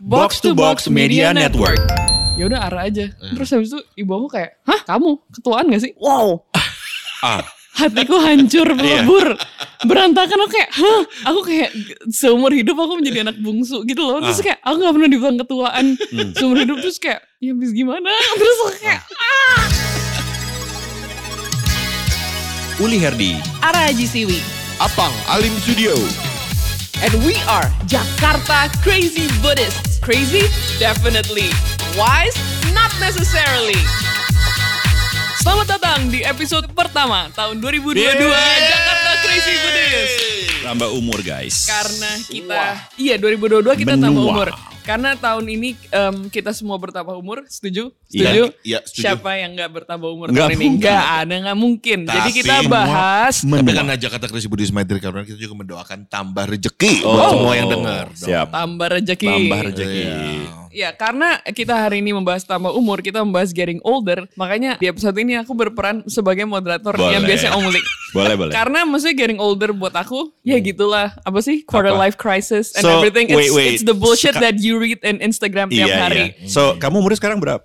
Box 0.00 0.40
to 0.40 0.56
Box 0.56 0.88
Media 0.88 1.28
Network. 1.36 1.76
Ya 2.40 2.48
udah 2.48 2.72
arah 2.72 2.88
aja. 2.88 3.12
Terus 3.36 3.48
habis 3.52 3.68
itu 3.68 3.80
ibu 4.00 4.12
aku 4.16 4.32
kayak, 4.32 4.56
"Hah, 4.64 4.80
kamu 4.88 5.20
ketuaan 5.28 5.68
gak 5.68 5.82
sih?" 5.84 5.92
Wow. 6.00 6.40
Ah, 7.20 7.44
Hatiku 7.76 8.16
hancur 8.16 8.64
melebur. 8.80 9.36
Berantakan 9.84 10.40
aku 10.40 10.56
kayak, 10.56 10.72
"Hah?" 10.72 11.00
Aku 11.28 11.44
kayak 11.44 11.68
seumur 12.08 12.48
hidup 12.48 12.80
aku 12.80 12.96
menjadi 12.96 13.28
anak 13.28 13.36
bungsu 13.44 13.84
gitu 13.84 14.00
loh. 14.00 14.24
Terus 14.24 14.40
kayak 14.40 14.56
aku 14.64 14.80
gak 14.80 14.94
pernah 14.96 15.10
dibilang 15.12 15.36
ketuaan. 15.36 15.84
Seumur 16.32 16.64
hidup 16.64 16.80
terus 16.80 16.96
kayak, 16.96 17.20
"Ya 17.36 17.52
habis 17.52 17.76
gimana?" 17.76 18.08
Terus 18.40 18.56
aku 18.56 18.72
kayak, 18.80 19.00
Uli 22.80 22.96
Herdi. 22.96 23.36
"Ara 23.60 23.92
Haji 23.92 24.06
Siwi." 24.08 24.40
Apang 24.80 25.12
Alim 25.28 25.52
Studio. 25.60 25.92
And 27.00 27.16
we 27.24 27.32
are 27.48 27.64
Jakarta 27.88 28.68
Crazy 28.84 29.24
Buddhists. 29.40 29.96
Crazy? 30.04 30.44
Definitely. 30.76 31.48
Wise? 31.96 32.36
Not 32.76 32.92
necessarily. 33.00 33.80
Selamat 35.40 35.80
datang 35.80 36.12
di 36.12 36.20
episode 36.20 36.68
pertama 36.76 37.32
tahun 37.32 37.56
2022 37.64 38.04
Yeay. 38.04 38.60
Jakarta 38.68 39.10
Crazy 39.24 39.54
Buddhist. 39.64 40.14
Tambah 40.60 40.88
umur 40.92 41.18
guys. 41.24 41.56
Karena 41.64 42.10
kita, 42.20 42.60
iya 43.00 43.16
2022 43.16 43.80
kita 43.80 43.96
tambah 43.96 44.12
Menua. 44.12 44.32
umur. 44.36 44.48
Karena 44.90 45.14
tahun 45.14 45.46
ini 45.46 45.68
em, 45.86 46.16
kita 46.26 46.50
semua 46.50 46.74
bertambah 46.74 47.14
umur, 47.14 47.46
setuju? 47.46 47.94
Iya. 48.10 48.26
Setuju? 48.26 48.44
Iya, 48.66 48.78
setuju. 48.82 49.02
Siapa 49.06 49.30
yang 49.38 49.54
nggak 49.54 49.70
bertambah 49.70 50.08
umur 50.10 50.26
Nggak 50.28 50.42
tahun 50.42 50.58
ini? 50.58 50.64
mungkin. 50.66 50.82
Nggak 50.82 51.04
ada, 51.14 51.34
nggak 51.38 51.58
mungkin. 51.58 51.98
Jadi 52.02 52.18
Tapi 52.18 52.30
kita 52.34 52.54
semua 52.58 52.72
bahas 52.74 53.34
Tapi 53.40 53.70
karena 53.70 53.94
Jakarta 53.94 54.26
Crazy 54.26 54.48
Buddhist 54.50 54.74
Maitri 54.74 54.98
Karuna 54.98 55.22
kita 55.22 55.38
juga 55.38 55.54
mendoakan 55.56 55.98
tambah 56.04 56.44
rezeki 56.44 56.94
Oh, 57.00 57.14
buat 57.14 57.26
semua 57.30 57.52
yang 57.54 57.68
dengar. 57.70 58.06
Siap. 58.12 58.46
tambah 58.50 58.88
rezeki. 58.90 59.26
Tambah 59.30 59.60
rezeki. 59.70 60.02
Iya. 60.02 60.59
Ya, 60.70 60.94
karena 60.94 61.42
kita 61.50 61.74
hari 61.74 61.98
ini 61.98 62.14
membahas 62.14 62.46
tambah 62.46 62.70
umur, 62.70 63.02
kita 63.02 63.26
membahas 63.26 63.50
getting 63.50 63.82
older. 63.82 64.24
Makanya 64.38 64.78
di 64.78 64.86
episode 64.86 65.18
ini 65.18 65.34
aku 65.34 65.50
berperan 65.50 66.06
sebagai 66.06 66.46
moderator 66.46 66.94
Boleh. 66.94 67.18
yang 67.18 67.22
biasa 67.26 67.50
Om 67.58 67.64
Uli. 67.66 67.82
Boleh, 68.10 68.34
boleh. 68.38 68.52
Karena 68.54 68.86
maksudnya 68.86 69.14
getting 69.14 69.38
older 69.38 69.70
buat 69.70 69.94
aku, 69.94 70.30
ya 70.42 70.58
gitulah. 70.58 71.14
Apa 71.22 71.38
sih? 71.42 71.62
Quarter 71.62 71.94
Apa? 71.94 72.02
life 72.06 72.16
crisis 72.18 72.74
and 72.78 72.82
So, 72.82 72.98
everything. 72.98 73.30
It's, 73.30 73.38
wait, 73.38 73.50
wait. 73.54 73.70
it's 73.74 73.86
the 73.86 73.94
bullshit 73.94 74.34
that 74.34 74.58
you 74.58 74.78
read 74.78 74.98
in 75.02 75.18
Instagram 75.18 75.70
tiap 75.70 75.90
Iya, 75.90 75.96
hari. 75.98 76.24
iya. 76.38 76.50
So, 76.50 76.74
kamu 76.78 77.02
umurnya 77.02 77.18
sekarang 77.18 77.38
berapa? 77.38 77.62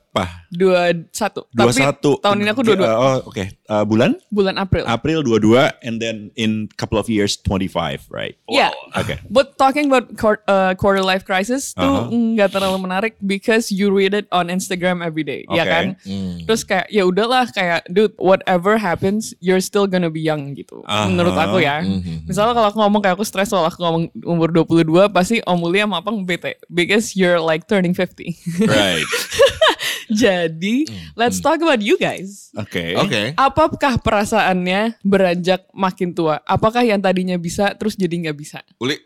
Dua 0.49 0.95
satu. 1.11 1.43
Dua 1.51 1.67
Tapi 1.67 1.81
satu. 1.83 2.11
tahun 2.23 2.39
ini 2.39 2.49
aku 2.49 2.63
dua 2.63 2.75
dua. 2.79 2.91
Oh, 2.95 3.17
oke. 3.27 3.43
Uh, 3.65 3.83
bulan? 3.83 4.15
Bulan 4.31 4.55
April. 4.55 4.87
April 4.87 5.19
22 5.19 5.57
and 5.83 5.99
then 5.99 6.29
in 6.37 6.71
couple 6.77 6.95
of 6.95 7.09
years 7.09 7.35
25, 7.43 8.07
right? 8.07 8.39
Ya. 8.47 8.71
Oke. 8.95 9.19
But 9.27 9.57
talking 9.57 9.91
about 9.91 10.07
uh, 10.47 10.71
quarter 10.77 11.03
life 11.03 11.25
crisis 11.25 11.73
tuh 11.73 11.83
Uh-huh. 11.85 12.07
nggak 12.11 12.51
terlalu 12.51 12.77
menarik 12.81 13.13
because 13.19 13.67
you 13.67 13.89
read 13.89 14.11
it 14.11 14.27
on 14.29 14.47
Instagram 14.47 14.99
every 14.99 15.23
day, 15.23 15.43
ya 15.49 15.63
Oke. 15.63 15.71
kan? 15.71 15.85
Terus 16.45 16.61
kayak 16.63 16.87
ya 16.87 17.03
udahlah 17.03 17.49
kayak 17.49 17.83
dude 17.89 18.15
whatever 18.15 18.77
happens 18.77 19.35
you're 19.39 19.59
still 19.59 19.85
gonna 19.85 20.07
be 20.07 20.21
young 20.21 20.53
gitu. 20.53 20.79
Uh-huh. 20.81 21.07
Menurut 21.07 21.33
aku 21.33 21.59
ya. 21.59 21.83
Misalnya 22.23 22.53
kalau 22.53 22.67
aku 22.69 22.79
ngomong 22.79 23.01
kayak 23.01 23.15
aku 23.17 23.25
stres 23.25 23.49
kalau 23.49 23.67
aku 23.67 23.81
ngomong 23.81 24.03
umur 24.23 24.49
22 24.51 24.87
pasti 25.09 25.41
Om 25.41 25.59
Uli 25.61 25.81
sama 25.81 25.99
Apang 25.99 26.23
bete 26.23 26.55
because 26.69 27.17
you're 27.17 27.39
like 27.39 27.65
turning 27.65 27.91
50. 27.91 28.31
Right. 28.63 29.03
Jadi 30.23 30.85
let's 31.13 31.39
talk 31.39 31.57
about 31.57 31.79
you 31.79 31.95
guys. 31.95 32.51
Oke. 32.53 32.93
Oke. 32.95 33.33
Apakah 33.35 33.97
perasaannya 33.97 34.99
beranjak 35.01 35.65
makin 35.71 36.11
tua? 36.11 36.41
Apakah 36.43 36.81
yang 36.81 36.99
tadinya 36.99 37.35
bisa 37.35 37.73
terus 37.73 37.93
jadi 37.93 38.13
nggak 38.27 38.37
bisa? 38.37 38.59
Uli. 38.77 38.97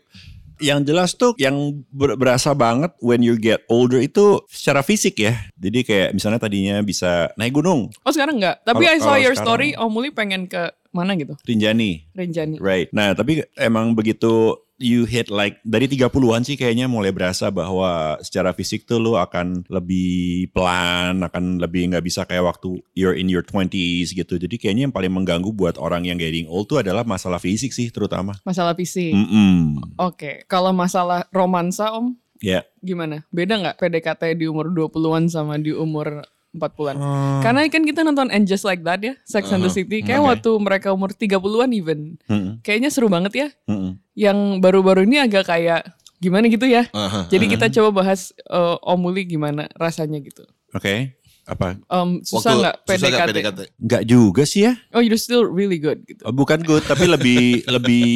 Yang 0.60 0.92
jelas 0.92 1.10
tuh 1.16 1.32
yang 1.40 1.56
ber- 1.88 2.20
berasa 2.20 2.52
banget 2.52 2.92
when 3.00 3.24
you 3.24 3.40
get 3.40 3.64
older 3.66 3.96
itu 3.96 4.44
secara 4.44 4.84
fisik 4.84 5.16
ya. 5.16 5.32
Jadi 5.56 5.80
kayak 5.80 6.08
misalnya 6.12 6.36
tadinya 6.36 6.84
bisa 6.84 7.32
naik 7.34 7.56
gunung, 7.56 7.88
Oh 8.04 8.12
sekarang 8.12 8.36
enggak. 8.36 8.60
Tapi 8.60 8.84
Kalau- 8.84 8.92
I 8.92 9.00
saw 9.00 9.16
your 9.16 9.32
sekarang- 9.32 9.72
story, 9.72 9.80
Om 9.80 9.88
Muli 9.88 10.12
pengen 10.12 10.44
ke 10.44 10.68
mana 10.92 11.16
gitu? 11.16 11.32
Rinjani. 11.48 12.04
Renjani. 12.12 12.60
Right. 12.60 12.92
Nah, 12.92 13.16
tapi 13.16 13.40
emang 13.56 13.96
begitu 13.96 14.52
you 14.80 15.04
hit 15.04 15.28
like 15.28 15.60
dari 15.62 15.84
30-an 15.84 16.42
sih 16.42 16.56
kayaknya 16.56 16.88
mulai 16.88 17.12
berasa 17.12 17.52
bahwa 17.52 18.16
secara 18.24 18.56
fisik 18.56 18.88
tuh 18.88 18.96
lu 18.96 19.12
akan 19.14 19.68
lebih 19.68 20.48
pelan, 20.56 21.20
akan 21.20 21.60
lebih 21.60 21.92
nggak 21.92 22.02
bisa 22.02 22.24
kayak 22.24 22.48
waktu 22.48 22.80
you're 22.96 23.14
in 23.14 23.28
your 23.28 23.44
20s 23.44 24.16
gitu. 24.16 24.40
Jadi 24.40 24.56
kayaknya 24.56 24.88
yang 24.88 24.94
paling 24.96 25.12
mengganggu 25.12 25.52
buat 25.52 25.76
orang 25.76 26.08
yang 26.08 26.16
getting 26.16 26.48
old 26.48 26.66
tuh 26.66 26.80
adalah 26.80 27.04
masalah 27.04 27.36
fisik 27.36 27.70
sih 27.76 27.92
terutama. 27.92 28.32
Masalah 28.42 28.72
fisik. 28.72 29.12
Mm-mm. 29.12 29.84
Oke. 30.00 30.48
Kalau 30.48 30.72
masalah 30.72 31.28
romansa 31.30 31.92
Om, 31.92 32.16
Ya. 32.40 32.64
gimana? 32.80 33.28
Beda 33.28 33.60
nggak 33.60 33.76
PDKT 33.76 34.40
di 34.40 34.48
umur 34.48 34.72
20-an 34.72 35.28
sama 35.28 35.60
di 35.60 35.76
umur 35.76 36.24
40-an? 36.50 36.96
Hmm. 36.96 37.40
Karena 37.44 37.68
kan 37.68 37.84
kita 37.84 38.00
nonton 38.02 38.32
And 38.32 38.48
Just 38.48 38.64
Like 38.64 38.80
That 38.82 39.04
ya, 39.04 39.14
Sex 39.28 39.52
and 39.52 39.60
the 39.62 39.70
City. 39.70 40.00
Kayak 40.00 40.24
Oke. 40.24 40.28
waktu 40.34 40.50
mereka 40.56 40.88
umur 40.90 41.12
30-an 41.12 41.70
even. 41.76 42.16
Mm-mm. 42.26 42.64
Kayaknya 42.64 42.90
seru 42.90 43.12
banget 43.12 43.32
ya. 43.36 43.48
Mm-mm. 43.68 44.00
Yang 44.20 44.60
baru-baru 44.60 45.08
ini 45.08 45.16
agak 45.24 45.48
kayak 45.48 45.96
gimana 46.20 46.52
gitu 46.52 46.68
ya. 46.68 46.84
Aha. 46.92 47.32
Jadi 47.32 47.48
kita 47.48 47.72
coba 47.72 48.04
bahas 48.04 48.36
eh, 48.36 48.76
Om 48.84 48.98
Muli 49.00 49.24
gimana 49.24 49.64
rasanya 49.80 50.20
gitu. 50.20 50.44
Oke. 50.76 51.16
Apa? 51.50 51.74
Em, 51.90 52.22
susah 52.22 52.52
nggak 52.54 52.76
susah 52.86 53.08
PDKT? 53.10 53.28
PDKT? 53.34 53.60
Nggak 53.82 54.02
juga 54.06 54.42
sih 54.46 54.70
ya. 54.70 54.78
Oh, 54.94 55.02
you're 55.02 55.18
still 55.18 55.42
really 55.42 55.82
good 55.82 56.06
gitu. 56.06 56.22
Oh, 56.22 56.30
Bukan 56.30 56.62
good, 56.62 56.86
tapi 56.86 57.10
lebih 57.10 57.62
lebih 57.74 58.08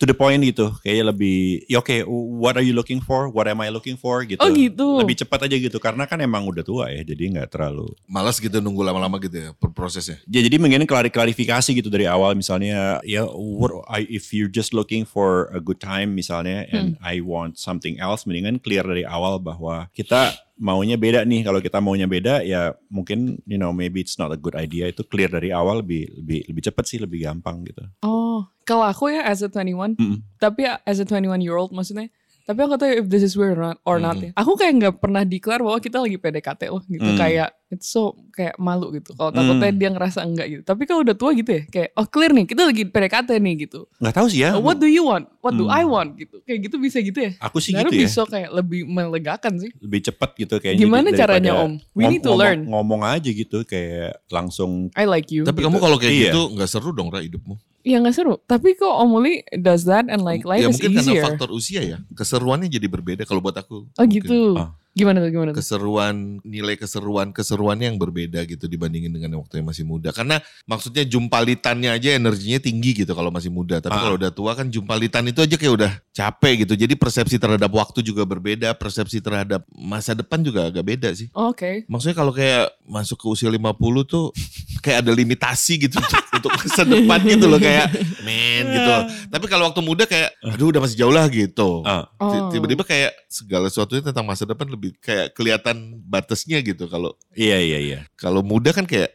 to 0.00 0.08
the 0.08 0.16
point 0.16 0.40
gitu. 0.40 0.72
Kayaknya 0.80 1.04
lebih, 1.12 1.38
ya 1.68 1.84
oke, 1.84 1.92
what 2.40 2.56
are 2.56 2.64
you 2.64 2.72
looking 2.72 2.98
for? 2.98 3.28
What 3.28 3.44
am 3.44 3.60
I 3.60 3.68
looking 3.68 4.00
for? 4.00 4.24
Gitu. 4.24 4.40
Oh, 4.40 4.48
gitu. 4.48 5.04
Lebih 5.04 5.20
cepat 5.20 5.44
aja 5.44 5.56
gitu, 5.60 5.76
karena 5.76 6.08
kan 6.08 6.16
emang 6.18 6.48
udah 6.48 6.64
tua 6.64 6.88
ya, 6.88 7.04
jadi 7.04 7.38
nggak 7.38 7.52
terlalu. 7.52 7.92
Malas 8.08 8.40
gitu 8.40 8.58
nunggu 8.58 8.80
lama-lama 8.80 9.20
gitu 9.20 9.36
ya 9.36 9.50
per- 9.52 9.70
prosesnya. 9.76 10.16
Ya, 10.24 10.40
jadi 10.40 10.56
mungkin 10.56 10.88
klari- 10.88 11.12
klarifikasi 11.12 11.68
gitu 11.76 11.92
dari 11.92 12.08
awal, 12.08 12.32
misalnya, 12.32 13.04
ya, 13.04 13.28
what, 13.28 13.84
I, 13.92 14.08
if 14.08 14.32
you're 14.32 14.50
just 14.50 14.72
looking 14.72 15.04
for 15.04 15.52
a 15.52 15.60
good 15.60 15.78
time 15.78 16.16
misalnya, 16.16 16.64
and 16.72 16.96
I 17.04 17.20
want 17.20 17.60
something 17.60 18.00
else, 18.00 18.24
mendingan 18.24 18.64
clear 18.64 18.80
dari 18.82 19.04
awal 19.04 19.36
bahwa 19.38 19.92
kita 19.92 20.32
maunya 20.58 20.98
beda 20.98 21.22
nih. 21.24 21.46
Kalau 21.46 21.62
kita 21.62 21.78
maunya 21.78 22.10
beda, 22.10 22.42
ya 22.42 22.74
mungkin, 22.90 23.38
you 23.46 23.56
know, 23.56 23.70
maybe 23.70 24.02
it's 24.02 24.18
not 24.18 24.34
a 24.34 24.38
good 24.38 24.58
idea. 24.58 24.90
Itu 24.90 25.06
clear 25.06 25.30
dari 25.30 25.54
awal 25.54 25.80
lebih 25.80 26.10
lebih 26.20 26.44
lebih 26.50 26.62
cepat 26.68 26.84
sih, 26.84 26.98
lebih 26.98 27.24
gampang 27.24 27.64
gitu. 27.64 27.86
Oh, 28.04 28.44
kalau 28.66 28.84
aku 28.84 29.14
ya 29.14 29.24
as 29.24 29.40
a 29.40 29.48
21, 29.48 29.96
Mm-mm. 29.96 30.18
tapi 30.36 30.66
ya 30.68 30.82
as 30.84 30.98
a 31.00 31.06
21 31.06 31.40
year 31.40 31.56
old 31.56 31.70
maksudnya, 31.72 32.10
tapi 32.48 32.64
aku 32.64 32.74
tahu 32.74 32.88
if 32.94 33.06
this 33.06 33.20
is 33.20 33.36
weird 33.36 33.54
or 33.54 33.62
not, 33.62 33.76
or 33.84 34.00
not 34.00 34.16
ya. 34.16 34.32
Aku 34.32 34.56
kayak 34.56 34.72
nggak 34.74 34.94
pernah 34.96 35.20
declare 35.20 35.60
bahwa 35.60 35.76
kita 35.76 36.00
lagi 36.00 36.16
PDKT 36.16 36.62
loh 36.66 36.80
gitu. 36.82 37.04
Mm. 37.04 37.14
Kayak 37.14 37.52
it's 37.68 37.84
so 37.86 38.16
kayak 38.32 38.56
malu 38.56 38.88
gitu. 38.90 39.12
Kalau 39.12 39.28
takutnya 39.28 39.68
Mm. 39.68 39.76
dia 39.76 39.88
ngerasa 39.90 40.18
enggak 40.22 40.46
gitu. 40.48 40.62
Tapi 40.64 40.82
kalau 40.82 41.04
udah 41.04 41.12
tua 41.12 41.30
gitu 41.32 41.50
ya, 41.52 41.62
kayak 41.62 41.92
oh 41.92 42.06
clear 42.06 42.32
nih, 42.32 42.48
kita 42.48 42.64
lagi 42.64 42.82
PDKT 42.82 43.30
nih 43.36 43.54
gitu. 43.62 43.84
Nggak 44.00 44.14
tahu 44.14 44.26
sih 44.26 44.40
ya. 44.40 44.56
Oh, 44.56 44.64
what 44.64 44.76
do 44.76 44.88
you 44.88 45.04
want? 45.04 45.28
What 45.38 45.52
do 45.52 45.68
Mm. 45.68 45.76
I 45.76 45.84
want 45.84 46.10
gitu. 46.16 46.40
Kayak 46.42 46.58
gitu 46.64 46.76
bisa 46.78 46.98
gitu 46.98 47.18
ya. 47.20 47.30
Aku 47.38 47.60
sih 47.60 47.76
Sebenarnya 47.76 47.92
gitu 47.92 48.00
ya. 48.00 48.08
bisa 48.08 48.20
kayak 48.24 48.50
lebih 48.50 48.80
melegakan 48.82 49.52
sih. 49.60 49.70
lebih 49.78 50.00
cepat 50.02 50.30
gitu 50.34 50.54
kayaknya. 50.56 50.80
Gimana 50.80 51.08
caranya, 51.12 51.52
Om? 51.60 51.72
We 51.92 52.08
need 52.08 52.24
to 52.24 52.32
ngomong- 52.32 52.40
learn. 52.40 52.60
Ngomong 52.64 53.00
aja 53.04 53.28
gitu 53.28 53.60
kayak 53.62 54.24
langsung 54.28 54.88
I 54.96 55.04
like 55.04 55.28
you. 55.28 55.44
Tapi 55.44 55.60
gitu. 55.60 55.68
kamu 55.68 55.76
kalau 55.78 55.96
kayak 55.96 56.14
Iya. 56.14 56.24
gitu 56.32 56.40
nggak 56.56 56.68
seru 56.68 56.90
dong 56.90 57.12
Ra 57.12 57.20
hidupmu. 57.20 57.60
Ya 57.86 58.02
nggak 58.02 58.14
seru. 58.14 58.34
Tapi 58.44 58.74
kok 58.74 58.90
Om 58.90 59.22
Uli 59.22 59.46
does 59.54 59.86
that 59.86 60.10
and 60.10 60.26
like 60.26 60.42
life 60.42 60.60
ya 60.60 60.68
is 60.68 60.76
mungkin 60.76 60.90
karena 60.98 61.12
easier. 61.14 61.24
faktor 61.24 61.48
usia 61.54 61.80
ya. 61.80 61.98
Keseruannya 62.12 62.66
jadi 62.66 62.86
berbeda 62.90 63.22
kalau 63.24 63.38
buat 63.38 63.54
aku. 63.54 63.86
Oh 63.86 64.04
Mungkin. 64.04 64.12
gitu. 64.18 64.40
Ah. 64.58 64.74
Gimana 64.98 65.22
tuh 65.22 65.30
gimana 65.30 65.50
tuh? 65.54 65.62
keseruan 65.62 66.14
nilai 66.42 66.74
keseruan 66.74 67.30
keseruannya 67.30 67.86
yang 67.86 67.96
berbeda 67.96 68.42
gitu 68.44 68.66
dibandingin 68.66 69.08
dengan 69.08 69.38
waktu 69.38 69.62
yang 69.62 69.66
masih 69.66 69.84
muda 69.84 70.10
karena 70.10 70.36
maksudnya 70.64 71.06
jumpalitannya 71.06 71.90
aja 71.92 72.12
energinya 72.12 72.58
tinggi 72.58 72.98
gitu 72.98 73.12
kalau 73.12 73.30
masih 73.30 73.48
muda 73.48 73.78
tapi 73.78 73.94
Ah. 73.94 74.02
kalau 74.02 74.16
udah 74.16 74.30
tua 74.30 74.52
kan 74.52 74.66
jumpalitan 74.66 75.22
itu 75.24 75.38
aja 75.38 75.54
kayak 75.54 75.72
udah 75.72 75.92
capek 76.10 76.66
gitu 76.66 76.74
jadi 76.74 76.94
persepsi 76.94 77.38
terhadap 77.38 77.70
waktu 77.70 78.02
juga 78.02 78.26
berbeda 78.26 78.74
persepsi 78.74 79.22
terhadap 79.22 79.62
masa 79.70 80.12
depan 80.12 80.42
juga 80.42 80.66
agak 80.66 80.82
beda 80.82 81.08
sih 81.14 81.30
Oh, 81.30 81.54
Oke. 81.54 81.86
maksudnya 81.86 82.16
kalau 82.16 82.34
kayak 82.34 82.74
masuk 82.82 83.14
ke 83.16 83.26
usia 83.28 83.46
50 83.46 83.70
tuh 84.02 84.34
kayak 84.84 85.06
ada 85.06 85.12
limitasi 85.12 85.78
gitu 85.80 85.94
untuk, 86.38 86.50
masa 86.50 86.82
depan 86.82 87.20
gitu 87.22 87.46
loh 87.46 87.58
kayak 87.58 87.86
men 88.24 88.66
gitu 88.66 88.92
tapi 89.28 89.46
kalau 89.46 89.70
waktu 89.70 89.78
muda 89.78 90.04
kayak 90.04 90.34
aduh 90.40 90.70
udah 90.70 90.80
masih 90.82 90.96
jauh 90.96 91.14
lah 91.14 91.28
gitu 91.28 91.82
Ah. 91.84 92.10
Oh. 92.18 92.50
tiba-tiba 92.50 92.82
kayak 92.82 93.14
segala 93.28 93.68
sesuatunya 93.68 94.02
tentang 94.02 94.24
masa 94.24 94.42
depan 94.42 94.66
lebih 94.66 94.87
kayak 94.94 95.32
kelihatan 95.32 95.76
batasnya 96.02 96.60
gitu 96.60 96.86
kalau 96.86 97.12
Iya 97.32 97.58
iya 97.58 97.78
iya. 97.78 97.98
kalau 98.14 98.40
muda 98.40 98.70
kan 98.70 98.82
kayak 98.82 99.12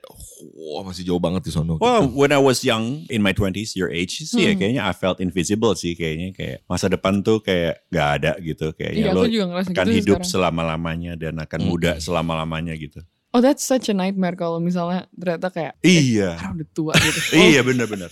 wah 0.54 0.84
masih 0.84 1.04
jauh 1.04 1.18
banget 1.18 1.42
di 1.42 1.52
sono 1.52 1.76
Well, 1.76 2.04
gitu. 2.04 2.16
when 2.16 2.30
I 2.30 2.38
was 2.38 2.62
young 2.62 3.08
in 3.08 3.20
my 3.20 3.32
20s, 3.32 3.74
your 3.74 3.88
age 3.88 4.22
sih 4.22 4.42
ya 4.42 4.52
Hmm. 4.52 4.60
kayaknya 4.60 4.82
I 4.82 4.92
felt 4.92 5.18
invisible 5.18 5.74
sih 5.74 5.94
kayaknya 5.94 6.32
kayak 6.32 6.58
masa 6.66 6.88
depan 6.88 7.22
tuh 7.22 7.40
kayak 7.40 7.86
gak 7.88 8.08
ada 8.18 8.32
gitu 8.38 8.72
kayaknya 8.72 9.04
Iya, 9.04 9.12
lo 9.12 9.22
aku 9.22 9.30
juga 9.30 9.46
ngerasa 9.50 9.70
akan 9.70 9.86
gitu 9.86 9.96
hidup 9.96 10.18
sekarang. 10.20 10.30
selama-lamanya 10.30 11.12
dan 11.16 11.34
akan 11.38 11.60
Hmm. 11.60 11.70
muda 11.70 11.92
selama-lamanya 11.98 12.74
gitu. 12.76 13.00
Oh 13.30 13.40
that's 13.40 13.62
such 13.62 13.88
a 13.88 13.96
nightmare 13.96 14.36
kalau 14.36 14.58
misalnya 14.58 15.10
ternyata 15.12 15.50
kayak 15.50 15.74
Iya. 15.80 16.38
ah 16.38 16.52
udah 16.52 16.68
tua 16.70 16.94
gitu. 16.96 17.20
Oh, 17.34 17.46
Iya 17.50 17.62
benar-benar. 17.62 18.12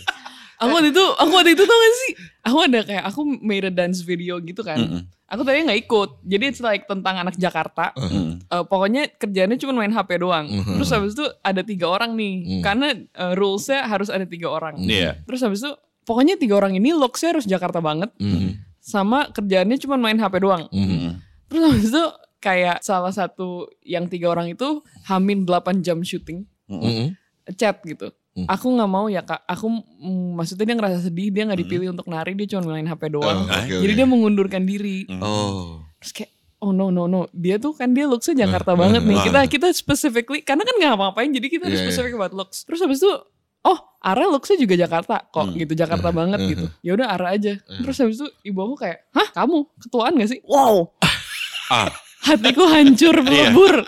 Aku 0.61 0.71
waktu 0.77 0.93
itu, 0.93 1.05
aku 1.17 1.31
waktu 1.33 1.51
itu 1.57 1.63
tau 1.65 1.73
gak 1.73 1.95
sih? 1.97 2.11
Aku 2.45 2.57
ada 2.61 2.79
kayak, 2.85 3.03
aku 3.09 3.21
made 3.41 3.65
a 3.65 3.73
dance 3.73 4.05
video 4.05 4.37
gitu 4.37 4.61
kan. 4.61 4.77
Mm-mm. 4.77 5.01
Aku 5.25 5.41
tadinya 5.41 5.73
gak 5.73 5.81
ikut. 5.89 6.09
Jadi 6.21 6.43
it's 6.53 6.61
like 6.61 6.85
tentang 6.85 7.17
anak 7.17 7.33
Jakarta. 7.33 7.97
Mm. 7.97 8.45
Eh, 8.45 8.63
pokoknya 8.69 9.09
kerjaannya 9.17 9.57
cuma 9.57 9.73
main 9.81 9.89
HP 9.89 10.21
doang. 10.21 10.45
Mhm. 10.45 10.77
Terus 10.77 10.89
habis 10.93 11.11
itu 11.17 11.25
ada 11.41 11.61
tiga 11.65 11.87
orang 11.89 12.13
nih. 12.13 12.33
Hmm. 12.45 12.61
Karena 12.61 12.87
eh, 12.93 13.33
rulesnya 13.33 13.89
harus 13.89 14.13
ada 14.13 14.27
tiga 14.29 14.53
orang. 14.53 14.77
Iya. 14.85 15.23
Terus 15.25 15.41
habis 15.41 15.65
itu, 15.65 15.71
pokoknya 16.05 16.37
tiga 16.37 16.59
orang 16.61 16.77
ini 16.77 16.93
looksnya 16.93 17.33
harus 17.39 17.49
Jakarta 17.49 17.81
banget. 17.81 18.13
Mhm. 18.21 18.61
Sama 18.83 19.33
kerjaannya 19.33 19.81
cuma 19.81 19.97
main 19.97 20.19
HP 20.19 20.33
doang. 20.43 20.69
Mm. 20.69 21.17
Terus 21.49 21.63
habis 21.63 21.85
itu 21.89 22.03
kayak 22.41 22.81
salah 22.85 23.13
satu 23.13 23.65
yang 23.81 24.09
tiga 24.09 24.29
orang 24.33 24.51
itu 24.51 24.81
hamin 25.09 25.41
8 25.47 25.81
jam 25.81 26.01
syuting. 26.05 26.45
Mhm. 26.69 27.17
Chat 27.57 27.81
gitu. 27.81 28.13
Hmm. 28.31 28.47
Aku 28.47 28.71
nggak 28.71 28.87
mau 28.87 29.05
ya 29.05 29.19
kak. 29.21 29.43
Aku 29.43 29.67
mm, 29.67 30.39
maksudnya 30.39 30.63
dia 30.63 30.75
ngerasa 30.75 30.99
sedih. 31.03 31.29
Dia 31.29 31.43
nggak 31.43 31.59
dipilih 31.59 31.91
untuk 31.91 32.07
nari. 32.07 32.31
Dia 32.31 32.47
cuma 32.49 32.71
main 32.71 32.85
HP 32.85 33.11
doang. 33.11 33.43
Oh, 33.43 33.45
oke, 33.45 33.67
Jadi 33.67 33.91
oke. 33.91 33.99
dia 33.99 34.07
mengundurkan 34.07 34.63
diri. 34.63 35.03
Mm. 35.05 35.19
Oh. 35.19 35.83
Terus 35.99 36.11
kayak 36.13 36.31
oh 36.59 36.71
no 36.71 36.87
no 36.87 37.05
no. 37.05 37.27
Dia 37.31 37.57
tuh 37.57 37.73
kan 37.73 37.91
dia 37.91 38.07
looksnya 38.07 38.47
Jakarta 38.47 38.71
banget 38.73 39.03
nih. 39.03 39.15
uh. 39.15 39.23
Kita 39.25 39.39
kita 39.45 39.67
specifically 39.71 40.39
karena 40.39 40.63
kan 40.63 40.75
nggak 40.75 40.93
apa-apain. 40.93 41.27
Jadi 41.27 41.47
kita 41.49 41.67
harus 41.67 41.75
Iya, 41.75 41.83
iya. 41.83 41.91
specific 41.91 42.13
about 42.13 42.31
looks. 42.31 42.63
Terus 42.63 42.79
habis 42.79 42.99
itu 42.99 43.11
oh 43.61 43.79
Ara 43.99 44.25
looksnya 44.25 44.57
juga 44.57 44.73
Jakarta 44.75 45.21
kok 45.21 45.45
Hmm. 45.45 45.59
gitu 45.59 45.73
Jakarta 45.75 46.09
Hmm. 46.09 46.17
banget 46.17 46.39
Hmm. 46.39 46.49
gitu. 46.49 46.65
Ya 46.81 46.91
udah 46.95 47.07
Ara 47.11 47.35
aja. 47.35 47.53
Hmm. 47.59 47.83
Terus 47.83 47.97
habis 47.99 48.15
itu 48.15 48.27
ibu 48.41 48.59
aku 48.63 48.75
kayak 48.79 49.11
hah 49.11 49.27
kamu 49.35 49.57
ketuaan 49.77 50.15
gak 50.15 50.29
sih? 50.29 50.39
Wow. 50.43 50.87
Ah. 51.67 51.87
Hatiku 52.21 52.63
hancur 52.65 53.15
Iya. 53.21 53.25
melebur. 53.49 53.81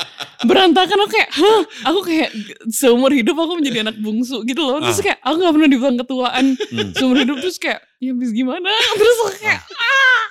Berantakan 0.43 0.97
aku 0.99 1.11
kayak 1.11 1.29
hah? 1.31 1.61
Aku 1.87 1.99
kayak 2.01 2.29
seumur 2.67 3.09
hidup 3.09 3.35
aku 3.35 3.55
menjadi 3.55 3.85
anak 3.85 3.97
bungsu 3.97 4.41
gitu 4.43 4.59
loh. 4.59 4.81
Terus 4.81 4.99
kayak 4.99 5.21
aku 5.21 5.35
gak 5.39 5.53
pernah 5.53 5.69
dibilang 5.69 5.97
ketuaan 5.97 6.45
seumur 6.93 7.17
hidup. 7.19 7.37
Terus 7.39 7.57
kayak 7.57 7.79
ya 7.97 8.11
habis 8.11 8.31
gimana? 8.31 8.67
Terus 8.99 9.17
aku 9.21 9.31
kayak 9.39 9.61
ah. 9.73 10.21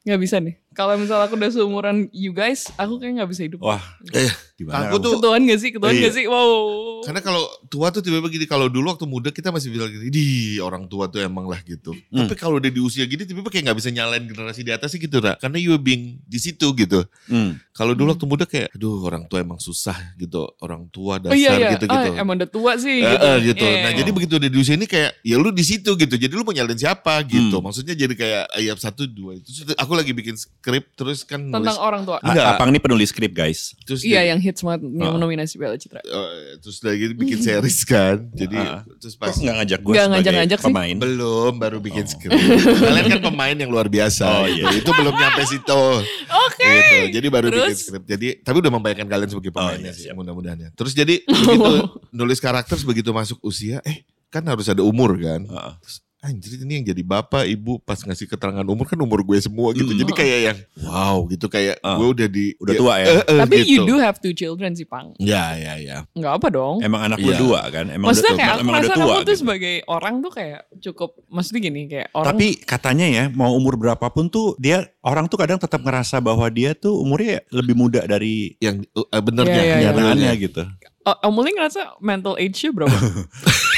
Nggak 0.00 0.20
bisa 0.20 0.36
nih 0.40 0.56
kalau 0.70 0.94
misalnya 0.94 1.26
aku 1.26 1.34
udah 1.34 1.50
seumuran 1.50 1.96
you 2.10 2.30
guys 2.30 2.70
aku 2.74 2.96
kayak 2.96 3.18
nggak 3.18 3.30
bisa 3.30 3.42
hidup 3.42 3.58
Wah, 3.60 3.82
Eh, 4.10 4.30
gimana? 4.56 4.86
aku 4.86 4.96
tuh 4.98 5.10
ketuaan 5.16 5.42
gak 5.44 5.58
sih 5.58 5.70
ketuaan 5.70 5.92
Iya. 5.92 6.02
gak 6.04 6.14
sih 6.14 6.24
wow 6.24 6.78
Karena 7.00 7.20
kalau 7.20 7.40
tua 7.66 7.88
tuh 7.88 8.04
tiba-tiba 8.04 8.28
gini, 8.28 8.44
kalau 8.44 8.68
dulu 8.68 8.92
waktu 8.92 9.08
muda 9.08 9.32
kita 9.32 9.48
masih 9.48 9.72
bilang 9.72 9.88
gini, 9.88 10.12
di 10.12 10.26
orang 10.60 10.84
tua 10.84 11.08
tuh 11.08 11.18
emang 11.18 11.48
lah 11.48 11.56
gitu. 11.62 11.96
Hmm. 12.12 12.28
Tapi 12.28 12.36
kalau 12.36 12.60
udah 12.60 12.68
di 12.68 12.76
usia 12.76 13.08
gini 13.08 13.24
tiba-tiba 13.24 13.48
kayak 13.48 13.64
nggak 13.66 13.78
bisa 13.78 13.88
nyalain 13.88 14.20
generasi 14.22 14.60
di 14.60 14.68
atas 14.68 14.92
sih 14.92 15.00
gitu, 15.00 15.16
Ra. 15.16 15.32
Karena 15.34 15.56
you 15.56 15.72
being 15.74 16.20
di 16.20 16.36
situ 16.36 16.76
gitu. 16.76 17.00
Mm. 17.24 17.56
Kalau 17.72 17.96
dulu 17.96 18.04
Hmm. 18.04 18.14
waktu 18.14 18.26
muda 18.28 18.44
kayak, 18.44 18.68
aduh 18.76 19.00
orang 19.00 19.24
tua 19.24 19.40
emang 19.40 19.56
susah 19.56 19.96
gitu. 20.14 20.44
Orang 20.60 20.92
tua 20.92 21.16
dasar 21.16 21.32
oh 21.32 21.40
iya 21.40 21.50
iya 21.56 21.68
gitu-gitu. 21.72 22.10
Ah, 22.12 22.20
emang 22.20 22.36
udah 22.36 22.50
tua 22.52 22.72
sih 22.76 23.00
Eh, 23.00 23.08
gitu, 23.08 23.24
eh, 23.24 23.36
gitu. 23.48 23.64
Iya, 23.64 23.80
Nah 23.80 23.92
jadi 23.96 24.10
begitu 24.12 24.32
udah 24.36 24.50
di 24.52 24.58
usia 24.60 24.74
ini 24.76 24.84
kayak 24.84 25.10
ya 25.24 25.36
lu 25.40 25.48
di 25.50 25.64
situ 25.64 25.90
gitu. 25.96 26.14
Jadi 26.14 26.32
lu 26.36 26.44
mau 26.44 26.52
nyalain 26.52 26.76
siapa 26.76 27.16
gitu. 27.24 27.56
Hmm. 27.56 27.64
Maksudnya 27.64 27.96
jadi 27.96 28.12
kayak 28.12 28.44
ayat 28.60 28.76
satu 28.76 29.08
dua 29.08 29.40
itu. 29.40 29.48
Aku 29.80 29.96
lagi 29.96 30.12
bikin 30.12 30.36
skrip 30.60 30.92
terus 30.92 31.24
kan 31.24 31.40
nulis. 31.40 31.56
tentang 31.56 31.78
orang 31.78 32.02
tua 32.04 32.20
Enggak. 32.20 32.52
Apang 32.52 32.68
ini 32.68 32.76
penulis 32.76 33.08
skrip 33.08 33.32
guys. 33.32 33.72
Terus 33.82 34.04
iya 34.04 34.20
jadi- 34.20 34.28
yang 34.28 34.38
hits 34.38 34.60
banget 34.60 34.84
yang 34.84 35.16
Oh. 35.16 35.18
nominasi 35.18 35.56
Piala 35.56 35.74
Citra 35.74 35.98
eh, 35.98 36.60
terus 36.60 36.78
lagi 36.80 37.10
bikin 37.10 37.40
series 37.40 37.80
kan. 37.82 38.28
Jadi 38.30 38.54
Ah. 38.54 38.84
terus 38.94 39.14
pas 39.14 39.32
nggak 39.32 39.54
ngajak 39.56 39.80
gue 39.80 39.88
Nggak 39.90 40.04
sebagai 40.04 40.12
ngajak-ngajak 40.20 40.58
sih. 40.58 40.66
pemain? 40.66 40.94
belum 40.94 41.52
baru 41.56 41.78
bikin 41.78 42.04
Oh. 42.04 42.10
skrip. 42.10 42.30
Kalian 42.78 43.06
kan 43.08 43.20
pemain 43.24 43.56
yang 43.56 43.70
luar 43.70 43.88
biasa. 43.88 44.24
Oh, 44.28 44.46
iya. 44.46 44.68
Itu 44.70 44.90
belum 44.90 45.12
nyampe 45.12 45.42
situ. 45.44 45.82
oke 46.28 46.60
Gitu. 46.60 46.96
Jadi 47.10 47.26
baru 47.26 47.48
bikin 47.48 47.64
Terus? 47.66 47.80
skrip. 47.82 48.02
Jadi 48.04 48.28
tapi 48.38 48.56
udah 48.58 48.68
membayangkan 48.70 49.08
kalian 49.08 49.28
sebagai 49.28 49.48
pemainnya 49.50 49.80
iya, 49.86 49.96
sih 49.96 50.04
siap. 50.06 50.14
mudah-mudahan 50.14 50.58
ya. 50.58 50.68
Terus 50.72 50.92
jadi 50.92 51.24
begitu 51.24 51.72
nulis 52.12 52.36
karakter 52.36 52.76
begitu 52.82 53.10
masuk 53.10 53.40
usia 53.40 53.80
eh 53.82 54.04
kan 54.28 54.44
harus 54.44 54.68
ada 54.68 54.82
umur 54.82 55.16
kan. 55.16 55.40
Heeh. 55.42 55.72
Anjir 56.20 56.60
ini 56.60 56.72
yang 56.76 56.86
jadi 56.92 57.00
bapak 57.00 57.48
ibu 57.48 57.80
pas 57.80 57.96
ngasih 57.96 58.28
keterangan 58.28 58.60
umur 58.62 58.84
kan 58.84 59.00
umur 59.00 59.24
gue 59.24 59.40
semua 59.40 59.72
gitu 59.72 59.88
jadi 59.88 60.12
kayak 60.12 60.38
yang 60.44 60.58
wow 60.84 61.24
gitu 61.24 61.48
kayak 61.48 61.80
Ah. 61.80 61.96
gue 61.96 62.08
udah 62.12 62.28
di 62.28 62.52
Udah 62.60 62.74
tua 62.76 62.94
ya? 63.00 63.06
Eh, 63.08 63.16
eh, 63.24 63.38
tapi 63.40 63.56
you 63.64 63.80
gitu. 63.80 63.88
do 63.88 63.96
have 63.96 64.20
two 64.20 64.36
children 64.36 64.76
sih 64.76 64.84
pang 64.84 65.16
ya 65.16 65.56
ya 65.56 65.80
ya 65.80 65.96
nggak 66.12 66.32
apa 66.36 66.46
dong 66.52 66.84
Emang 66.84 67.08
anak 67.08 67.18
lu 67.18 67.32
dua 67.32 67.72
kan? 67.72 67.88
Emang 67.88 68.12
maksudnya 68.12 68.36
udah, 68.36 68.38
kayak 68.38 68.52
aku 68.52 68.60
emang 68.60 68.72
merasa 68.76 68.84
udah 68.84 68.96
tua. 68.96 69.00
kamu 69.00 69.16
tuh 69.16 69.24
gitu. 69.24 69.40
sebagai 69.40 69.74
orang 69.88 70.14
tuh 70.20 70.32
kayak 70.36 70.60
cukup 70.78 71.10
maksudnya 71.26 71.60
gini 71.64 71.80
kayak 71.88 72.08
orang 72.12 72.28
Tapi 72.36 72.46
katanya 72.68 73.06
ya 73.08 73.24
mau 73.32 73.56
umur 73.56 73.80
berapapun 73.80 74.28
tuh 74.28 74.52
dia 74.60 74.84
orang 75.00 75.24
tuh 75.24 75.40
kadang 75.40 75.56
tetap 75.56 75.80
ngerasa 75.80 76.20
bahwa 76.20 76.44
dia 76.52 76.76
tuh 76.76 77.00
umurnya 77.00 77.40
lebih 77.48 77.72
muda 77.72 78.04
dari 78.04 78.60
yang 78.60 78.84
uh, 78.92 79.08
benernya 79.24 79.56
iya, 79.56 79.64
iya. 79.64 79.74
kenyataannya 79.88 80.32
gitu. 80.36 80.62
Oh, 81.00 81.16
Om 81.24 81.32
Mulai 81.32 81.56
ngerasa 81.56 81.96
mental 81.96 82.36
age-nya 82.36 82.76
berapa? 82.76 82.92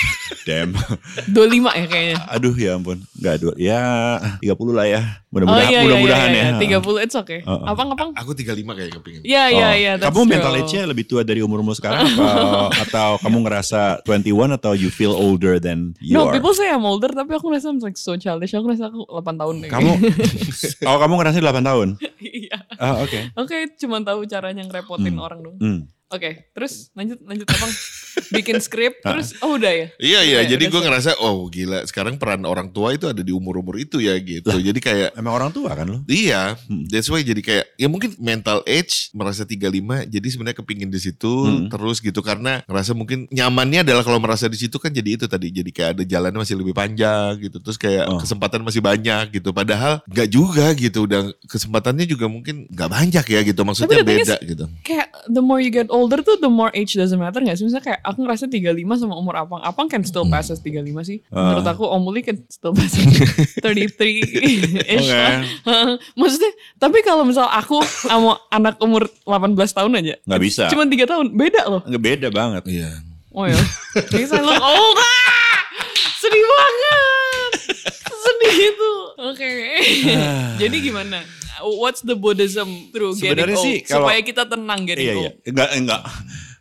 Damn. 0.43 0.73
25 1.29 1.35
ya 1.73 1.87
kayaknya. 1.87 2.17
Aduh 2.29 2.55
ya 2.55 2.71
ampun. 2.75 2.99
Enggak 3.15 3.35
dua. 3.39 3.53
Ya 3.55 3.81
30 4.41 4.53
lah 4.73 4.87
ya. 4.87 5.03
Oh 5.03 5.41
Mudah-mudahan 5.41 5.65
iya 5.65 5.73
iya 5.73 5.83
mudah-mudahan 5.83 6.29
iya, 6.29 6.43
ya. 6.45 6.61
iya. 6.61 6.79
30 6.85 7.05
it's 7.05 7.17
okay. 7.17 7.41
Heeh. 7.41 7.65
Apa 7.65 7.83
ngapang? 7.83 8.11
aku 8.13 8.31
35 8.33 8.53
kayak 8.69 8.91
kepingin 8.93 9.21
Iya 9.23 9.43
iya 9.49 9.65
Oh, 9.65 9.73
iya. 9.73 9.93
that's 9.97 10.09
Kamu 10.09 10.29
mental 10.29 10.53
true. 10.53 10.61
age-nya 10.61 10.83
lebih 10.85 11.05
tua 11.05 11.23
dari 11.23 11.41
umurmu 11.41 11.73
sekarang 11.73 12.05
atau, 12.13 12.69
atau 12.69 13.11
kamu 13.19 13.39
ngerasa 13.43 13.81
21 14.05 14.29
atau 14.53 14.73
you 14.73 14.89
feel 14.89 15.11
older 15.11 15.57
than 15.57 15.97
you 15.99 16.13
No, 16.13 16.29
are? 16.29 16.37
people 16.37 16.53
say 16.53 16.69
I'm 16.69 16.85
older 16.85 17.09
tapi 17.09 17.33
aku 17.33 17.49
ngerasa 17.49 17.71
I'm 17.71 17.81
like 17.81 17.97
so 17.97 18.13
childish. 18.15 18.53
Aku 18.53 18.67
ngerasa 18.67 18.89
aku 18.89 19.09
8 19.09 19.41
tahun 19.41 19.55
deh. 19.63 19.71
Kamu 19.71 19.91
Oh, 20.89 20.99
kamu 20.99 21.13
ngerasa 21.17 21.39
8 21.39 21.65
tahun? 21.65 21.89
Iya. 22.19 22.57
Oh, 22.77 22.95
oke. 23.01 23.19
Oke, 23.39 23.57
cuma 23.77 24.01
tahu 24.01 24.27
caranya 24.27 24.63
ngerepotin 24.63 25.13
Hmm. 25.13 25.23
orang 25.23 25.41
dong. 25.41 25.57
Hmm. 25.59 25.81
Oke, 26.13 26.53
terus 26.53 26.93
lanjut 26.93 27.17
lanjut 27.23 27.49
apa? 27.49 27.67
Bikin 28.31 28.61
skrip 28.61 29.01
terus 29.01 29.33
oh 29.41 29.57
udah 29.57 29.73
ya. 29.73 29.87
Iya 29.97 30.21
iya, 30.23 30.39
Udah, 30.39 30.51
jadi 30.51 30.65
gue 30.67 30.81
ngerasa 30.83 31.11
oh 31.19 31.49
gila 31.49 31.81
sekarang 31.83 32.17
peran 32.17 32.45
orang 32.45 32.69
tua 32.69 32.93
itu 32.93 33.05
ada 33.07 33.19
di 33.19 33.33
umur-umur 33.33 33.77
itu 33.77 33.97
ya 33.97 34.13
gitu. 34.17 34.53
Jadi 34.53 34.77
kayak 34.79 35.17
Emang 35.17 35.33
orang 35.33 35.49
tua 35.49 35.73
kan 35.73 35.89
lo? 35.89 36.05
Iya, 36.05 36.61
Hmm. 36.63 36.85
that's 36.87 37.09
why 37.09 37.21
jadi 37.21 37.41
kayak 37.41 37.65
ya 37.75 37.89
mungkin 37.89 38.13
mental 38.19 38.61
age 38.65 39.09
merasa 39.13 39.43
35 39.43 39.73
jadi 40.07 40.27
sebenarnya 40.27 40.59
kepingin 40.59 40.89
di 40.89 41.01
situ 41.01 41.33
Hmm. 41.43 41.69
terus 41.69 41.99
gitu 41.99 42.21
karena 42.21 42.61
ngerasa 42.63 42.93
mungkin 42.93 43.25
nyamannya 43.29 43.81
adalah 43.83 44.03
kalau 44.03 44.19
merasa 44.19 44.47
di 44.47 44.57
situ 44.57 44.77
kan 44.77 44.91
jadi 44.91 45.17
itu 45.17 45.25
tadi 45.25 45.49
jadi 45.51 45.71
kayak 45.71 45.91
ada 45.93 46.05
jalannya 46.05 46.39
masih 46.39 46.55
lebih 46.55 46.73
panjang 46.73 47.41
gitu 47.41 47.57
terus 47.59 47.77
kayak 47.77 48.05
Oh. 48.05 48.19
kesempatan 48.19 48.61
masih 48.61 48.79
banyak 48.79 49.33
gitu 49.33 49.51
padahal 49.51 50.05
nggak 50.07 50.29
juga 50.29 50.67
gitu 50.75 51.07
udah 51.07 51.23
kesempatannya 51.47 52.05
juga 52.05 52.27
mungkin 52.27 52.69
nggak 52.69 52.91
banyak 52.91 53.25
ya 53.27 53.41
gitu 53.43 53.61
maksudnya 53.63 54.03
thing 54.03 54.21
is- 54.21 54.29
beda 54.29 54.37
gitu. 54.43 54.65
Kayak 54.83 55.09
the 55.27 55.41
more 55.41 55.59
you 55.59 55.71
get 55.71 55.89
older 56.03 56.19
tuh 56.27 56.35
the 56.43 56.51
more 56.51 56.75
age 56.75 56.99
doesn't 56.99 57.15
matter 57.15 57.39
gak 57.39 57.55
sih? 57.55 57.63
Misalnya 57.63 57.95
kayak 57.95 58.01
aku 58.03 58.27
ngerasa 58.27 58.51
35 58.51 58.75
sama 58.99 59.15
umur 59.15 59.39
Apang. 59.39 59.63
Apang 59.63 59.87
can 59.87 60.03
still 60.03 60.27
pass 60.27 60.51
as 60.51 60.59
35 60.59 60.83
sih. 61.07 61.23
Ah. 61.31 61.55
Menurut 61.55 61.67
aku 61.71 61.87
Om 61.87 62.03
Muli 62.03 62.27
can 62.27 62.43
still 62.51 62.75
pass 62.75 62.99
as 62.99 63.07
33-ish 63.65 65.07
Oke. 65.07 65.15
lah. 65.15 65.39
Maksudnya, 66.19 66.53
tapi 66.83 66.99
kalau 67.07 67.23
misal 67.23 67.47
aku 67.47 67.79
sama 67.87 68.43
anak 68.51 68.83
umur 68.83 69.07
18 69.23 69.55
tahun 69.55 69.93
aja. 70.03 70.15
Nggak 70.27 70.43
bisa. 70.43 70.63
Cuma 70.67 70.83
3 70.83 71.07
tahun. 71.07 71.27
Beda 71.39 71.63
loh. 71.71 71.81
Nggak 71.87 72.03
beda 72.03 72.29
banget. 72.35 72.63
Iya. 72.67 72.91
Oh 73.31 73.47
ya. 73.47 73.57
Jadi 74.11 74.25
saya 74.27 74.43
look 74.43 74.59
old. 74.59 74.99
Ah! 74.99 75.57
Sedih 76.21 76.45
banget. 76.45 77.51
Sedih 78.23 78.55
itu. 78.75 78.93
Oke. 79.23 79.51
Jadi 80.59 80.77
gimana? 80.83 81.23
What's 81.61 82.01
the 82.01 82.15
Buddhism 82.15 82.69
through 82.89 83.13
getting 83.15 83.37
Sebenarnya 83.45 83.57
old? 83.57 83.67
sih 83.67 83.77
kalau- 83.83 84.09
Supaya 84.09 84.21
kita 84.21 84.43
tenang 84.45 84.81
getting 84.83 85.05
Iya 85.05 85.15
old. 85.15 85.23
iya. 85.23 85.33
Enggak 85.45 85.69
enggak 85.75 86.03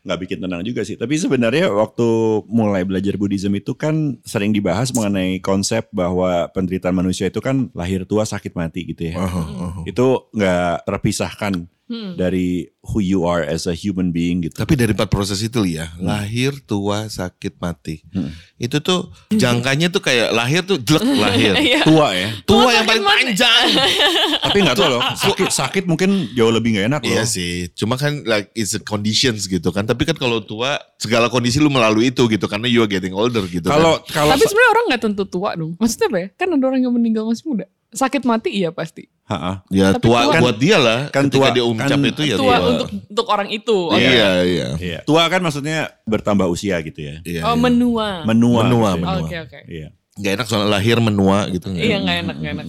nggak 0.01 0.19
bikin 0.19 0.37
tenang 0.41 0.61
juga 0.61 0.81
sih. 0.81 0.97
Tapi 0.97 1.13
sebenarnya 1.13 1.69
waktu 1.69 2.07
mulai 2.49 2.81
belajar 2.81 3.13
Buddhism 3.15 3.53
itu 3.53 3.71
kan 3.71 4.17
sering 4.21 4.49
dibahas 4.49 4.89
mengenai 4.89 5.37
konsep 5.39 5.85
bahwa 5.93 6.49
penderitaan 6.49 6.91
manusia 6.91 7.29
itu 7.29 7.37
kan 7.37 7.69
lahir 7.71 8.01
tua 8.03 8.25
sakit 8.25 8.51
mati 8.51 8.81
gitu 8.83 9.13
ya. 9.13 9.15
Oh, 9.15 9.29
oh, 9.29 9.45
oh. 9.45 9.83
Itu 9.85 10.27
nggak 10.33 10.89
terpisahkan 10.89 11.53
Hmm. 11.91 12.15
dari 12.15 12.71
who 12.79 13.03
you 13.03 13.27
are 13.27 13.43
as 13.43 13.67
a 13.67 13.75
human 13.75 14.15
being 14.15 14.47
gitu. 14.47 14.55
Tapi 14.55 14.79
dari 14.79 14.95
empat 14.95 15.11
proses 15.11 15.43
itu 15.43 15.59
ya, 15.67 15.91
lahir, 15.99 16.55
tua, 16.63 17.11
sakit, 17.11 17.59
mati. 17.59 17.99
Hmm. 18.15 18.31
Itu 18.55 18.79
tuh 18.79 19.11
jangkanya 19.27 19.91
tuh 19.91 19.99
kayak 19.99 20.31
lahir 20.31 20.63
tuh 20.63 20.79
jelek 20.79 21.03
lahir. 21.19 21.53
Iya. 21.67 21.83
Tua 21.83 22.07
ya. 22.15 22.29
Tua 22.47 22.63
Tua 22.63 22.69
yang 22.71 22.85
paling 22.87 23.03
mati. 23.03 23.15
panjang. 23.35 23.67
Tapi 24.47 24.57
nggak 24.63 24.77
tahu 24.79 24.87
loh. 24.87 25.01
Sakit 25.19 25.49
sakit 25.51 25.83
mungkin 25.83 26.31
jauh 26.31 26.47
lebih 26.47 26.79
nggak 26.79 26.87
enak 26.87 27.01
loh. 27.03 27.11
Iya 27.11 27.23
sih, 27.27 27.67
cuma 27.75 27.99
kan 27.99 28.23
like 28.23 28.47
it's 28.55 28.71
a 28.71 28.79
conditions 28.79 29.51
gitu 29.51 29.67
kan. 29.75 29.83
Tapi 29.83 30.07
kan 30.07 30.15
kalau 30.15 30.39
tua 30.39 30.79
segala 30.95 31.27
kondisi 31.27 31.59
lu 31.59 31.67
melalui 31.67 32.07
itu 32.07 32.23
gitu 32.31 32.47
karena 32.47 32.71
you 32.71 32.79
are 32.79 32.87
getting 32.87 33.11
older 33.11 33.43
gitu 33.51 33.67
Kalau 33.67 33.99
kan. 34.07 34.23
kalau 34.23 34.31
Tapi 34.39 34.47
sebenarnya 34.47 34.71
orang 34.71 34.85
nggak 34.95 35.01
tentu 35.03 35.23
tua 35.27 35.49
dong. 35.59 35.75
Maksudnya 35.75 36.07
apa 36.07 36.17
ya? 36.23 36.27
Kan 36.39 36.47
ada 36.55 36.63
orang 36.71 36.81
yang 36.87 36.93
meninggal 36.95 37.27
masih 37.27 37.43
muda. 37.51 37.67
Sakit 37.91 38.23
mati 38.23 38.55
iya 38.55 38.71
pasti. 38.71 39.11
Ha-ha. 39.31 39.53
Ya 39.71 39.95
Tapi 39.95 40.03
tua 40.03 40.19
tua- 40.27 40.41
buat 40.41 40.57
dia 40.57 40.75
lah. 40.75 40.99
kan 41.07 41.23
Ketika 41.25 41.47
tua- 41.47 41.55
dia 41.55 41.63
ucap 41.63 41.87
kan 41.87 41.99
itu 42.03 42.21
ya 42.25 42.35
tua, 42.35 42.45
tua. 42.53 42.67
untuk 42.69 42.87
untuk 42.91 43.25
orang 43.27 43.47
itu. 43.47 43.77
Oke. 43.87 44.03
Iya, 44.03 44.31
iya. 44.43 44.67
Iya. 44.75 44.99
Tua 45.03 45.23
kan 45.25 45.39
maksudnya 45.39 45.77
bertambah 46.03 46.45
usia 46.45 46.75
gitu 46.81 46.99
ya. 46.99 47.15
Iya. 47.23 47.41
Oh 47.43 47.55
iya. 47.55 47.61
menua. 47.61 48.07
Menua. 48.23 48.61
Menua, 48.61 48.89
menua. 48.93 49.23
Oke 49.23 49.39
oke. 49.39 49.59
Iya. 49.65 49.95
Gak 50.11 50.31
enak 50.35 50.45
soalnya 50.45 50.67
lahir 50.69 50.99
menua 50.99 51.47
gitu. 51.47 51.71
Iya 51.71 51.95
enak. 51.95 52.03
nggak 52.03 52.17
enak 52.19 52.35
nggak 52.35 52.53
enak. 52.53 52.65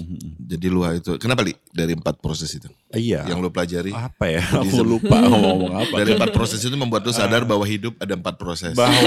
Jadi 0.47 0.67
lu 0.69 0.81
itu. 0.87 1.13
Kenapa 1.19 1.43
li? 1.43 1.51
Dari 1.69 1.93
empat 1.93 2.17
proses 2.17 2.47
itu 2.49 2.71
Iya. 2.95 3.27
yang 3.27 3.43
lu 3.43 3.51
pelajari. 3.51 3.91
apa 3.91 4.25
ya? 4.31 4.47
Aku 4.63 4.87
lupa 4.87 5.19
ngomong 5.27 5.75
apa. 5.75 5.95
Dari 5.99 6.15
empat 6.15 6.31
proses 6.31 6.63
itu 6.63 6.73
membuat 6.73 7.03
lu 7.03 7.11
sadar 7.11 7.43
bahwa 7.43 7.67
hidup 7.67 7.99
ada 7.99 8.15
empat 8.15 8.39
proses. 8.39 8.73
bahwa 8.73 8.95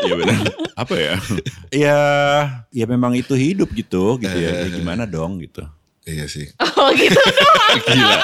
Iya 0.00 0.14
benar. 0.14 0.36
Apa 0.82 0.94
ya? 0.94 1.14
Ya, 1.70 1.98
ya 2.70 2.84
memang 2.84 3.14
itu 3.14 3.32
hidup 3.32 3.70
gitu, 3.70 4.18
gitu 4.18 4.36
ya. 4.36 4.64
Ya 4.64 4.68
gimana 4.70 5.04
dong 5.10 5.38
gitu. 5.38 5.64
Iya 6.04 6.26
sih. 6.26 6.50
Oh 6.58 6.90
gitu 6.92 7.16
doang. 7.38 7.78
Gila. 7.86 8.18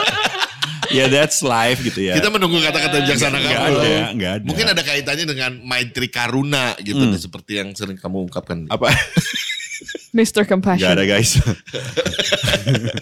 Ya 0.90 1.06
that's 1.06 1.38
life 1.40 1.78
gitu 1.80 2.02
ya. 2.02 2.18
Kita 2.18 2.28
menunggu 2.28 2.58
kata-kata 2.58 3.00
bijaksana 3.00 3.38
Nggak 3.38 3.54
kamu. 3.54 3.78
ada, 3.78 3.92
nggak 4.12 4.32
ada. 4.34 4.44
Mungkin 4.44 4.66
ada 4.68 4.82
kaitannya 4.82 5.22
dengan 5.24 5.52
Maitri 5.62 6.10
Karuna 6.10 6.74
gitu 6.78 6.98
Hmm. 7.00 7.14
seperti 7.14 7.52
yang 7.56 7.68
sering 7.72 7.94
kamu 7.94 8.26
ungkapkan. 8.26 8.66
apa? 8.66 8.90
Mr. 10.10 10.42
Gak 10.42 10.50
Compassion. 10.50 10.90
ada 10.90 11.06
guys. 11.06 11.38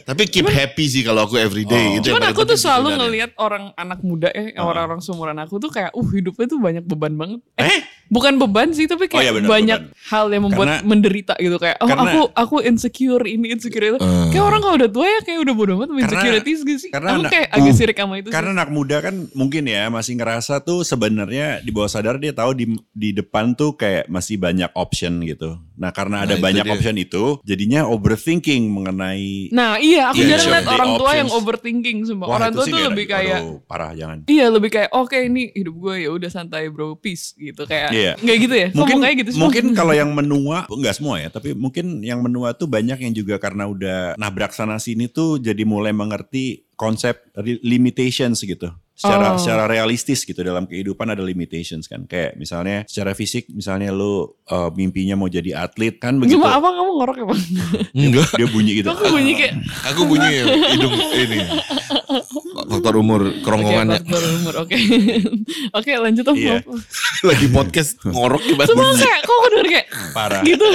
Tapi 0.04 0.22
keep 0.26 0.46
happy 0.46 0.84
sih 0.86 1.00
kalau 1.00 1.24
aku 1.24 1.36
everyday. 1.36 1.88
Oh. 1.88 1.96
Itu 1.96 2.12
Cuman 2.12 2.28
aku 2.28 2.44
tuh 2.44 2.54
selalu 2.54 2.94
ngelihat 2.96 3.30
orang 3.36 3.72
anak 3.74 4.00
muda 4.00 4.28
ya, 4.28 4.52
Ah. 4.54 4.68
orang-orang 4.68 5.00
seumuran 5.00 5.36
aku 5.38 5.56
tuh 5.56 5.68
kayak, 5.68 5.90
uh 5.90 6.08
hidupnya 6.08 6.46
tuh 6.46 6.60
banyak 6.60 6.84
beban 6.84 7.14
banget. 7.14 7.40
Eh? 7.56 7.80
Bukan 8.08 8.36
beban 8.36 8.70
sih, 8.70 8.84
tapi 8.84 9.04
kayak 9.04 9.14
Oh, 9.14 9.22
iya 9.22 9.32
benar, 9.32 9.48
banyak 9.50 9.80
beban. 9.84 10.08
hal 10.08 10.26
yang 10.28 10.42
membuat 10.42 10.66
Karena- 10.66 10.82
menderita 10.82 11.34
gitu 11.36 11.56
kayak, 11.56 11.76
oh 11.76 11.86
karena- 11.86 12.08
aku 12.08 12.20
aku 12.32 12.56
insecure 12.62 13.20
ini 13.22 13.46
insecure 13.50 13.84
itu. 13.86 13.98
Eh. 13.98 14.28
Kayak 14.30 14.44
orang 14.46 14.60
kalau 14.60 14.74
udah 14.76 14.90
tua 14.90 15.06
ya 15.06 15.20
kayak 15.22 15.38
udah 15.40 15.54
bodo 15.54 15.72
amat 15.74 15.86
sama 15.86 15.92
Karena- 15.94 16.08
insecurities 16.08 16.60
gitu 16.62 16.78
sih. 16.78 16.90
karena 16.90 17.08
aku 17.10 17.20
anak- 17.20 17.32
kayak 17.34 17.48
agak 17.50 17.68
Uh. 17.68 17.76
sirik 17.76 17.96
sama 17.96 18.14
itu. 18.16 18.28
Karena 18.28 18.48
sih. 18.48 18.56
anak 18.56 18.68
muda 18.70 18.96
kan 19.00 19.14
mungkin 19.32 19.62
ya 19.64 19.82
masih 19.88 20.12
ngerasa 20.14 20.54
tuh 20.60 20.80
sebenarnya 20.82 21.60
di 21.60 21.68
bawah 21.68 21.86
sadar 21.86 22.16
dia 22.16 22.32
tahu 22.32 22.50
di 22.52 22.64
di 22.90 23.10
depan 23.10 23.52
tuh 23.52 23.74
kayak 23.74 24.06
masih 24.06 24.36
banyak 24.36 24.72
option 24.72 25.20
gitu. 25.22 25.60
Nah 25.74 25.90
karena 25.90 26.24
ada 26.24 26.34
Nah, 26.34 26.42
banyak 26.42 26.64
dia. 26.64 26.72
option 26.72 26.96
itu, 26.96 27.38
jadinya 27.42 27.86
overthinking 27.86 28.66
mengenai 28.66 29.50
Nah 29.50 29.76
iya, 29.76 30.10
aku 30.10 30.18
Iya, 30.18 30.28
jarang 30.32 30.42
sure. 30.42 30.54
lihat 30.54 30.66
orang 30.68 30.90
tua 30.96 31.12
yang 31.14 31.28
overthinking 31.30 31.98
sumpah. 32.04 32.26
Wah, 32.26 32.36
orang 32.36 32.50
tua 32.50 32.64
tuh 32.64 32.80
lebih 32.84 33.06
kayak 33.06 33.38
aduh, 33.38 33.60
parah 33.62 33.92
jangan. 33.92 34.18
Iya 34.24 34.46
lebih 34.48 34.70
kayak 34.70 34.90
oke 34.90 35.14
ini 35.14 35.52
hidup 35.52 35.74
gue 35.76 35.94
ya 36.00 36.10
udah 36.10 36.28
santai 36.28 36.66
bro 36.66 36.96
peace 36.96 37.34
gitu 37.34 37.62
kayak 37.62 37.90
Iya. 37.98 38.12
nggak 38.22 38.36
gitu 38.46 38.54
ya 38.54 38.68
Mungkin 38.74 38.96
kayak 39.02 39.16
gitu 39.24 39.30
mungkin 39.38 39.64
kalau 39.74 39.92
yang 39.92 40.10
menua 40.14 40.70
enggak 40.70 40.94
semua 40.94 41.18
ya, 41.18 41.28
tapi 41.28 41.52
mungkin 41.52 42.00
yang 42.06 42.22
menua 42.22 42.54
tuh 42.54 42.70
banyak 42.70 42.98
yang 43.02 43.12
juga 43.14 43.36
karena 43.42 43.66
udah 43.66 44.14
nabrak 44.14 44.54
sana 44.54 44.78
sini 44.78 45.10
tuh 45.10 45.42
jadi 45.42 45.62
mulai 45.66 45.90
mengerti 45.90 46.68
konsep 46.78 47.18
limitations 47.62 48.40
gitu. 48.46 48.70
Secara 48.98 49.26
Oh. 49.28 49.38
secara 49.38 49.64
realistis 49.64 50.20
gitu 50.20 50.42
dalam 50.42 50.66
kehidupan 50.66 51.06
ada 51.06 51.22
limitations 51.22 51.86
kan. 51.86 52.02
Kayak 52.02 52.34
misalnya 52.34 52.82
secara 52.82 53.14
fisik 53.14 53.46
misalnya 53.48 53.88
lu 53.88 54.26
uh, 54.44 54.74
mimpinya 54.74 55.14
mau 55.14 55.30
jadi 55.30 55.54
atlet 55.56 55.94
kan 55.96 56.18
begitu. 56.18 56.34
Gimana 56.34 56.58
apa 56.58 56.68
kamu 56.72 56.90
ngorok 56.92 57.16
ya 57.16 57.24
bang? 57.24 57.40
Enggak. 57.94 58.28
Dia 58.34 58.48
bunyi 58.48 58.72
gitu. 58.76 58.90
Kok 58.90 59.06
bunyi 59.08 59.32
kayak 59.32 59.54
Aku 59.86 60.02
bunyi 60.04 60.28
hidung 60.74 60.94
ini. 61.14 61.38
Faktor 62.68 62.94
umur 62.96 63.20
kerongkongannya. 63.38 63.96
Oke, 63.96 64.04
faktor 64.04 64.22
umur, 64.34 64.54
oke. 64.60 64.76
Oke, 65.72 65.90
lanjut 65.94 66.24
om. 66.26 66.34
Iya. 66.34 66.56
Om. 66.60 66.78
Lagi 67.28 67.46
podcast 67.48 67.90
ngorok 68.02 68.42
ya 68.42 68.54
Cuma 68.66 68.82
bunyi. 68.84 68.98
kayak, 69.00 69.20
kok 69.20 69.30
aku 69.32 69.46
denger 69.48 69.68
kayak 69.68 69.86
Parah. 70.10 70.40
gitu. 70.42 70.66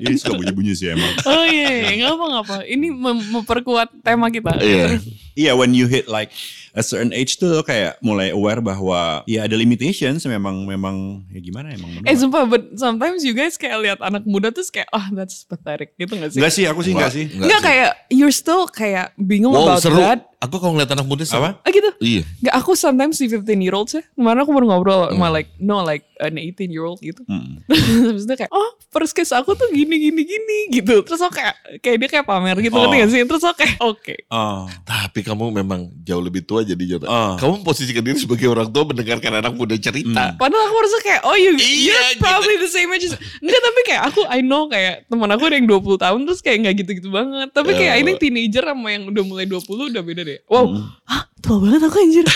Ini 0.00 0.14
suka 0.16 0.32
bunyi-bunyi 0.34 0.72
sih 0.72 0.88
emang. 0.90 1.12
Oh 1.24 1.44
iya, 1.44 1.68
iya, 1.68 1.90
nggak 1.98 2.10
apa 2.10 2.24
nggak 2.26 2.42
apa. 2.42 2.56
Ini 2.64 2.86
mem- 2.88 3.28
memperkuat 3.30 3.88
tema 4.00 4.26
kita. 4.28 4.52
Iya. 4.58 4.96
Iya, 5.32 5.56
when 5.56 5.72
you 5.72 5.88
hit 5.88 6.08
like 6.08 6.28
a 6.72 6.80
certain 6.80 7.12
age 7.12 7.36
tuh 7.36 7.60
kayak 7.64 8.00
mulai 8.00 8.32
aware 8.32 8.60
bahwa 8.60 9.24
ya 9.28 9.44
ada 9.44 9.56
limitations 9.56 10.24
memang 10.24 10.64
memang 10.64 11.24
ya 11.28 11.40
gimana 11.40 11.72
emang. 11.72 12.04
Eh 12.04 12.16
sumpah, 12.16 12.48
but 12.48 12.64
sometimes 12.76 13.24
you 13.24 13.36
guys 13.36 13.60
kayak 13.60 13.76
lihat 13.80 13.98
anak 14.00 14.24
muda 14.24 14.48
terus 14.52 14.72
kayak, 14.72 14.88
ah 14.92 15.08
that's 15.12 15.44
pathetic 15.44 15.92
gitu 16.00 16.16
gak 16.16 16.32
sih? 16.32 16.40
Enggak 16.40 16.52
sih, 16.52 16.64
aku 16.64 16.80
sih 16.80 16.92
enggak 16.96 17.12
sih. 17.12 17.24
Enggak 17.28 17.60
sih. 17.60 17.66
kayak, 17.68 17.90
you're 18.08 18.34
still 18.34 18.64
kayak 18.68 19.12
bingung 19.20 19.52
Wow 19.52 19.76
about 19.76 19.84
seru. 19.84 20.00
that. 20.00 20.31
Aku 20.42 20.58
kalau 20.58 20.74
ngeliat 20.74 20.90
anak 20.90 21.06
muda. 21.06 21.22
Apa? 21.22 21.62
Ah 21.62 21.70
gitu. 21.70 21.86
Iya. 22.02 22.26
Nggak, 22.42 22.54
aku 22.58 22.74
sometimes 22.74 23.14
si 23.14 23.30
15 23.30 23.46
year 23.56 23.70
olds 23.72 23.94
ya. 23.94 24.02
Kemarin 24.12 24.42
aku 24.42 24.50
baru 24.50 24.66
ngobrol 24.66 25.14
sama 25.14 25.30
like, 25.30 25.54
no 25.62 25.80
like 25.80 26.02
an 26.18 26.34
18 26.34 26.66
year 26.66 26.82
old 26.82 26.98
gitu. 26.98 27.22
Mm. 27.30 27.62
Terus 28.10 28.26
dia 28.26 28.36
kayak, 28.36 28.50
oh 28.50 28.74
first 28.90 29.14
case 29.14 29.30
aku 29.30 29.54
tuh 29.54 29.70
gini 29.70 30.02
gini 30.02 30.22
gini 30.22 30.58
gitu. 30.74 31.06
Terus 31.06 31.22
aku 31.22 31.38
kayak, 31.38 31.54
kayak 31.78 31.96
dia 31.96 32.08
kayak 32.10 32.26
pamer 32.26 32.58
gitu 32.58 32.74
Oh. 32.74 32.82
ngerti 32.84 32.96
gak 32.98 33.10
sih? 33.10 33.22
Terus 33.22 33.42
aku 33.44 33.56
kayak, 33.62 33.74
oke. 33.78 34.14
Oh. 34.28 34.66
Tapi 34.82 35.20
kamu 35.22 35.44
memang 35.54 35.86
jauh 36.02 36.18
lebih 36.18 36.42
tua 36.42 36.66
jadi 36.66 36.82
jauh. 36.90 37.06
Ah. 37.06 37.38
Kamu 37.38 37.62
posisikan 37.62 38.02
diri 38.02 38.18
sebagai 38.18 38.50
orang 38.50 38.66
tua 38.66 38.82
mendengarkan 38.82 39.38
anak 39.38 39.54
muda 39.54 39.78
cerita. 39.78 40.34
Padahal 40.34 40.66
aku 40.66 40.74
merasa 40.74 40.98
kayak, 41.00 41.20
oh 41.22 41.38
you, 41.38 41.54
Iya, 41.54 41.62
you're 41.86 42.06
gitu. 42.14 42.22
probably 42.22 42.56
the 42.58 42.66
same 42.66 42.90
age. 42.90 43.06
Enggak, 43.42 43.60
tapi 43.62 43.80
kayak 43.86 44.02
aku, 44.10 44.20
I 44.26 44.42
know 44.42 44.66
kayak 44.66 45.06
teman 45.06 45.30
aku 45.30 45.46
ada 45.46 45.54
yang 45.54 45.70
20 45.70 46.02
tahun 46.02 46.20
terus 46.26 46.40
kayak 46.42 46.58
nggak 46.66 46.74
gitu-gitu 46.82 47.08
banget. 47.14 47.48
Tapi 47.50 47.70
kayak 47.72 47.94
Oh. 47.94 48.02
ini 48.02 48.12
teenager 48.18 48.64
sama 48.66 48.88
yang 48.90 49.06
udah 49.06 49.22
mulai 49.22 49.46
20 49.46 49.62
udah 49.94 50.02
beda 50.02 50.22
deh. 50.24 50.31
Wow, 50.46 50.64
Hmm. 50.68 50.86
hah 51.04 51.22
tua 51.38 51.56
banget 51.58 51.80
aku 51.82 51.96
anjir. 51.98 52.26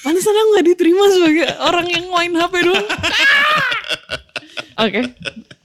Pantesan 0.00 0.32
aku 0.32 0.48
gak 0.54 0.66
diterima 0.66 1.04
sebagai 1.08 1.46
orang 1.60 1.86
yang 1.86 2.04
main 2.08 2.32
HP 2.34 2.54
doang. 2.62 2.86
Oke, 4.76 5.00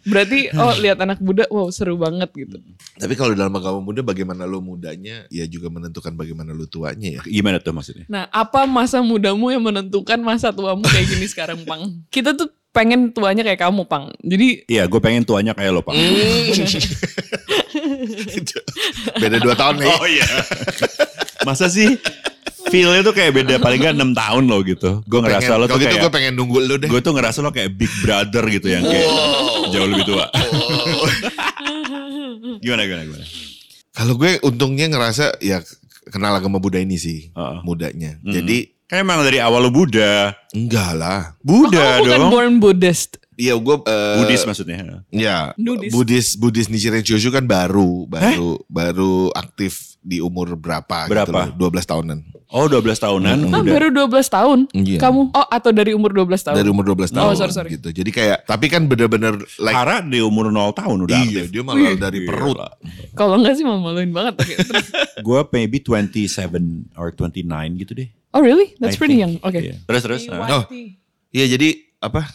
berarti 0.01 0.47
oh 0.53 0.71
lihat 0.79 0.95
anak 0.97 1.19
muda, 1.19 1.43
wow 1.51 1.67
seru 1.67 1.99
banget 1.99 2.31
gitu. 2.31 2.55
Tapi 2.95 3.11
kalau 3.13 3.35
dalam 3.35 3.51
agama 3.51 3.83
muda 3.83 3.99
bagaimana 3.99 4.47
lu 4.47 4.63
mudanya 4.63 5.27
ya 5.27 5.43
juga 5.43 5.67
menentukan 5.67 6.15
bagaimana 6.15 6.55
lu 6.55 6.63
tuanya 6.63 7.19
ya. 7.19 7.21
Gimana 7.21 7.59
tuh 7.59 7.75
maksudnya? 7.75 8.07
Nah, 8.07 8.31
apa 8.31 8.63
masa 8.63 9.03
mudamu 9.03 9.51
yang 9.51 9.59
menentukan 9.59 10.15
masa 10.17 10.55
tuamu 10.55 10.87
kayak 10.87 11.11
gini 11.11 11.27
sekarang, 11.27 11.59
Pang? 11.67 12.07
Kita 12.07 12.31
tuh 12.31 12.47
pengen 12.71 13.11
tuanya 13.11 13.43
kayak 13.43 13.59
kamu, 13.59 13.83
Pang. 13.83 14.15
Jadi 14.23 14.63
Iya, 14.63 14.87
gue 14.87 14.99
pengen 15.03 15.27
tuanya 15.27 15.51
kayak 15.51 15.75
lo, 15.75 15.83
Pak. 15.83 15.91
Beda 19.19 19.37
dua 19.39 19.55
tahun 19.55 19.75
nih. 19.75 19.87
Oh 19.91 20.07
iya. 20.07 20.23
Masa 21.41 21.67
sih 21.67 21.97
feel-nya 22.67 23.01
tuh 23.01 23.11
kayak 23.11 23.31
beda 23.33 23.55
paling 23.57 23.79
gak 23.79 23.93
6 23.93 24.13
tahun 24.13 24.43
lo 24.45 24.57
gitu. 24.61 25.01
Gue 25.03 25.19
ngerasa 25.19 25.53
lo 25.53 25.65
kalau 25.65 25.67
tuh 25.67 25.77
gitu 25.77 25.87
kayak 25.89 26.03
gue 26.03 26.13
pengen 26.13 26.33
nunggu 26.35 26.57
lu 26.59 26.75
deh. 26.77 26.87
gue 26.87 27.01
tuh 27.01 27.11
ngerasa 27.11 27.39
lo 27.39 27.49
kayak 27.49 27.71
big 27.73 27.91
brother 27.99 28.43
gitu 28.47 28.67
yang 28.69 28.83
kayak 28.83 29.09
jauh 29.69 29.87
lebih 29.87 30.05
tua. 30.05 30.25
Oh. 30.29 31.07
gimana 32.59 32.85
gimana 32.85 33.03
gimana? 33.05 33.25
Kalau 33.91 34.13
gue 34.15 34.39
untungnya 34.41 34.87
ngerasa 34.87 35.37
ya 35.39 35.59
kenal 36.07 36.33
agama 36.33 36.57
Buddha 36.57 36.79
ini 36.79 36.95
sih 36.95 37.29
Heeh. 37.29 37.59
mudanya. 37.63 38.17
Mm. 38.21 38.33
Jadi 38.33 38.57
Kayak 38.87 39.07
emang 39.07 39.23
dari 39.23 39.39
awal 39.39 39.63
lo 39.63 39.71
Buddha. 39.71 40.35
enggak 40.51 40.91
lah. 40.93 41.21
Buddha 41.39 41.79
Oh, 41.79 41.87
kamu 41.95 42.03
bukan 42.03 42.19
dong. 42.19 42.29
born 42.29 42.53
Buddhist. 42.59 43.20
Iya 43.33 43.55
gue 43.55 43.75
eh, 43.81 44.15
Buddhis 44.19 44.43
maksudnya. 44.43 45.01
Ya, 45.07 45.55
Nudis. 45.55 45.89
Buddhis 45.89 46.27
Buddhis 46.35 46.67
Nichiren 46.67 46.99
Shoshu 46.99 47.31
kan 47.31 47.47
baru 47.47 48.03
baru 48.05 48.59
baru 48.67 49.31
aktif 49.31 49.95
di 49.99 50.19
umur 50.19 50.57
berapa? 50.57 51.07
Berapa? 51.07 51.53
Gitu 51.55 51.61
loh, 51.61 51.71
12 51.71 51.85
tahunan. 51.87 52.19
Oh 52.51 52.67
12 52.67 52.83
tahunan 52.99 53.37
Ah, 53.47 53.63
udah. 53.63 53.71
baru 53.71 53.87
12 53.87 54.27
tahun 54.27 54.59
Iya. 54.73 54.99
kamu? 54.99 55.21
Oh, 55.31 55.47
atau 55.47 55.71
dari 55.71 55.95
umur 55.95 56.11
12 56.11 56.43
tahun? 56.43 56.55
Dari 56.59 56.67
umur 56.67 56.83
12 56.83 57.15
tahun 57.15 57.23
Oh, 57.23 57.31
sorry, 57.31 57.53
sorry. 57.55 57.69
gitu. 57.71 57.95
Jadi 57.95 58.11
kayak 58.11 58.43
tapi 58.43 58.67
kan 58.67 58.91
bener-bener 58.91 59.39
like 59.57 59.71
Ara 59.71 60.03
di 60.03 60.19
umur 60.19 60.51
0 60.51 60.75
tahun 60.75 61.07
udah 61.07 61.15
iya, 61.15 61.47
aktif. 61.47 61.55
dia 61.55 61.63
malah 61.63 61.95
dari 61.95 62.27
perut. 62.27 62.59
Kalau 63.15 63.39
enggak 63.39 63.55
sih 63.55 63.63
malu-maluin 63.63 64.11
banget. 64.11 64.43
Terus. 64.43 64.91
Gue 65.25 65.39
maybe 65.49 65.79
27 65.79 66.51
or 66.93 67.15
29 67.15 67.47
gitu 67.79 67.95
deh. 67.95 68.09
Oh 68.35 68.43
really? 68.43 68.75
That's 68.77 68.95
I 68.95 68.99
pretty 68.99 69.15
think. 69.15 69.39
young. 69.39 69.47
Oke. 69.47 69.59
Iya. 69.61 69.75
Terus 69.87 70.01
terus. 70.03 70.21
nah. 70.27 70.59
Oh. 70.59 70.63
Iya, 71.31 71.55
jadi 71.55 71.69
apa? 72.03 72.27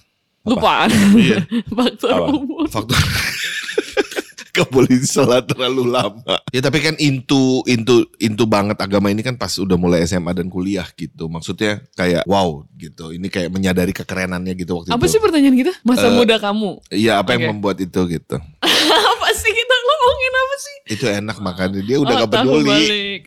Lupaan. 0.46 0.88
Iya. 1.18 1.42
Faktor 1.78 2.10
Apa? 2.14 2.30
umur. 2.32 2.66
Faktor 2.70 2.96
Gak 4.56 4.72
boleh 4.72 4.96
terlalu 5.44 5.84
lama. 5.84 6.40
Ya 6.48 6.64
tapi 6.64 6.80
kan 6.80 6.96
into 6.96 7.60
into 7.68 8.08
into 8.16 8.48
banget 8.48 8.80
agama 8.80 9.12
ini 9.12 9.20
kan 9.20 9.36
pas 9.36 9.52
udah 9.52 9.76
mulai 9.76 10.00
SMA 10.08 10.32
dan 10.32 10.48
kuliah 10.48 10.88
gitu. 10.96 11.28
Maksudnya 11.28 11.84
kayak 11.92 12.24
wow 12.24 12.64
gitu. 12.72 13.12
Ini 13.12 13.28
kayak 13.28 13.52
menyadari 13.52 13.92
kekerenannya 13.92 14.56
gitu 14.56 14.80
waktu 14.80 14.96
Apa 14.96 15.04
itu. 15.04 15.12
sih 15.12 15.20
pertanyaan 15.20 15.60
kita? 15.60 15.76
Masa 15.84 16.08
Eh, 16.08 16.16
muda 16.16 16.40
kamu? 16.40 16.70
Iya 16.88 17.20
apa 17.20 17.36
yang 17.36 17.42
Oke. 17.44 17.50
membuat 17.52 17.76
itu 17.84 18.00
gitu. 18.08 18.36
apa 19.12 19.28
sih 19.36 19.52
kita 19.52 19.76
ngomongin 19.76 20.32
apa 20.32 20.54
sih? 20.56 20.76
Itu 20.96 21.04
enak 21.04 21.36
makanya 21.44 21.80
dia 21.84 21.96
udah 22.00 22.14
oh, 22.16 22.20
gak 22.24 22.30
peduli. 22.32 22.80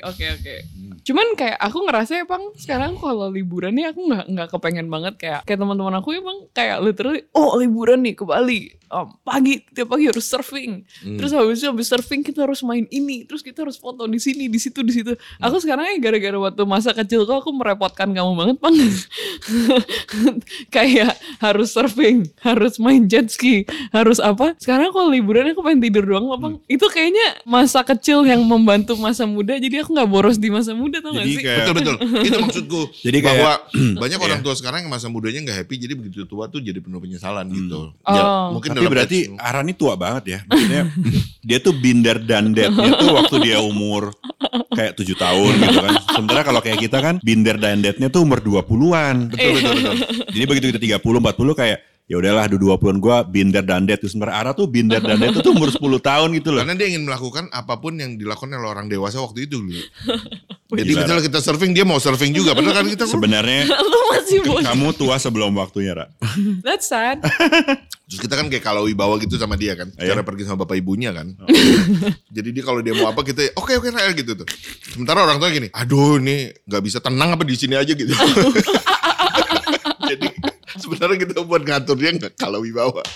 Oke 0.10 0.26
oke. 0.34 0.56
Cuman 1.10 1.34
kayak 1.34 1.58
aku 1.58 1.90
ngerasa 1.90 2.22
ya 2.22 2.26
bang 2.30 2.44
sekarang 2.54 2.94
kalau 3.02 3.34
liburan 3.34 3.74
nih 3.74 3.90
aku 3.90 4.14
nggak 4.14 4.26
nggak 4.30 4.48
kepengen 4.54 4.94
banget 4.94 5.18
kayak 5.18 5.42
kayak 5.42 5.58
teman-teman 5.58 5.98
aku 5.98 6.14
emang 6.14 6.46
kayak 6.54 6.78
literally 6.86 7.26
oh 7.34 7.58
liburan 7.58 8.06
nih 8.06 8.14
ke 8.14 8.22
Bali 8.30 8.78
Om, 8.90 9.22
pagi 9.22 9.62
tiap 9.70 9.94
pagi 9.94 10.10
harus 10.10 10.26
surfing. 10.26 10.82
Hmm. 11.06 11.18
terus 11.22 11.30
habis 11.30 11.62
itu 11.62 11.70
habis 11.70 11.86
surfing 11.86 12.26
kita 12.26 12.42
harus 12.42 12.66
main 12.66 12.90
ini 12.90 13.22
terus 13.22 13.46
kita 13.46 13.62
harus 13.62 13.78
foto 13.78 14.10
di 14.10 14.18
sini 14.18 14.50
di 14.50 14.58
situ 14.58 14.82
di 14.82 14.90
situ. 14.90 15.14
Aku 15.38 15.62
sekarang 15.62 15.94
ya 15.94 15.98
gara-gara 16.02 16.34
waktu 16.50 16.66
masa 16.66 16.90
kecil 16.98 17.30
kok 17.30 17.46
aku 17.46 17.54
merepotkan 17.54 18.10
kamu 18.10 18.34
banget 18.34 18.58
bang. 18.58 18.76
Kayak 20.76 21.22
harus 21.38 21.70
surfing 21.70 22.34
harus 22.42 22.82
main 22.82 23.06
jet 23.06 23.30
ski 23.30 23.70
harus 23.94 24.18
apa. 24.18 24.58
Sekarang 24.58 24.90
kalau 24.90 25.14
liburan 25.14 25.54
aku 25.54 25.62
pengen 25.62 25.86
tidur 25.86 26.10
doang 26.10 26.26
loh 26.26 26.42
bang 26.42 26.54
itu 26.66 26.86
kayaknya 26.90 27.46
masa 27.46 27.86
kecil 27.86 28.26
yang 28.26 28.42
membantu 28.42 28.98
masa 28.98 29.30
muda 29.30 29.54
jadi 29.62 29.86
aku 29.86 29.94
nggak 29.94 30.10
boros 30.10 30.42
di 30.42 30.50
masa 30.50 30.74
muda 30.74 30.98
tau 31.00 31.12
gak 31.12 31.20
Jadi 31.20 31.32
sih 31.32 31.42
kayak 31.42 31.58
Betul 31.60 31.74
betul. 31.76 31.96
Itu 32.28 32.38
maksudku. 32.40 32.82
Jadi 33.00 33.18
kayak- 33.18 33.38
bahwa 33.38 33.52
banyak 34.04 34.20
orang 34.20 34.40
Iya. 34.40 34.46
tua 34.46 34.56
sekarang 34.56 34.80
yang 34.82 34.92
masa 34.92 35.08
mudanya 35.08 35.40
nggak 35.42 35.58
happy 35.60 35.76
jadi 35.78 35.94
begitu 35.94 36.24
tua 36.24 36.46
tuh 36.46 36.60
jadi 36.60 36.78
penuh 36.78 36.98
penyesalan 36.98 37.46
gitu. 37.50 37.92
Oh. 38.00 38.08
Ya, 38.08 38.24
mungkin 38.50 38.70
Tapi 38.70 38.78
dalam 38.78 38.92
berarti 38.92 39.18
teks- 39.28 39.40
Ara 39.40 39.60
ini 39.60 39.74
tua 39.74 39.94
banget 39.94 40.24
ya. 40.26 40.40
Maksudnya 40.46 40.84
dia 41.48 41.58
tuh 41.60 41.74
binder 41.74 42.18
dan 42.20 42.52
deadnya 42.52 42.92
tuh 42.94 43.10
waktu 43.12 43.36
dia 43.42 43.58
umur 43.60 44.12
kayak 44.70 44.96
tujuh 44.96 45.16
tahun 45.16 45.52
gitu 45.58 45.80
kan. 45.80 45.94
Sementara 46.10 46.42
kalau 46.42 46.60
kayak 46.60 46.80
kita 46.80 46.98
kan 46.98 47.16
binder 47.20 47.56
dan 47.56 47.80
deadnya 47.80 48.08
tuh 48.08 48.22
umur 48.22 48.40
20-an. 48.40 49.30
betul 49.30 49.52
betul 49.54 49.72
betul. 49.74 49.96
Jadi 50.30 50.46
begitu 50.46 50.66
kita 50.70 50.80
30, 51.00 51.20
40 51.20 51.26
kayak 51.56 51.78
ya 52.10 52.18
udahlah 52.18 52.50
dua 52.50 52.74
20-an 52.82 52.98
gue 52.98 53.18
binder 53.30 53.62
dan 53.62 53.86
dead 53.86 54.02
terus 54.02 54.18
sebenarnya 54.18 54.42
Ara 54.42 54.52
tuh 54.58 54.66
binder 54.66 54.98
dan 54.98 55.22
dead 55.22 55.30
itu 55.30 55.46
tuh 55.46 55.54
umur 55.54 55.70
10 55.70 55.78
tahun 56.02 56.30
gitu 56.42 56.50
loh. 56.50 56.66
Karena 56.66 56.74
dia 56.74 56.90
ingin 56.90 57.06
melakukan 57.06 57.54
apa 57.54 57.78
pun 57.78 57.94
yang 58.02 58.18
dilakukan 58.18 58.50
oleh 58.50 58.66
orang 58.66 58.90
dewasa 58.90 59.22
waktu 59.22 59.46
itu 59.46 59.62
dulu. 59.62 59.78
Jadi 60.74 60.90
Gila, 60.94 61.02
misalnya 61.06 61.24
kita 61.30 61.40
surfing 61.42 61.72
dia 61.74 61.86
mau 61.86 62.02
surfing 62.02 62.34
juga. 62.34 62.58
Padahal 62.58 62.82
kan 62.82 62.88
kita 62.90 63.06
Sebenarnya 63.10 63.66
Lu 63.94 64.00
masih 64.14 64.42
bocah. 64.46 64.74
kamu 64.74 64.90
tua 64.98 65.16
sebelum 65.22 65.54
waktunya, 65.58 65.94
Ra. 65.98 66.06
That's 66.66 66.90
sad. 66.90 67.22
Terus 68.10 68.20
kita 68.26 68.34
kan 68.38 68.50
kayak 68.50 68.66
kalau 68.66 68.90
wibawa 68.90 69.18
gitu 69.22 69.38
sama 69.38 69.54
dia 69.54 69.78
kan. 69.78 69.94
Iya. 69.98 70.18
Cara 70.18 70.22
pergi 70.26 70.50
sama 70.50 70.66
bapak 70.66 70.82
ibunya 70.82 71.14
kan. 71.14 71.38
Jadi 72.34 72.50
dia 72.54 72.64
kalau 72.66 72.82
dia 72.82 72.94
mau 72.98 73.10
apa 73.10 73.22
kita 73.22 73.54
oke 73.54 73.70
oke 73.82 73.90
Rael 73.94 74.18
gitu 74.18 74.34
tuh. 74.34 74.50
Sementara 74.94 75.26
orang 75.26 75.38
tua 75.38 75.50
gini, 75.54 75.70
aduh 75.74 76.18
ini 76.18 76.50
nggak 76.66 76.82
bisa 76.86 76.98
tenang 77.02 77.38
apa 77.38 77.46
di 77.46 77.54
sini 77.54 77.78
aja 77.78 77.94
gitu. 77.94 78.10
Jadi 80.10 80.28
sebenarnya 80.82 81.18
kita 81.20 81.42
buat 81.42 81.62
ngatur 81.62 81.96
dia 81.96 82.12
nggak 82.12 82.34
kalau 82.36 82.60
wibawa. 82.60 83.02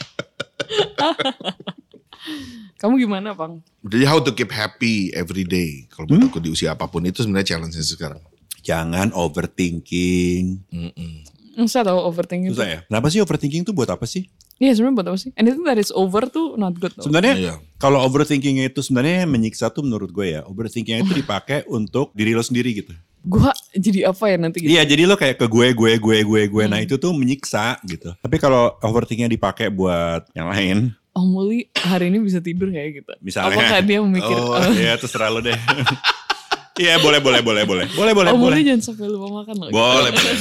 Kamu 2.76 2.96
gimana, 2.98 3.32
Bang? 3.32 3.64
Jadi 3.82 4.04
how 4.04 4.20
to 4.20 4.32
keep 4.32 4.50
happy 4.50 5.12
every 5.14 5.44
day. 5.44 5.88
Kalau 5.88 6.04
Hmm? 6.06 6.20
buat 6.20 6.30
aku 6.30 6.40
di 6.40 6.50
usia 6.50 6.72
apa 6.72 6.84
pun 6.86 7.00
itu 7.02 7.20
sebenarnya 7.20 7.56
challenge 7.56 7.76
sekarang. 7.80 8.20
Jangan 8.60 9.12
overthinking. 9.14 10.64
Mm-mm. 10.70 11.14
Susah 11.56 11.84
tau 11.84 12.00
overthinking 12.02 12.50
Susah 12.50 12.66
itu. 12.66 12.74
ya? 12.74 12.80
Kenapa 12.84 13.08
sih 13.08 13.20
overthinking 13.20 13.64
tuh 13.64 13.72
buat 13.72 13.88
apa 13.88 14.04
sih? 14.04 14.28
Iya 14.56 14.72
sebenarnya 14.74 14.96
buat 14.96 15.08
apa 15.10 15.18
sih? 15.18 15.32
Anything 15.36 15.64
that 15.64 15.78
is 15.78 15.92
over 15.92 16.24
tuh 16.26 16.56
not 16.56 16.76
good 16.76 16.92
tau. 16.94 17.04
Sebenarnya 17.04 17.34
Iya. 17.36 17.54
kalau 17.78 18.00
overthinking 18.02 18.60
itu 18.62 18.80
sebenarnya 18.80 19.24
menyiksa 19.26 19.68
tuh 19.70 19.84
menurut 19.84 20.10
gue 20.10 20.34
ya. 20.34 20.42
Overthinking 20.44 21.04
itu 21.04 21.14
dipakai 21.22 21.68
untuk 21.68 22.12
diri 22.12 22.32
lo 22.32 22.42
sendiri 22.42 22.72
gitu. 22.74 22.92
Gua 23.24 23.50
jadi 23.72 24.06
apa 24.06 24.24
ya 24.26 24.36
nanti 24.36 24.58
gitu? 24.60 24.70
Iya, 24.70 24.84
jadi 24.84 25.04
lo 25.04 25.16
kayak 25.16 25.40
ke 25.40 25.48
gue, 25.48 25.68
gue, 25.72 25.92
gue, 25.96 26.18
gue, 26.22 26.42
gue. 26.46 26.64
Nah 26.66 26.78
itu 26.78 26.96
tuh 26.96 27.12
menyiksa 27.12 27.80
gitu. 27.84 28.12
Tapi 28.14 28.36
kalau 28.36 28.76
overthinkingnya 28.78 29.32
dipakai 29.32 29.68
buat 29.70 30.28
yang 30.34 30.48
lain, 30.48 30.78
Oh 31.14 31.24
Muli 31.24 31.70
hari 31.74 32.10
ini 32.10 32.18
bisa 32.20 32.42
tidur 32.42 32.68
kayak 32.68 33.00
gitu. 33.00 33.12
Misalnya. 33.22 33.54
Apakah 33.56 33.80
dia 33.80 34.02
memikir 34.02 34.34
Oh, 34.34 34.52
oh, 34.52 34.74
ya 34.74 34.98
terserah 34.98 35.30
lo 35.30 35.40
deh. 35.40 35.54
Iya 36.74 36.98
boleh, 36.98 37.22
boleh, 37.22 37.38
boleh, 37.40 37.64
boleh, 37.64 37.86
boleh, 37.88 38.14
boleh, 38.18 38.32
oh 38.34 38.40
boleh, 38.40 38.58
Muli 38.58 38.66
jangan 38.66 38.82
sampai 38.84 39.06
lupa 39.06 39.28
makan 39.32 39.56
loh. 39.56 39.70
boleh, 39.70 40.10
boleh, 40.10 40.34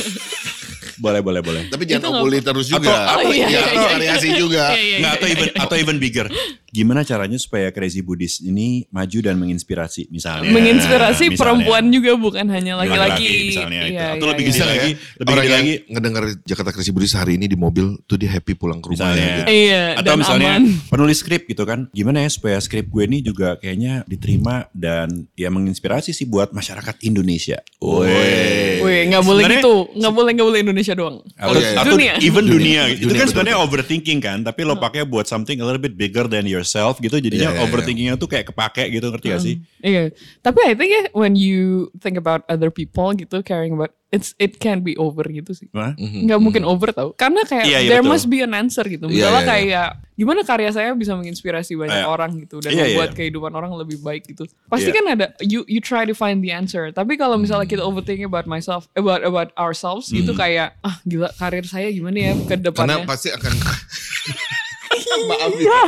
boleh, 1.05 1.21
boleh, 1.21 1.41
boleh. 1.45 1.63
Tapi 1.69 1.85
jangan 1.85 2.09
nggak- 2.09 2.23
opuli 2.25 2.39
terus 2.41 2.67
juga. 2.67 2.89
Atau- 2.89 3.21
Oh, 3.21 3.31
iya, 3.31 3.45
ya, 3.45 3.49
iya, 3.53 3.61
atau 3.61 3.75
iya. 3.77 3.89
variasi 3.93 4.29
juga. 4.33 4.65
Iya, 4.73 4.81
iya, 4.81 4.97
Nggak, 4.97 5.13
iya. 5.13 5.21
atau 5.21 5.27
even 5.29 5.49
atau 5.61 5.77
even 5.77 5.97
bigger. 6.01 6.27
Gimana 6.73 7.05
caranya 7.05 7.37
supaya 7.37 7.69
Crazy 7.69 8.01
Buddhist 8.01 8.41
ini 8.41 8.89
maju 8.89 9.19
dan 9.21 9.37
menginspirasi 9.37 10.09
misalnya? 10.09 10.49
Menginspirasi 10.49 11.29
Misalnya. 11.29 11.37
perempuan 11.37 11.85
juga 11.89 12.17
bukan 12.17 12.49
hanya 12.49 12.81
laki-laki. 12.81 13.53
misalnya 13.53 13.81
itu. 13.83 13.93
Iya, 13.93 14.07
Atau 14.09 14.25
iya, 14.25 14.31
lebih 14.33 14.41
iya. 14.41 14.49
gede 14.49 14.49
Bisa 14.49 14.65
lagi, 14.65 14.81
ya, 14.89 14.97
lebih 15.21 15.29
orang 15.31 15.45
gede 15.45 15.53
lagi. 15.53 15.73
ngedenger 15.87 16.25
Jakarta 16.43 16.71
Krisi 16.73 16.91
Buddhis 16.91 17.13
hari 17.13 17.33
ini 17.37 17.45
di 17.45 17.55
mobil 17.55 18.01
tuh 18.03 18.17
dia 18.17 18.33
happy 18.33 18.57
pulang 18.57 18.81
ke 18.81 18.89
rumahnya. 18.89 19.05
Misalnya. 19.05 19.29
gitu. 19.39 19.53
Iya, 19.53 19.85
Atau 19.93 20.03
dan 20.03 20.17
misalnya 20.17 20.51
aman. 20.51 20.65
penulis 20.89 21.19
skrip 21.19 21.43
gitu 21.45 21.63
kan. 21.63 21.79
Gimana 21.93 22.19
ya 22.19 22.29
supaya 22.29 22.57
skrip 22.57 22.89
gue 22.89 23.03
ini 23.05 23.19
juga 23.21 23.49
kayaknya 23.55 23.93
diterima 24.07 24.65
dan 24.73 25.29
ya 25.35 25.53
menginspirasi 25.53 26.11
sih 26.11 26.25
buat 26.25 26.51
masyarakat 26.51 26.97
Indonesia. 27.03 27.61
Woi. 27.79 28.81
Wih, 28.81 29.01
nggak 29.09 29.23
boleh 29.23 29.43
gitu, 29.53 29.75
nggak 29.93 30.13
boleh 30.13 30.31
nggak 30.33 30.49
boleh 30.49 30.61
Indonesia 30.63 30.95
doang. 30.95 31.21
Atau, 31.35 31.53
Oh, 31.53 31.55
iya, 31.55 31.69
iya. 31.69 31.79
atau 31.79 31.93
Dunia. 31.93 32.13
even 32.19 32.45
Dunia. 32.45 32.57
dunia, 32.83 32.83
itu 32.91 33.07
Dunia, 33.07 33.21
kan 33.21 33.27
sebenarnya 33.29 33.59
overthinking 33.61 34.19
kan, 34.19 34.39
tapi 34.41 34.61
lo 34.63 34.75
pakai 34.75 35.05
buat 35.05 35.25
something 35.25 35.59
a 35.59 35.65
little 35.65 35.79
bit 35.79 35.95
bigger 35.95 36.25
than 36.25 36.49
yourself 36.63 36.97
gitu, 36.97 37.19
jadinya 37.19 37.51
iya, 37.51 37.59
iya. 37.59 37.65
overthinkingnya 37.67 38.15
tuh 38.15 38.31
kayak 38.31 38.55
kepake 38.55 38.87
gitu, 38.89 39.11
ngerti 39.11 39.27
gak 39.29 39.43
sih? 39.43 39.55
Iya, 39.83 40.15
tapi 40.39 40.63
I 40.63 40.79
think 40.79 40.91
ya 40.91 41.03
when 41.13 41.35
you 41.35 41.91
think 41.99 42.15
about 42.15 42.47
other 42.47 42.71
people 42.71 43.11
gitu, 43.13 43.43
caring 43.43 43.75
about 43.75 43.91
it's 44.09 44.37
it 44.37 44.61
can 44.61 44.85
be 44.85 44.93
over 44.95 45.25
gitu 45.25 45.51
sih. 45.51 45.73
Hah? 45.73 45.97
Nggak 45.97 46.37
mungkin 46.39 46.63
over 46.63 46.93
tau, 46.93 47.11
karena 47.13 47.43
kayak 47.43 47.65
Iya, 47.65 47.79
iya, 47.81 47.91
there 47.91 48.05
betul. 48.05 48.13
must 48.13 48.27
be 48.29 48.39
an 48.41 48.53
answer 48.53 48.85
gitu. 48.85 49.09
Iya, 49.09 49.27
Misalnya 49.27 49.41
iya, 49.41 49.49
kayak 49.49 49.89
gimana 50.13 50.41
karya 50.45 50.71
saya 50.71 50.93
bisa 50.93 51.17
menginspirasi 51.17 51.73
banyak 51.75 52.05
Iya. 52.05 52.07
orang 52.07 52.31
gitu 52.39 52.61
dan 52.61 52.71
Iya, 52.71 52.77
iya, 52.77 52.85
membuat 52.93 53.11
iya. 53.11 53.17
kehidupan 53.17 53.53
orang 53.57 53.73
lebih 53.75 53.99
baik 53.99 54.29
gitu. 54.29 54.45
Pasti 54.69 54.93
Iya. 54.93 54.97
kan 55.01 55.05
ada 55.17 55.27
you 55.41 55.65
you 55.65 55.81
try 55.81 56.05
to 56.05 56.13
find 56.13 56.45
the 56.45 56.53
answer. 56.53 56.93
Tapi 56.93 57.17
kalau 57.17 57.41
misalnya 57.41 57.65
kita 57.65 57.81
overthinking 57.81 58.29
about 58.29 58.45
myself 58.45 58.85
about 58.93 59.25
about 59.25 59.49
ourselves 59.57 60.13
gitu 60.13 60.37
kayak 60.37 60.77
ah 60.85 61.01
gila 61.03 61.33
karir 61.35 61.65
saya 61.65 61.89
gimana 61.89 62.19
ya 62.21 62.33
ke 62.37 62.53
Karena 62.53 62.69
depannya. 62.69 63.09
pasti 63.09 63.33
akan 63.33 63.53
Maaf 65.05 65.55
ya. 65.59 65.81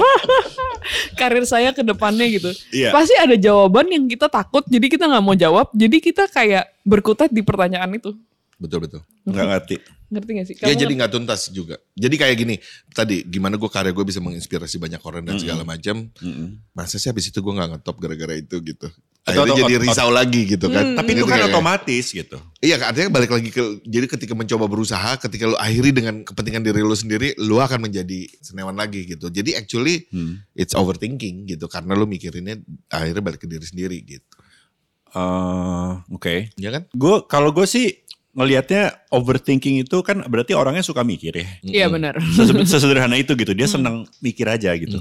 karir 1.19 1.45
saya 1.47 1.71
ke 1.73 1.83
depannya 1.83 2.27
gitu. 2.29 2.51
Iya. 2.75 2.91
Pasti 2.91 3.15
ada 3.17 3.35
jawaban 3.39 3.89
yang 3.89 4.05
kita 4.07 4.29
takut, 4.29 4.67
jadi 4.69 4.87
kita 4.87 5.05
nggak 5.09 5.25
mau 5.25 5.37
jawab, 5.37 5.71
jadi 5.73 5.97
kita 5.99 6.29
kayak 6.29 6.71
berkutat 6.85 7.31
di 7.33 7.41
pertanyaan 7.41 7.91
itu. 7.97 8.13
Betul 8.59 8.87
betul. 8.87 9.01
Nggak 9.27 9.47
ngerti. 9.51 9.77
Ngerti 10.15 10.31
gak 10.31 10.47
sih? 10.47 10.55
Ya 10.63 10.71
Kamu 10.71 10.81
jadi 10.87 10.93
nggak 10.95 11.13
tuntas 11.13 11.41
juga. 11.51 11.77
Jadi 11.99 12.15
kayak 12.15 12.37
gini, 12.39 12.55
tadi 12.95 13.27
gimana 13.27 13.59
gue 13.59 13.67
karya 13.67 13.91
gue 13.91 14.05
bisa 14.07 14.23
menginspirasi 14.23 14.79
banyak 14.79 15.03
orang 15.03 15.27
dan 15.27 15.37
segala 15.43 15.67
macam. 15.67 16.07
Mm-mm. 16.23 16.63
Masa 16.71 17.03
sih 17.03 17.11
habis 17.11 17.27
itu 17.29 17.39
gue 17.43 17.53
nggak 17.53 17.77
ngetop 17.77 17.97
gara-gara 17.99 18.35
itu 18.39 18.57
gitu. 18.63 18.87
Akhirnya 19.25 19.57
jadi 19.59 19.77
risau 19.81 20.09
lagi 20.09 20.45
gitu 20.47 20.69
kan. 20.69 20.85
Hmm. 20.85 20.97
Tapi 20.97 21.11
itu 21.11 21.19
Gitu 21.19 21.27
kan 21.27 21.39
kayak- 21.39 21.49
otomatis 21.51 22.05
gitu. 22.07 22.37
Iya 22.61 22.77
artinya 22.79 23.09
balik 23.11 23.31
lagi 23.31 23.49
ke 23.49 23.63
jadi 23.83 24.05
ketika 24.07 24.33
mencoba 24.33 24.65
berusaha 24.65 25.17
ketika 25.19 25.45
lu 25.47 25.57
akhiri 25.57 25.91
dengan 25.91 26.21
kepentingan 26.21 26.61
diri 26.61 26.81
lu 26.81 26.93
sendiri 26.93 27.33
lu 27.39 27.57
akan 27.57 27.81
menjadi 27.83 28.29
senewan 28.39 28.75
lagi 28.75 29.05
gitu. 29.07 29.27
Jadi 29.27 29.53
actually 29.55 30.05
Hmm. 30.09 30.45
it's 30.53 30.73
overthinking 30.73 31.45
gitu 31.47 31.65
karena 31.67 31.93
lu 31.93 32.05
mikirinnya 32.05 32.61
akhirnya 32.87 33.23
balik 33.23 33.41
ke 33.41 33.49
diri 33.49 33.65
sendiri 33.65 33.97
gitu. 34.03 34.29
Eh, 35.11 35.91
Oke. 36.11 36.51
Ya 36.55 36.71
kan? 36.71 36.85
Gue 36.91 37.23
kalau 37.25 37.49
gue 37.51 37.65
sih 37.65 38.03
ngelihatnya 38.35 39.09
overthinking 39.09 39.81
itu 39.81 39.97
kan 40.03 40.27
berarti 40.27 40.53
orangnya 40.53 40.83
suka 40.83 41.01
mikir 41.01 41.33
ya. 41.33 41.47
Iya 41.63 41.87
benar. 41.87 42.19
Sese- 42.35 42.67
Sesederhana 42.67 43.15
itu 43.15 43.33
gitu. 43.33 43.55
Dia 43.55 43.65
senang 43.65 44.05
mikir 44.19 44.45
aja 44.45 44.75
gitu. 44.75 44.99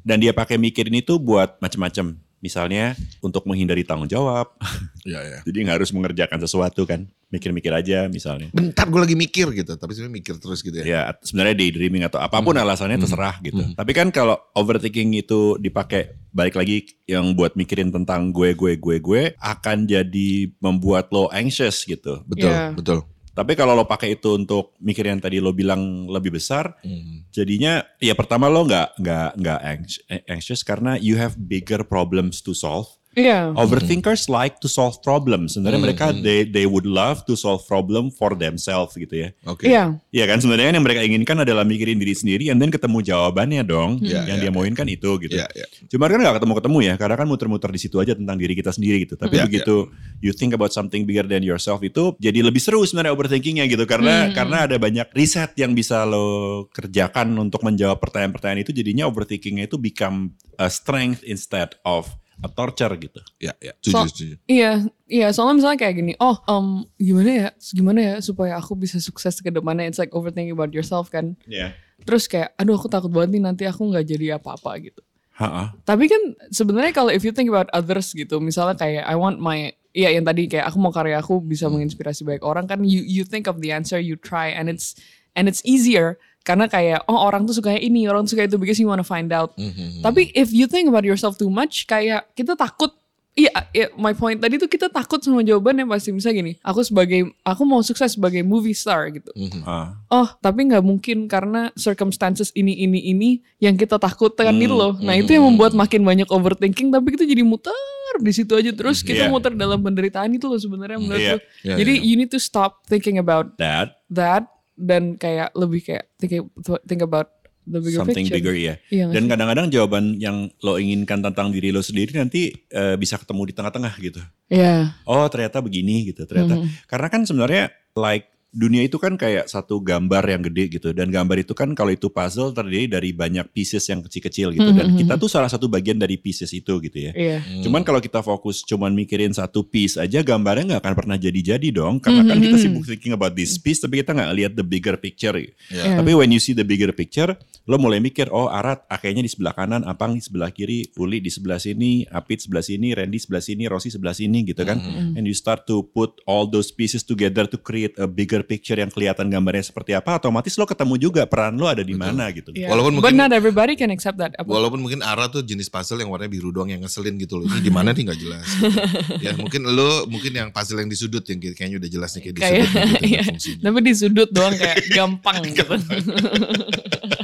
Dan 0.00 0.16
dia 0.16 0.30
pakai 0.30 0.54
mikirin 0.54 0.94
itu 0.94 1.18
buat 1.18 1.58
macam-macam. 1.58 2.14
Misalnya 2.38 2.92
untuk 3.18 3.48
menghindari 3.48 3.82
tanggung 3.82 4.08
jawab. 4.08 4.52
Iya 5.06 5.22
ya. 5.22 5.38
Jadi 5.46 5.58
nggak 5.62 5.76
harus 5.78 5.94
mengerjakan 5.94 6.42
sesuatu 6.42 6.82
kan. 6.82 7.06
Mikir-mikir 7.30 7.70
aja 7.70 8.10
misalnya. 8.10 8.50
Bentar 8.50 8.90
gue 8.90 8.98
lagi 8.98 9.14
mikir 9.14 9.54
gitu, 9.54 9.78
tapi 9.78 9.94
sebenarnya 9.94 10.14
mikir 10.18 10.34
terus 10.42 10.66
gitu 10.66 10.82
ya. 10.82 10.82
Ya 10.82 11.00
sebenarnya 11.22 11.54
daydreaming 11.62 12.02
atau 12.02 12.18
apa 12.18 12.42
pun 12.42 12.58
alasannya 12.58 12.98
terserah 12.98 13.38
gitu. 13.38 13.62
Tapi 13.78 13.92
kan 13.94 14.10
kalau 14.10 14.34
overthinking 14.58 15.14
itu 15.14 15.54
dipakai 15.62 16.10
balik 16.34 16.58
lagi 16.58 16.90
yang 17.06 17.38
buat 17.38 17.54
mikirin 17.54 17.94
tentang 17.94 18.34
gue 18.34 18.58
gue 18.58 18.74
gue 18.74 18.96
gue 18.98 19.22
akan 19.38 19.86
jadi 19.86 20.30
membuat 20.58 21.14
lo 21.14 21.30
anxious 21.30 21.86
gitu. 21.86 22.26
Betul, 22.26 22.50
Iya. 22.50 22.74
betul. 22.74 23.06
Tapi 23.36 23.52
kalau 23.52 23.76
lo 23.76 23.84
pakai 23.84 24.16
itu 24.16 24.32
untuk 24.32 24.72
mikir 24.80 25.04
yang 25.04 25.20
tadi 25.20 25.44
lo 25.44 25.52
bilang 25.52 26.08
lebih 26.08 26.32
besar, 26.40 26.72
Hmm. 26.80 27.28
jadinya 27.28 27.84
ya 28.00 28.16
pertama 28.16 28.48
lo 28.48 28.64
nggak 28.64 28.96
nggak 28.96 29.30
nggak 29.36 29.60
anx- 29.60 30.00
anxious 30.24 30.64
karena 30.64 30.96
you 30.96 31.20
have 31.20 31.36
bigger 31.36 31.84
problems 31.84 32.40
to 32.40 32.56
solve. 32.56 32.88
Iya. 33.16 33.56
Overthinkers 33.56 34.28
like 34.28 34.60
to 34.60 34.68
solve 34.68 35.00
problems. 35.00 35.56
Sebenarnya 35.56 35.80
mereka 35.80 36.12
they 36.12 36.44
they 36.44 36.68
would 36.68 36.84
love 36.84 37.24
to 37.24 37.32
solve 37.32 37.64
problem 37.64 38.12
for 38.12 38.36
themselves 38.36 38.92
gitu 38.92 39.24
ya. 39.24 39.28
Oke. 39.48 39.72
Iya. 39.72 39.96
Iya 40.12 40.24
kan 40.28 40.44
sebenarnya 40.44 40.76
yang 40.76 40.84
mereka 40.84 41.00
inginkan 41.00 41.40
adalah 41.40 41.64
mikirin 41.64 41.96
diri 41.96 42.12
sendiri 42.12 42.52
and 42.52 42.60
then 42.60 42.68
ketemu 42.68 43.00
jawabannya 43.00 43.64
dong. 43.64 44.04
Iya, 44.04 44.28
yang 44.28 44.44
iya, 44.44 44.44
dia 44.46 44.52
mauin 44.52 44.76
kan 44.76 44.84
itu 44.84 45.16
gitu. 45.24 45.32
Iya, 45.32 45.48
iya. 45.56 45.66
Cuma 45.88 46.12
kan 46.12 46.20
nggak 46.20 46.44
ketemu-ketemu 46.44 46.78
ya 46.84 46.94
karena 47.00 47.16
kan 47.16 47.26
muter-muter 47.26 47.72
di 47.72 47.80
situ 47.80 47.96
aja 47.96 48.12
tentang 48.12 48.36
diri 48.36 48.52
kita 48.52 48.76
sendiri 48.76 49.08
gitu. 49.08 49.16
Tapi 49.16 49.40
Iya, 49.40 49.48
begitu 49.48 49.88
you 50.20 50.36
think 50.36 50.52
about 50.52 50.76
something 50.76 51.08
bigger 51.08 51.24
than 51.24 51.40
yourself 51.40 51.80
itu 51.80 52.12
jadi 52.20 52.44
lebih 52.44 52.60
seru 52.60 52.84
sebenarnya 52.84 53.16
overthinkingnya 53.16 53.64
gitu 53.64 53.88
karena 53.88 54.28
karena 54.36 54.68
ada 54.68 54.76
banyak 54.76 55.08
riset 55.16 55.56
yang 55.56 55.72
bisa 55.72 56.04
lo 56.04 56.68
kerjakan 56.68 57.32
untuk 57.40 57.64
menjawab 57.64 57.96
pertanyaan-pertanyaan 57.96 58.60
itu 58.60 58.76
jadinya 58.76 59.08
overthinkingnya 59.08 59.72
itu 59.72 59.80
become 59.80 60.36
a 60.60 60.68
strength 60.68 61.24
instead 61.24 61.72
of 61.80 62.12
a 62.44 62.48
torture 62.52 62.92
gitu. 63.00 63.20
Iya, 63.40 63.52
iya. 63.58 63.72
Setuju, 63.80 63.92
So- 63.96 64.08
setuju. 64.12 64.34
Iya, 64.44 64.72
iya. 65.08 65.28
Soalnya 65.32 65.54
misalnya 65.62 65.78
kayak 65.80 65.94
gini, 65.96 66.12
oh, 66.20 66.36
em, 66.44 66.66
gimana 67.00 67.30
ya, 67.32 67.48
gimana 67.72 68.00
ya 68.00 68.14
supaya 68.20 68.60
aku 68.60 68.76
bisa 68.76 69.00
sukses 69.00 69.40
ke 69.40 69.48
depannya. 69.48 69.88
It's 69.88 69.96
like 69.96 70.12
overthinking 70.12 70.52
about 70.52 70.76
yourself 70.76 71.08
kan. 71.08 71.36
Iya. 71.48 71.72
Terus 72.04 72.28
kayak, 72.28 72.52
aduh 72.60 72.76
aku 72.76 72.92
takut 72.92 73.08
banget 73.08 73.40
nih 73.40 73.42
nanti 73.42 73.62
aku 73.64 73.88
nggak 73.88 74.04
jadi 74.04 74.26
apa-apa 74.36 74.76
gitu. 74.84 75.00
Ha-ha. 75.36 75.76
Tapi 75.84 76.08
kan 76.08 76.22
sebenarnya 76.48 76.92
kalau 76.96 77.12
if 77.12 77.20
you 77.20 77.32
think 77.32 77.48
about 77.52 77.68
others 77.76 78.12
gitu, 78.16 78.40
misalnya 78.40 78.76
kayak 78.76 79.04
I 79.04 79.16
want 79.16 79.36
my 79.40 79.72
Iya 79.96 80.12
yang 80.12 80.28
tadi 80.28 80.44
kayak 80.44 80.68
aku 80.68 80.76
mau 80.76 80.92
karya 80.92 81.16
aku 81.24 81.40
bisa 81.40 81.72
menginspirasi 81.72 82.20
banyak 82.20 82.44
orang 82.44 82.68
kan 82.68 82.84
you 82.84 83.00
you 83.00 83.24
think 83.24 83.48
of 83.48 83.64
the 83.64 83.72
answer 83.72 83.96
you 83.96 84.12
try 84.12 84.52
and 84.52 84.68
it's 84.68 84.92
and 85.32 85.48
it's 85.48 85.64
easier 85.64 86.20
karena 86.46 86.70
kayak 86.70 87.02
oh 87.10 87.18
orang 87.18 87.42
tuh 87.42 87.58
sukanya 87.58 87.82
ini 87.82 88.06
orang 88.06 88.22
tuh 88.22 88.38
suka 88.38 88.46
itu 88.46 88.54
because 88.54 88.78
you 88.78 88.86
wanna 88.86 89.02
find 89.02 89.34
out. 89.34 89.50
Mhm. 89.58 90.00
Tapi 90.00 90.30
if 90.30 90.54
you 90.54 90.70
think 90.70 90.86
about 90.86 91.02
yourself 91.02 91.34
too 91.34 91.50
much 91.50 91.84
kayak 91.84 92.30
kita 92.32 92.54
takut 92.54 92.94
Iya, 93.36 93.52
iya, 93.76 93.92
my 94.00 94.16
point 94.16 94.40
tadi 94.40 94.56
tuh 94.56 94.64
kita 94.64 94.88
takut 94.88 95.20
sama 95.20 95.44
jawabannya 95.44 95.84
pasti 95.84 96.08
misalnya 96.08 96.40
gini, 96.40 96.52
aku 96.64 96.80
sebagai 96.80 97.36
aku 97.44 97.68
mau 97.68 97.84
sukses 97.84 98.16
sebagai 98.16 98.40
movie 98.40 98.72
star 98.72 99.12
gitu. 99.12 99.28
Mhm. 99.36 99.60
Ah. 99.60 99.92
Oh, 100.08 100.24
tapi 100.40 100.64
nggak 100.64 100.80
mungkin 100.80 101.28
karena 101.28 101.68
circumstances 101.76 102.48
ini 102.56 102.72
ini 102.72 103.12
ini 103.12 103.30
yang 103.60 103.76
kita 103.76 104.00
takutkan 104.00 104.56
Hmm, 104.56 104.60
gitu 104.64 104.72
loh. 104.72 104.96
Nah, 105.04 105.20
itu 105.20 105.36
yang 105.36 105.44
membuat 105.44 105.76
makin 105.76 106.00
banyak 106.00 106.24
overthinking 106.32 106.88
tapi 106.88 107.12
kita 107.12 107.28
jadi 107.28 107.44
muter 107.44 107.76
di 108.16 108.32
situ 108.32 108.56
aja 108.56 108.72
terus 108.72 109.04
kita 109.04 109.28
Iya. 109.28 109.32
muter 109.32 109.52
dalam 109.52 109.84
penderitaan 109.84 110.32
itu 110.32 110.48
loh 110.48 110.56
sebenarnya 110.56 110.96
menurut 110.96 111.20
gue. 111.20 111.40
Iya, 111.60 111.76
Jadi 111.76 111.92
iya. 111.92 112.08
you 112.08 112.16
need 112.16 112.32
to 112.32 112.40
stop 112.40 112.88
thinking 112.88 113.20
about 113.20 113.52
That 113.60 114.00
that 114.08 114.48
dan 114.76 115.16
kayak 115.16 115.56
lebih 115.56 115.80
kayak 115.82 116.04
think, 116.20 116.52
think 116.86 117.02
about 117.02 117.32
the 117.66 117.82
bigger 117.82 117.98
something 117.98 118.28
picture. 118.28 118.38
bigger 118.38 118.54
ya. 118.54 118.74
Iya 118.92 119.02
nggak 119.10 119.14
Dan 119.16 119.24
kadang-kadang 119.26 119.66
jawaban 119.74 120.04
yang 120.22 120.52
lo 120.62 120.78
inginkan 120.78 121.18
tentang 121.20 121.50
diri 121.50 121.74
lo 121.74 121.82
sendiri 121.82 122.14
nanti 122.14 122.54
eh, 122.70 122.94
bisa 122.94 123.18
ketemu 123.18 123.50
di 123.50 123.54
tengah-tengah 123.56 123.94
gitu. 123.98 124.22
Iya. 124.46 124.94
Oh 125.08 125.26
ternyata 125.26 125.58
begini 125.58 126.06
gitu 126.14 126.22
ternyata. 126.28 126.62
Mhm. 126.62 126.86
Karena 126.86 127.08
kan 127.10 127.20
sebenarnya 127.26 127.74
like 127.98 128.30
dunia 128.56 128.80
itu 128.80 128.96
kan 128.96 129.20
kayak 129.20 129.52
satu 129.52 129.84
gambar 129.84 130.24
yang 130.24 130.40
gede 130.40 130.80
gitu 130.80 130.96
dan 130.96 131.12
gambar 131.12 131.44
itu 131.44 131.52
kan 131.52 131.76
kalau 131.76 131.92
itu 131.92 132.08
puzzle 132.08 132.56
terdiri 132.56 132.88
dari 132.88 133.12
banyak 133.12 133.52
pieces 133.52 133.84
yang 133.84 134.00
kecil-kecil 134.00 134.56
gitu 134.56 134.70
dan 134.72 134.96
Mhm. 134.96 135.04
kita 135.04 135.20
tuh 135.20 135.28
salah 135.28 135.52
satu 135.52 135.68
bagian 135.68 136.00
dari 136.00 136.16
pieces 136.16 136.48
itu 136.56 136.80
gitu 136.80 136.96
ya. 136.96 137.12
Iya. 137.12 137.44
Cuman 137.60 137.84
kalau 137.84 138.00
kita 138.00 138.24
fokus 138.24 138.64
cuman 138.64 138.96
mikirin 138.96 139.36
satu 139.36 139.60
piece 139.60 140.00
aja 140.00 140.24
gambarnya 140.24 140.72
nggak 140.72 140.80
akan 140.80 140.94
pernah 140.96 141.16
jadi-jadi 141.20 141.68
dong 141.68 142.00
karena 142.00 142.24
kan 142.24 142.40
kita 142.40 142.56
sibuk 142.56 142.88
thinking 142.88 143.12
about 143.12 143.36
this 143.36 143.60
piece 143.60 143.76
tapi 143.76 144.00
kita 144.00 144.16
nggak 144.16 144.32
lihat 144.32 144.52
the 144.56 144.64
bigger 144.64 144.96
picture. 144.96 145.36
Ya. 145.36 145.52
Iya. 145.68 146.00
Tapi 146.00 146.16
when 146.16 146.32
you 146.32 146.40
see 146.40 146.56
the 146.56 146.64
bigger 146.64 146.96
picture, 146.96 147.36
lo 147.68 147.76
mulai 147.76 148.00
mikir, 148.00 148.32
oh 148.32 148.48
Arat 148.48 148.88
ah, 148.88 148.96
kayaknya 148.96 149.28
di 149.28 149.30
sebelah 149.36 149.52
kanan, 149.52 149.84
Apang 149.84 150.16
di 150.16 150.24
sebelah 150.24 150.48
kiri, 150.48 150.88
Uli 150.96 151.20
di 151.20 151.28
sebelah 151.28 151.60
sini, 151.60 152.08
Apit 152.08 152.46
sebelah 152.46 152.64
sini, 152.64 152.96
Randy 152.96 153.20
sebelah 153.20 153.44
sini, 153.44 153.68
Rosi 153.68 153.92
sebelah 153.92 154.16
sini 154.16 154.46
gitu 154.48 154.64
kan. 154.64 154.80
Mm-hmm. 154.80 155.18
And 155.20 155.24
you 155.28 155.36
start 155.36 155.68
to 155.68 155.84
put 155.92 156.22
all 156.24 156.48
those 156.48 156.72
pieces 156.72 157.02
together 157.02 157.44
to 157.44 157.58
create 157.58 157.98
a 157.98 158.06
bigger 158.06 158.45
picture 158.46 158.78
yang 158.78 158.88
kelihatan 158.88 159.26
gambarnya 159.26 159.66
seperti 159.66 159.92
apa, 159.92 160.16
otomatis 160.16 160.54
lo 160.54 160.64
ketemu 160.64 160.94
juga 160.96 161.26
peran 161.26 161.58
lo 161.58 161.66
ada 161.66 161.82
di 161.82 161.92
mana 161.92 162.30
gitu. 162.30 162.54
Iya. 162.54 162.70
Walaupun 162.70 162.96
But 162.96 163.10
mungkin- 163.10 163.18
not 163.18 163.32
everybody 163.34 163.74
can 163.74 163.90
accept 163.90 164.16
that. 164.16 164.32
Apa? 164.38 164.46
Walaupun 164.46 164.78
mungkin 164.78 165.02
Ara 165.02 165.26
tuh 165.26 165.42
jenis 165.42 165.66
puzzle 165.66 165.98
yang 165.98 166.08
warnanya 166.08 166.30
biru 166.30 166.48
doang 166.48 166.70
yang 166.70 166.80
ngeselin 166.80 167.18
gitu 167.18 167.42
loh. 167.42 167.50
Ini 167.50 167.60
di 167.60 167.72
mana 167.74 167.90
nih 167.90 168.06
nggak 168.06 168.20
jelas. 168.22 168.46
gitu. 168.46 168.78
ya 169.26 169.34
mungkin 169.34 169.66
lo 169.66 170.06
mungkin 170.06 170.30
yang 170.30 170.48
puzzle 170.48 170.78
yang 170.78 170.86
di 170.86 170.94
sudut 170.94 171.26
yang 171.26 171.36
kayaknya 171.42 171.76
udah 171.76 171.90
jelas 171.90 172.10
nih 172.14 172.22
kayak 172.22 172.34
di 172.34 172.40
Kayak- 172.40 172.54
sudut 172.54 172.70
gitu 172.86 173.06
iya. 173.10 173.22
fungsinya. 173.26 173.62
Tapi 173.66 173.78
di 173.82 173.92
sudut 173.92 174.28
doang 174.30 174.54
kayak 174.54 174.78
gampang 174.94 175.40
gitu. 175.50 175.74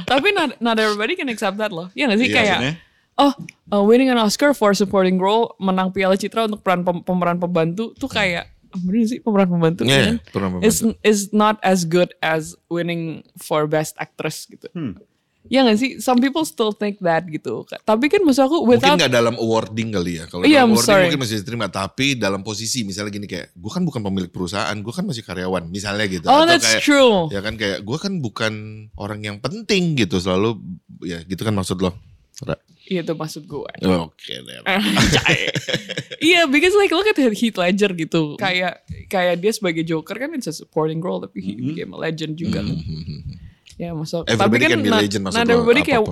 Tapi 0.03 0.27
not, 0.31 0.59
not 0.59 0.77
everybody 0.77 1.15
can 1.15 1.27
accept 1.27 1.57
that 1.57 1.71
loh. 1.71 1.89
Iya 1.93 2.11
gak 2.11 2.19
sih 2.19 2.29
Iya, 2.29 2.35
kayak 2.35 2.59
oh 3.13 3.33
uh, 3.69 3.83
winning 3.85 4.09
an 4.09 4.17
Oscar 4.17 4.51
for 4.51 4.73
supporting 4.73 5.17
role 5.17 5.53
menang 5.57 5.93
Piala 5.93 6.17
Citra 6.17 6.45
untuk 6.45 6.61
peran 6.61 6.81
pem- 6.81 7.01
pemeran 7.01 7.37
pembantu 7.37 7.93
tuh 7.93 8.09
kayak 8.09 8.49
oh, 8.49 8.52
bener 8.75 9.05
sih 9.05 9.19
pemeran 9.19 9.47
pembantu 9.47 9.81
Iya, 9.83 10.15
kan? 10.15 10.15
pemeran 10.29 10.49
pembantu. 10.57 10.67
Is 10.67 10.77
is 11.01 11.19
not 11.29 11.61
as 11.61 11.83
good 11.83 12.11
as 12.19 12.53
winning 12.67 13.21
for 13.37 13.65
best 13.65 13.93
actress 13.95 14.45
gitu. 14.45 14.65
Hmm. 14.71 14.97
Ya 15.43 15.59
gak 15.59 15.75
sih? 15.75 15.99
Some 15.99 16.23
people 16.23 16.47
still 16.47 16.71
think 16.71 17.03
that 17.03 17.27
gitu. 17.27 17.67
Tapi 17.67 18.07
kan 18.07 18.23
maksud 18.23 18.47
aku 18.47 18.63
Mungkin 18.63 18.79
without 18.79 18.95
nggak 18.95 19.11
dalam 19.11 19.35
awarding 19.35 19.91
kali 19.91 20.15
ya. 20.15 20.25
Kalau 20.31 20.47
Iya, 20.47 20.63
dalam 20.63 20.71
I'm 20.71 20.71
awarding 20.71 20.87
sorry. 20.87 21.03
mungkin 21.11 21.19
masih 21.19 21.35
diterima. 21.43 21.67
Tapi 21.67 22.15
dalam 22.15 22.41
posisi 22.41 22.87
misalnya 22.87 23.11
gini 23.11 23.27
kayak, 23.27 23.51
gue 23.51 23.67
kan 23.67 23.83
bukan 23.83 23.99
pemilik 23.99 24.31
perusahaan, 24.31 24.71
gue 24.71 24.93
kan 24.95 25.03
masih 25.03 25.19
karyawan. 25.19 25.67
Misalnya 25.67 26.07
gitu. 26.07 26.31
Oh, 26.31 26.47
Atau 26.47 26.47
that's 26.47 26.63
kayak, 26.63 26.83
true. 26.87 27.27
Ya 27.27 27.43
kan 27.43 27.59
kayak, 27.59 27.83
gue 27.83 27.97
kan 27.99 28.13
bukan 28.23 28.53
orang 28.95 29.19
yang 29.19 29.37
penting 29.43 29.99
gitu. 29.99 30.15
Selalu, 30.15 30.63
ya 31.03 31.19
gitu 31.27 31.43
kan 31.43 31.51
maksud 31.51 31.75
lo. 31.83 31.91
Ra. 32.47 32.55
Iya 32.83 32.99
itu 33.07 33.13
maksud 33.15 33.43
gue. 33.47 33.71
Oke 33.79 34.33
deh. 34.43 34.59
Anjay. 34.67 35.39
Iya, 36.23 36.47
because 36.47 36.71
like 36.79 36.87
look 36.95 37.03
at 37.03 37.19
Heath 37.19 37.59
Ledger 37.59 37.91
gitu. 37.91 38.39
Kayak 38.39 38.87
kayak 39.11 39.43
dia 39.43 39.51
sebagai 39.51 39.83
Joker 39.83 40.15
kan 40.15 40.31
it's 40.31 40.47
a 40.47 40.55
supporting 40.55 41.03
role 41.03 41.19
tapi 41.19 41.43
he 41.43 41.51
became 41.59 41.91
a 41.91 41.99
legend 41.99 42.39
juga. 42.39 42.63
kan. 42.63 42.79
Ya 43.75 43.91
masuk. 43.91 44.23
tapi 44.23 44.39
Everybody 44.39 44.63
kan 44.63 44.71
can 44.71 44.81
be 44.87 44.91
legend, 44.93 45.23
lo, 45.27 45.35
everybody 45.35 45.81
kayak 45.83 46.03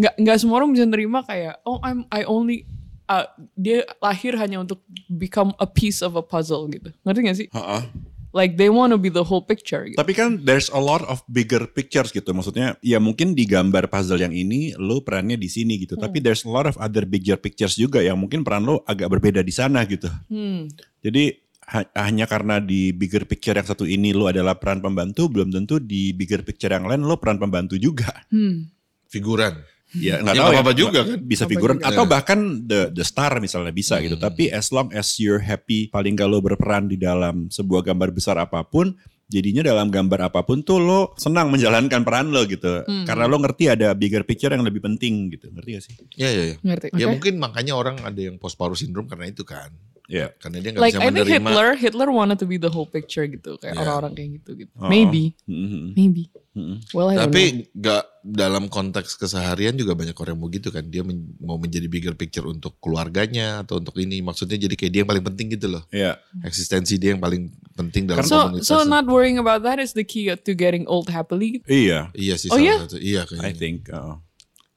nggak 0.00 0.14
nggak 0.24 0.36
semua 0.40 0.64
orang 0.64 0.72
bisa 0.72 0.88
nerima 0.88 1.20
kayak 1.20 1.60
oh 1.68 1.76
I'm 1.84 2.08
I 2.08 2.24
only 2.24 2.64
uh, 3.12 3.28
dia 3.56 3.84
lahir 4.00 4.36
hanya 4.40 4.62
untuk 4.62 4.80
become 5.08 5.52
a 5.60 5.68
piece 5.68 6.00
of 6.04 6.14
a 6.14 6.24
puzzle 6.24 6.68
gitu. 6.72 6.92
Ngerti 7.02 7.20
gak 7.24 7.38
sih? 7.44 7.48
Ha-ha. 7.52 7.88
Like 8.30 8.60
they 8.60 8.68
want 8.68 8.92
to 8.92 9.00
be 9.00 9.08
the 9.08 9.24
whole 9.24 9.40
picture 9.40 9.88
gitu. 9.88 9.96
Tapi 9.96 10.12
kan 10.12 10.44
there's 10.44 10.68
a 10.68 10.80
lot 10.80 11.00
of 11.08 11.24
bigger 11.28 11.64
pictures 11.64 12.12
gitu. 12.12 12.28
Maksudnya 12.36 12.76
ya 12.84 13.00
mungkin 13.00 13.32
di 13.32 13.48
gambar 13.48 13.88
puzzle 13.88 14.20
yang 14.20 14.36
ini 14.36 14.76
lo 14.76 15.00
perannya 15.00 15.40
di 15.40 15.48
sini 15.48 15.80
gitu. 15.80 15.96
Tapi 15.96 16.20
there's 16.20 16.44
a 16.44 16.50
lot 16.52 16.68
of 16.68 16.76
other 16.76 17.08
bigger 17.08 17.40
pictures 17.40 17.80
juga 17.80 18.04
yang 18.04 18.20
mungkin 18.20 18.44
peran 18.44 18.68
lo 18.68 18.84
agak 18.84 19.08
berbeda 19.08 19.40
di 19.40 19.54
sana 19.54 19.88
gitu. 19.88 20.12
Hmm. 20.28 20.68
Jadi 21.00 21.32
ha- 21.72 21.88
hanya 22.04 22.28
karena 22.28 22.60
di 22.60 22.92
bigger 22.92 23.24
picture 23.24 23.56
yang 23.56 23.68
satu 23.68 23.88
ini 23.88 24.12
lo 24.12 24.28
adalah 24.28 24.60
peran 24.60 24.84
pembantu, 24.84 25.32
belum 25.32 25.48
tentu 25.48 25.80
di 25.80 26.12
bigger 26.12 26.44
picture 26.44 26.72
yang 26.72 26.84
lain 26.84 27.04
lo 27.04 27.16
peran 27.16 27.40
pembantu 27.40 27.80
juga. 27.80 28.12
Hmm. 28.28 28.68
Figuran. 29.08 29.56
Ya 29.96 30.20
nggak 30.20 30.34
Ya, 30.34 30.40
tahu 30.40 30.50
ya. 30.50 30.54
apa-apa 30.54 30.72
juga 30.72 31.00
kan. 31.00 31.16
Bisa 31.22 31.44
Apa 31.44 31.50
figuran 31.50 31.76
juga. 31.76 31.88
atau 31.88 32.04
bahkan 32.04 32.38
the 32.60 32.80
the 32.90 33.00
star 33.00 33.32
misalnya 33.38 33.72
bisa 33.72 33.96
gitu. 33.98 34.16
Tapi 34.16 34.48
as 34.48 34.68
long 34.68 34.92
as 34.92 35.16
you're 35.16 35.40
happy, 35.40 35.88
paling 35.88 36.12
gak 36.12 36.26
lo 36.26 36.38
berperan 36.38 36.84
di 36.84 36.96
dalam 36.96 37.48
sebuah 37.48 37.80
gambar 37.82 38.10
besar 38.10 38.36
apa 38.36 38.60
pun, 38.62 38.92
jadinya 39.26 39.60
dalam 39.60 39.88
gambar 39.88 40.28
apa 40.28 40.40
pun 40.40 40.60
tuh 40.60 40.76
lo 40.76 41.00
senang 41.14 41.48
menjalankan 41.48 42.04
peran 42.04 42.28
lo 42.28 42.44
gitu. 42.44 42.84
Karena 43.04 43.24
lo 43.24 43.36
ngerti 43.38 43.64
ada 43.68 43.92
bigger 43.92 44.24
picture 44.24 44.48
yang 44.50 44.60
lebih 44.60 44.80
penting 44.80 45.32
gitu. 45.32 45.48
Ngerti 45.48 45.70
gak 45.72 45.84
sih? 45.84 45.94
Ya 46.16 46.28
ya 46.28 46.42
ya. 46.52 46.56
Ngerti? 46.60 46.86
Ya 46.92 47.06
Oke. 47.08 47.12
mungkin 47.16 47.34
makanya 47.36 47.72
orang 47.72 47.96
ada 48.00 48.20
yang 48.20 48.36
postparu 48.36 48.76
syndrome 48.76 49.08
karena 49.08 49.28
itu 49.28 49.40
kan. 49.40 49.72
Ya. 50.08 50.32
Karena 50.34 50.58
dia 50.58 50.72
nggak 50.72 50.80
Like 50.80 50.94
bisa 50.94 50.98
I 50.98 51.06
think 51.06 51.16
menerima. 51.20 51.36
Hitler 51.44 51.68
Hitler 51.76 52.08
wanted 52.08 52.38
to 52.38 52.48
be 52.48 52.56
the 52.56 52.66
whole 52.66 52.88
picture 52.88 53.22
gitu 53.24 53.54
kayak 53.54 53.76
Yeah. 53.76 53.82
orang-orang 53.84 54.12
kayak 54.12 54.30
gitu 54.40 54.50
gitu. 54.58 54.72
Oh. 54.74 54.88
Maybe, 54.88 55.36
Mhm. 55.44 55.92
maybe. 55.92 56.32
Mhm. 56.50 56.76
Well, 56.90 57.08
I. 57.08 57.20
Tapi 57.20 57.42
nggak 57.70 58.02
dalam 58.24 58.66
konteks 58.66 59.14
keseharian 59.14 59.76
juga 59.76 59.92
banyak 59.92 60.12
orang 60.12 60.32
yang 60.32 60.40
mau 60.40 60.48
gitu 60.48 60.68
kan. 60.68 60.82
Dia 60.82 61.04
men- 61.04 61.36
mau 61.38 61.54
menjadi 61.54 61.86
bigger 61.86 62.12
picture 62.12 62.42
untuk 62.44 62.80
keluarganya 62.80 63.62
atau 63.62 63.78
untuk 63.78 63.94
ini. 63.96 64.18
Maksudnya 64.18 64.58
jadi 64.58 64.74
kayak 64.74 64.90
dia 64.90 65.00
yang 65.00 65.10
paling 65.12 65.22
penting 65.22 65.46
gitu 65.52 65.68
loh. 65.68 65.84
Ya. 65.88 66.16
Eksistensi 66.40 66.96
dia 66.96 67.12
yang 67.12 67.20
paling 67.20 67.46
penting 67.72 68.08
dalam 68.08 68.24
So 68.24 68.48
komunitas. 68.48 68.66
so 68.66 68.82
not 68.82 69.04
worrying 69.04 69.36
about 69.36 69.60
that 69.60 69.76
is 69.76 69.92
the 69.92 70.02
key 70.02 70.26
to 70.26 70.52
getting 70.52 70.82
old 70.84 71.06
happily. 71.08 71.60
Iya. 71.64 72.10
Iya 72.10 72.34
sih 72.34 72.48
Oh, 72.48 72.58
iya? 72.58 72.80
satu. 72.80 72.96
Iya 72.96 73.22
I 73.22 73.28
kayaknya. 73.28 73.54
think. 73.54 73.78
uh, 73.88 74.18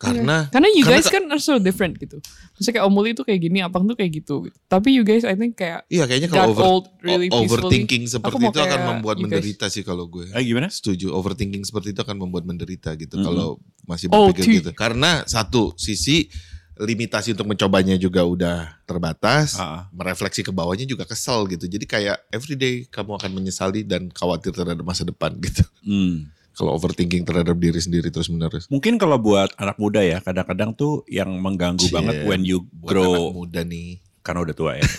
Karena 0.04 0.38
Karena 0.48 0.68
you 0.70 0.82
karena 0.82 0.98
guys 0.98 1.06
ka- 1.06 1.14
kan 1.14 1.24
are 1.28 1.40
so 1.40 1.56
different 1.56 1.96
gitu. 1.96 2.18
Maksudnya 2.52 2.74
kayak 2.76 2.86
Om 2.86 2.94
Muli 2.94 3.10
tuh 3.12 3.22
kayak 3.22 3.40
gini, 3.40 3.60
Apang 3.60 3.84
tuh 3.84 3.94
kayak 3.94 4.12
gitu. 4.16 4.36
Tapi 4.66 4.90
you 4.92 5.02
guys 5.02 5.22
I 5.22 5.34
think 5.34 5.54
kayak 5.54 5.86
Iya 5.88 6.04
kayaknya 6.04 6.28
kalau 6.28 6.52
over, 6.52 6.64
old 6.64 6.86
really 7.00 7.28
overthinking 7.28 8.06
seperti 8.06 8.42
itu 8.44 8.60
akan 8.60 8.80
membuat 8.90 9.16
guys. 9.16 9.24
menderita 9.24 9.66
sih 9.68 9.82
kalau 9.82 10.06
gue. 10.06 10.26
eh 10.28 10.42
gimana? 10.42 10.68
Setuju, 10.68 11.10
overthinking 11.10 11.62
seperti 11.62 11.92
itu 11.92 12.00
akan 12.00 12.18
membuat 12.20 12.44
menderita 12.44 12.94
gitu 12.96 13.16
Mhm. 13.16 13.24
kalau 13.24 13.48
masih 13.84 14.10
Oh, 14.10 14.30
berpikir 14.30 14.44
T. 14.44 14.52
gitu. 14.60 14.72
Karena 14.74 15.22
satu 15.24 15.74
sisi 15.76 16.26
limitasi 16.74 17.32
untuk 17.32 17.46
mencobanya 17.48 17.94
juga 17.96 18.24
udah 18.24 18.58
terbatas, 18.84 19.54
Ah. 19.56 19.86
merefleksi 19.92 20.42
ke 20.42 20.50
bawahnya 20.50 20.84
juga 20.84 21.04
kesel 21.04 21.46
gitu. 21.48 21.66
Jadi 21.66 21.86
kayak 21.86 22.18
everyday 22.28 22.88
kamu 22.88 23.16
akan 23.16 23.32
menyesali 23.32 23.84
dan 23.84 24.10
khawatir 24.10 24.50
terhadap 24.50 24.82
masa 24.82 25.04
depan 25.04 25.36
gitu. 25.40 25.62
Hmm. 25.82 26.26
Kalau 26.52 26.76
overthinking 26.76 27.24
terhadap 27.24 27.56
diri 27.58 27.80
sendiri 27.80 28.12
terus 28.12 28.28
menerus. 28.28 28.68
Mungkin 28.68 29.00
kalau 29.00 29.16
buat 29.16 29.56
anak 29.56 29.80
muda 29.80 30.04
ya, 30.04 30.20
kadang-kadang 30.20 30.76
tuh 30.76 31.08
yang 31.08 31.32
mengganggu 31.40 31.88
Cie, 31.88 31.96
banget 31.96 32.28
when 32.28 32.44
you 32.44 32.68
grow 32.84 33.32
anak 33.32 33.38
muda 33.40 33.62
nih. 33.64 34.04
Karena 34.22 34.46
udah 34.46 34.56
tua 34.56 34.72
ya. 34.78 34.86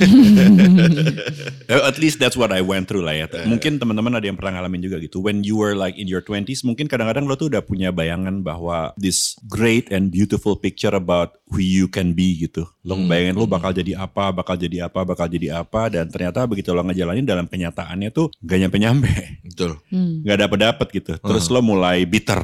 Eh, 1.72 1.78
At 1.78 1.96
least 1.96 2.18
that's 2.18 2.34
what 2.34 2.50
I 2.50 2.60
went 2.60 2.90
through 2.90 3.06
lah 3.06 3.14
ya. 3.14 3.26
Mungkin 3.46 3.78
teman-teman 3.78 4.18
ada 4.18 4.26
yang 4.26 4.34
pernah 4.36 4.60
ngalamin 4.60 4.82
juga 4.82 4.98
gitu. 4.98 5.22
When 5.22 5.46
you 5.46 5.56
were 5.56 5.78
like 5.78 5.96
in 5.96 6.10
your 6.10 6.20
20s, 6.20 6.66
mungkin 6.66 6.90
kadang-kadang 6.90 7.24
lo 7.24 7.38
tuh 7.38 7.48
udah 7.48 7.62
punya 7.64 7.94
bayangan 7.94 8.42
bahwa 8.42 8.92
this 8.98 9.38
great 9.46 9.88
and 9.94 10.10
beautiful 10.10 10.58
picture 10.58 10.92
about 10.92 11.38
who 11.48 11.62
you 11.62 11.86
can 11.86 12.12
be 12.12 12.34
gitu. 12.44 12.66
Lo 12.82 12.98
bayangin 12.98 13.38
lo 13.38 13.46
bakal 13.46 13.70
jadi 13.72 13.94
apa, 13.96 14.34
bakal 14.34 14.58
jadi 14.58 14.90
apa, 14.90 15.00
bakal 15.06 15.30
jadi 15.30 15.62
apa. 15.62 15.88
Dan 15.88 16.10
ternyata 16.10 16.44
begitu 16.44 16.74
lo 16.74 16.82
ngejalanin 16.82 17.24
dalam 17.24 17.46
kenyataannya 17.46 18.10
tuh 18.10 18.28
gak 18.42 18.58
nyampe-nyampe. 18.68 19.12
Betul. 19.46 19.78
Hmm. 19.88 20.26
Gak 20.26 20.38
dapet-dapet 20.44 20.86
gitu. 20.92 21.12
Terus 21.22 21.46
lo 21.48 21.62
mulai 21.62 22.04
bitter. 22.04 22.42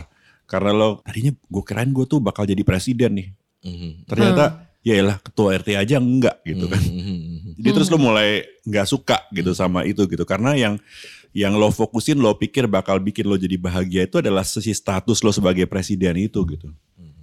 Karena 0.48 0.72
lo 0.72 1.04
tadinya 1.04 1.34
gue 1.34 1.62
kirain 1.66 1.90
gue 1.90 2.06
tuh 2.08 2.22
bakal 2.22 2.48
jadi 2.48 2.62
presiden 2.64 3.18
nih. 3.18 3.28
Ternyata 4.08 4.67
ya 4.88 4.94
elah 4.96 5.20
ketua 5.20 5.60
RT 5.60 5.68
aja 5.76 6.00
enggak 6.00 6.40
gitu 6.48 6.64
kan. 6.64 6.80
Mhm. 6.80 7.60
Jadi 7.60 7.70
terus 7.74 7.90
lo 7.90 7.98
mulai 7.98 8.46
nggak 8.64 8.86
suka 8.88 9.18
gitu 9.28 9.52
sama 9.52 9.84
itu 9.84 10.00
gitu 10.08 10.24
karena 10.24 10.56
yang 10.56 10.74
yang 11.36 11.52
lo 11.52 11.68
fokusin 11.68 12.16
lo 12.16 12.32
pikir 12.32 12.64
bakal 12.64 12.96
bikin 12.96 13.28
lo 13.28 13.36
jadi 13.36 13.60
bahagia 13.60 14.08
itu 14.08 14.16
adalah 14.16 14.40
sisi 14.42 14.72
status 14.72 15.20
lo 15.20 15.28
sebagai 15.28 15.68
presiden 15.68 16.16
itu 16.16 16.40
gitu. 16.48 16.72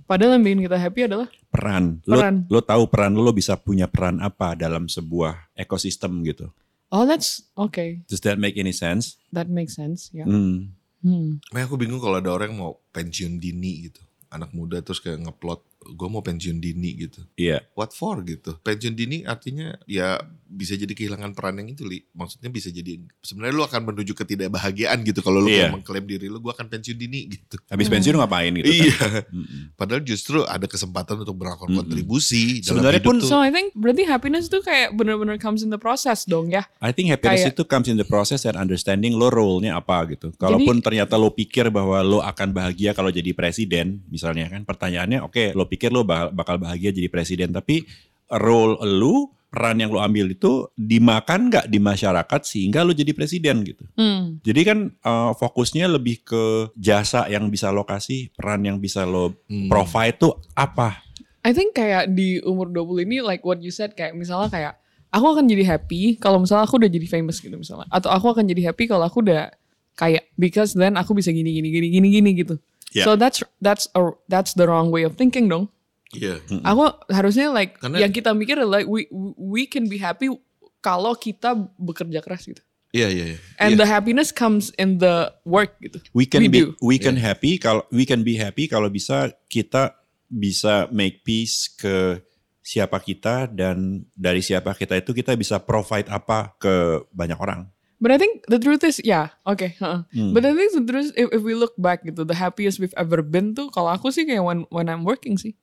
Padahal 0.06 0.38
yang 0.38 0.46
bikin 0.46 0.62
kita 0.70 0.78
happy 0.78 1.02
adalah 1.10 1.26
Peran. 1.50 1.98
Lo 2.06 2.22
Peran. 2.22 2.36
lo 2.46 2.60
tahu 2.62 2.84
peran 2.86 3.18
lo, 3.18 3.26
lo 3.26 3.34
bisa 3.34 3.58
punya 3.58 3.90
peran 3.90 4.22
apa 4.22 4.54
dalam 4.54 4.86
sebuah 4.86 5.50
ekosistem 5.58 6.22
gitu. 6.22 6.54
oh 6.94 7.10
that's 7.10 7.42
okay, 7.58 8.06
Does 8.06 8.22
that 8.22 8.38
make 8.38 8.54
any 8.56 8.70
sense? 8.70 9.18
that 9.34 9.50
makes 9.50 9.74
sense 9.74 10.14
ya. 10.14 10.22
Hmm. 10.30 10.70
Hmm. 11.02 11.42
Makanya 11.50 11.66
aku 11.66 11.78
bingung 11.82 11.98
kalau 11.98 12.22
ada 12.22 12.30
orang 12.30 12.54
yang 12.54 12.60
mau 12.62 12.78
pensiun 12.92 13.42
dini 13.42 13.90
gitu. 13.90 14.02
Anak 14.30 14.54
muda 14.54 14.78
terus 14.82 15.02
kayak 15.02 15.26
ngeplot 15.26 15.66
gue 15.86 16.08
mau 16.10 16.26
pensiun 16.26 16.58
dini 16.58 17.06
gitu. 17.06 17.22
Iya. 17.38 17.62
What 17.78 17.94
for 17.94 18.26
gitu? 18.26 18.58
Pensiun 18.66 18.98
dini 18.98 19.22
artinya 19.22 19.78
ya 19.86 20.18
bisa 20.46 20.74
jadi 20.74 20.90
kehilangan 20.90 21.34
peran 21.34 21.58
yang 21.58 21.74
itu 21.74 21.84
li. 21.84 22.06
Maksudnya 22.12 22.48
bisa 22.48 22.70
jadi 22.70 23.02
sebenarnya 23.20 23.54
lu 23.54 23.64
akan 23.64 23.82
menuju 23.84 24.14
ketidakbahagiaan 24.14 25.02
gitu 25.02 25.20
kalau 25.20 25.42
lu 25.42 25.50
kayak 25.50 25.74
mengklaim 25.74 26.06
diri 26.06 26.28
lu 26.28 26.38
gue 26.38 26.50
akan 26.50 26.70
pensiun 26.70 26.94
dini 26.96 27.28
gitu. 27.28 27.58
Habis 27.66 27.88
pensiun 27.88 28.16
ngapain 28.16 28.54
gitu 28.54 28.66
kan? 28.66 28.78
Iya. 28.78 28.98
Mm-mm. 29.36 29.62
Padahal 29.74 30.02
justru 30.02 30.42
ada 30.42 30.64
kesempatan 30.64 31.20
untuk 31.20 31.36
melakukan 31.36 31.68
Mm-mm. 31.68 31.82
kontribusi 31.82 32.62
Sebenarnya 32.62 33.02
pun 33.02 33.18
tuh. 33.18 33.28
So 33.28 33.38
I 33.38 33.50
think 33.50 33.74
berarti 33.74 34.06
happiness 34.06 34.46
tuh 34.46 34.62
kayak 34.62 34.94
bener-bener 34.94 35.36
comes 35.36 35.62
in 35.62 35.70
the 35.70 35.78
process 35.78 36.24
dong 36.24 36.50
ya. 36.50 36.64
I 36.78 36.94
think 36.94 37.10
happiness 37.10 37.42
Kayak- 37.42 37.58
itu 37.58 37.64
comes 37.66 37.88
in 37.88 37.98
the 37.98 38.06
process 38.06 38.46
and 38.46 38.56
understanding 38.56 39.18
lo 39.18 39.28
role-nya 39.28 39.76
apa 39.76 40.06
gitu. 40.08 40.30
Kalaupun 40.36 40.80
ternyata 40.80 41.16
lo 41.16 41.30
pikir 41.30 41.68
bahwa 41.68 42.00
lo 42.00 42.22
akan 42.22 42.52
bahagia 42.52 42.94
kalau 42.94 43.10
jadi 43.10 43.34
presiden, 43.34 44.06
misalnya 44.08 44.48
kan 44.48 44.62
pertanyaannya, 44.62 45.20
oke, 45.22 45.52
lo 45.52 45.66
pikir 45.66 45.90
lo 45.90 46.06
ba- 46.06 46.30
bakal 46.30 46.56
bahagia 46.56 46.94
jadi 46.94 47.10
presiden, 47.10 47.50
tapi 47.50 47.84
role 48.28 48.78
lo, 48.82 49.30
peran 49.56 49.80
yang 49.80 49.90
lo 49.90 50.04
ambil 50.04 50.28
itu 50.28 50.68
dimakan 50.76 51.48
nggak 51.48 51.72
di 51.72 51.80
masyarakat 51.80 52.42
sehingga 52.44 52.84
lo 52.84 52.92
jadi 52.92 53.16
presiden 53.16 53.64
gitu. 53.64 53.88
Hmm. 53.96 54.44
Jadi 54.44 54.62
kan 54.68 54.80
eh, 54.92 55.32
fokusnya 55.40 55.88
lebih 55.88 56.28
ke 56.28 56.44
jasa 56.76 57.32
yang 57.32 57.48
bisa 57.48 57.72
lo 57.72 57.88
kasih, 57.88 58.30
peran 58.36 58.68
yang 58.68 58.78
bisa 58.78 59.08
lo 59.08 59.32
Hmm. 59.48 59.72
provide 59.72 60.20
tuh 60.20 60.36
apa? 60.54 61.00
I 61.46 61.54
think 61.54 61.78
kayak 61.78 62.12
di 62.12 62.42
umur 62.42 62.68
20 62.68 63.06
ini 63.06 63.22
like 63.22 63.46
what 63.46 63.62
you 63.62 63.70
said 63.70 63.94
kayak 63.94 64.18
misalnya 64.18 64.50
kayak 64.50 64.74
aku 65.14 65.38
akan 65.38 65.46
jadi 65.46 65.64
happy 65.78 66.18
kalau 66.18 66.42
misalnya 66.42 66.66
aku 66.66 66.82
udah 66.82 66.90
jadi 66.90 67.08
famous 67.08 67.38
gitu 67.38 67.54
misalnya 67.54 67.86
atau 67.88 68.10
aku 68.10 68.34
akan 68.34 68.50
jadi 68.50 68.74
happy 68.74 68.90
kalau 68.90 69.06
aku 69.06 69.22
udah 69.22 69.54
kaya 69.96 70.20
because 70.36 70.76
then 70.76 70.98
aku 70.98 71.16
bisa 71.16 71.30
gini 71.32 71.56
gini 71.56 71.72
gini 71.72 71.88
gini 71.88 72.08
gini 72.12 72.30
gitu. 72.36 72.56
Yeah. 72.92 73.06
So 73.06 73.16
that's 73.16 73.40
that's 73.62 73.88
a, 73.94 74.12
that's 74.28 74.58
the 74.58 74.66
wrong 74.66 74.90
way 74.90 75.06
of 75.06 75.16
thinking 75.16 75.46
dong. 75.48 75.70
Iya. 76.18 76.36
Aku 76.64 76.84
harusnya 77.08 77.50
like 77.50 77.76
Karena- 77.78 78.00
yang 78.00 78.12
kita 78.12 78.32
mikir 78.32 78.56
adalah 78.56 78.84
we 78.84 79.08
we 79.36 79.66
can 79.66 79.86
be 79.86 79.98
happy 79.98 80.32
kalau 80.80 81.14
kita 81.14 81.54
bekerja 81.76 82.20
keras 82.20 82.46
gitu. 82.46 82.62
Iya 82.90 83.12
iya 83.12 83.26
iya. 83.36 83.40
And 83.60 83.76
Iya. 83.76 83.80
the 83.84 83.88
happiness 83.88 84.30
comes 84.32 84.72
in 84.76 84.98
the 84.98 85.28
work 85.44 85.76
gitu. 85.80 86.00
We 86.16 86.24
can 86.24 86.40
We 86.40 86.48
be 86.48 86.62
do. 86.64 86.78
we 86.80 86.96
can 86.96 87.20
happy 87.20 87.60
kalau 87.60 87.84
we 87.92 88.08
can 88.08 88.24
be 88.24 88.40
happy 88.40 88.66
kalau 88.66 88.88
bisa 88.88 89.36
kita 89.48 90.00
bisa 90.26 90.88
make 90.90 91.22
peace 91.22 91.68
ke 91.70 92.24
siapa 92.62 92.98
kita 92.98 93.46
dan 93.46 94.08
dari 94.12 94.42
siapa 94.42 94.74
kita 94.74 94.98
itu 94.98 95.12
kita 95.12 95.36
bisa 95.36 95.60
provide 95.60 96.08
apa 96.08 96.56
ke 96.56 97.04
banyak 97.12 97.38
orang. 97.38 97.68
But 97.96 98.12
I 98.12 98.20
think 98.20 98.44
the 98.52 98.60
truth 98.60 98.84
is, 98.84 99.00
yeah, 99.02 99.32
okay. 99.48 99.72
heeh. 99.80 100.04
Hmm. 100.12 100.32
But 100.36 100.44
I 100.44 100.52
think 100.52 100.76
the 100.76 100.84
truth 100.84 101.10
is, 101.10 101.14
if, 101.16 101.32
if 101.32 101.42
we 101.42 101.56
look 101.56 101.72
back 101.80 102.04
gitu, 102.04 102.28
the 102.28 102.36
happiest 102.36 102.76
we've 102.78 102.94
ever 103.00 103.24
been 103.24 103.56
tuh, 103.56 103.72
kalau 103.72 103.88
aku 103.88 104.12
sih 104.12 104.28
kayak 104.28 104.44
when 104.44 104.68
when 104.68 104.92
I'm 104.92 105.08
working 105.08 105.40
sih. 105.40 105.56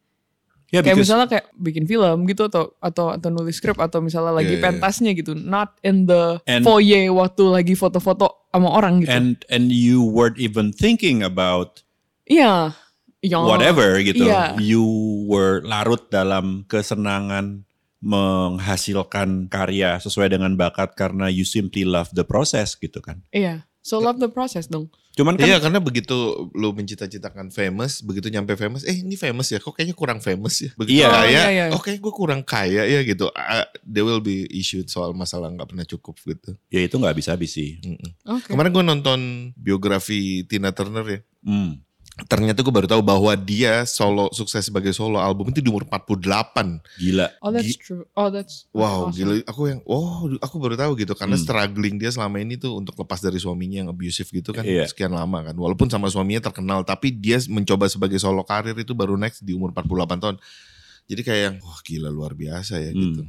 Ya 0.73 0.81
kayak 0.81 0.97
because 0.97 1.05
misalnya 1.05 1.27
kayak 1.29 1.47
bikin 1.53 1.85
film 1.85 2.25
gitu 2.25 2.49
atau 2.49 2.73
atau 2.81 3.13
atau 3.13 3.29
nulis 3.29 3.61
skrip 3.61 3.77
atau 3.77 4.01
misalnya 4.01 4.33
lagi 4.33 4.57
Yeah, 4.57 4.65
yeah. 4.65 4.67
pentasnya 4.73 5.13
gitu, 5.13 5.37
not 5.37 5.77
in 5.85 6.09
the 6.09 6.41
And- 6.49 6.65
foyer 6.65 7.13
waktu 7.13 7.45
lagi 7.45 7.77
foto-foto 7.77 8.49
sama 8.49 8.73
orang 8.73 9.05
gitu. 9.05 9.13
and 9.13 9.37
and 9.53 9.69
you 9.69 10.01
weren't 10.01 10.41
even 10.41 10.73
thinking 10.73 11.21
about 11.21 11.85
Iya. 12.25 12.73
Iya. 13.21 13.37
whatever 13.45 14.01
gitu. 14.01 14.25
Iya. 14.25 14.57
You 14.59 14.81
were 15.29 15.61
larut 15.61 16.09
dalam 16.09 16.65
kesenangan 16.65 17.69
menghasilkan 18.03 19.47
karya 19.47 20.01
sesuai 20.03 20.33
dengan 20.35 20.57
bakat 20.59 20.99
karena 20.99 21.31
you 21.31 21.47
simply 21.47 21.87
love 21.87 22.11
the 22.17 22.25
process 22.27 22.75
gitu 22.75 22.99
kan. 22.99 23.23
Iya. 23.31 23.63
So 23.83 23.99
love 23.99 24.17
the 24.17 24.31
process 24.31 24.71
dong. 24.71 24.87
Cuman 25.13 25.35
kan 25.35 25.45
Iya 25.45 25.59
karena 25.59 25.77
begitu 25.77 26.15
lu 26.55 26.71
mencita-citakan 26.71 27.51
famous, 27.51 27.99
begitu 28.01 28.31
nyampe 28.31 28.55
famous, 28.55 28.87
eh 28.87 29.03
ini 29.03 29.19
famous 29.19 29.51
ya, 29.51 29.59
kok 29.59 29.75
kayaknya 29.75 29.93
kurang 29.93 30.23
famous 30.23 30.63
ya. 30.63 30.71
Begitu 30.73 31.03
Iya. 31.03 31.11
kaya, 31.11 31.19
Oh, 31.19 31.27
iya, 31.29 31.45
iya. 31.51 31.65
oke 31.75 31.91
gue 31.99 32.13
kurang 32.15 32.41
kaya 32.41 32.87
ya 32.87 33.03
gitu. 33.03 33.27
Ah, 33.35 33.67
there 33.83 34.07
will 34.07 34.23
be 34.23 34.47
issued 34.49 34.87
soal 34.87 35.11
masalah 35.13 35.51
nggak 35.51 35.69
pernah 35.69 35.85
cukup 35.85 36.15
gitu. 36.17 36.55
ya 36.71 36.81
itu 36.81 36.95
nggak 36.95 37.13
bisa 37.13 37.35
habis 37.35 37.53
sih. 37.53 37.83
Mm-mm. 37.83 38.11
Oke. 38.39 38.55
Kemarin 38.55 38.71
gue 38.71 38.85
nonton 38.87 39.21
biografi 39.59 40.47
Tina 40.47 40.71
Turner 40.71 41.05
ya. 41.05 41.21
Hmm. 41.43 41.83
Ternyata 42.13 42.61
gue 42.61 42.69
baru 42.69 42.85
tahu 42.85 43.01
bahwa 43.01 43.33
dia 43.33 43.89
solo 43.89 44.29
sukses 44.31 44.69
sebagai 44.69 44.93
solo 44.93 45.17
album 45.17 45.49
itu 45.49 45.65
di 45.65 45.73
umur 45.73 45.89
48. 45.89 46.85
Gila. 47.01 47.33
Oh 47.41 47.49
that's 47.49 47.73
Gi- 47.73 47.81
true. 47.81 48.05
Oh 48.13 48.29
that's 48.29 48.69
Wow, 48.69 49.09
awesome. 49.09 49.17
gila. 49.17 49.33
Aku 49.49 49.61
yang, 49.65 49.81
oh, 49.89 50.29
aku 50.37 50.61
baru 50.61 50.77
tahu 50.77 50.93
gitu 51.01 51.17
karena 51.17 51.35
Hmm. 51.35 51.43
struggling 51.43 51.97
dia 51.97 52.13
selama 52.13 52.37
ini 52.37 52.61
tuh 52.61 52.77
untuk 52.77 52.93
lepas 52.95 53.17
dari 53.17 53.41
suaminya 53.41 53.81
yang 53.81 53.89
abusive 53.89 54.29
gitu 54.29 54.53
kan 54.53 54.61
Iya. 54.61 54.85
sekian 54.87 55.09
lama 55.09 55.41
kan. 55.41 55.57
Walaupun 55.57 55.89
sama 55.89 56.13
suaminya 56.13 56.45
terkenal, 56.45 56.85
tapi 56.85 57.09
dia 57.11 57.41
mencoba 57.49 57.89
sebagai 57.89 58.21
solo 58.21 58.45
karir 58.45 58.77
itu 58.77 58.93
baru 58.93 59.17
next 59.17 59.41
di 59.41 59.57
umur 59.57 59.73
48 59.73 60.21
tahun. 60.21 60.37
Jadi 61.09 61.21
kayak 61.25 61.41
yang, 61.43 61.57
wah 61.61 61.81
gila 61.81 62.09
luar 62.09 62.37
biasa 62.37 62.77
ya 62.77 62.93
Hmm. 62.93 63.01
gitu. 63.01 63.23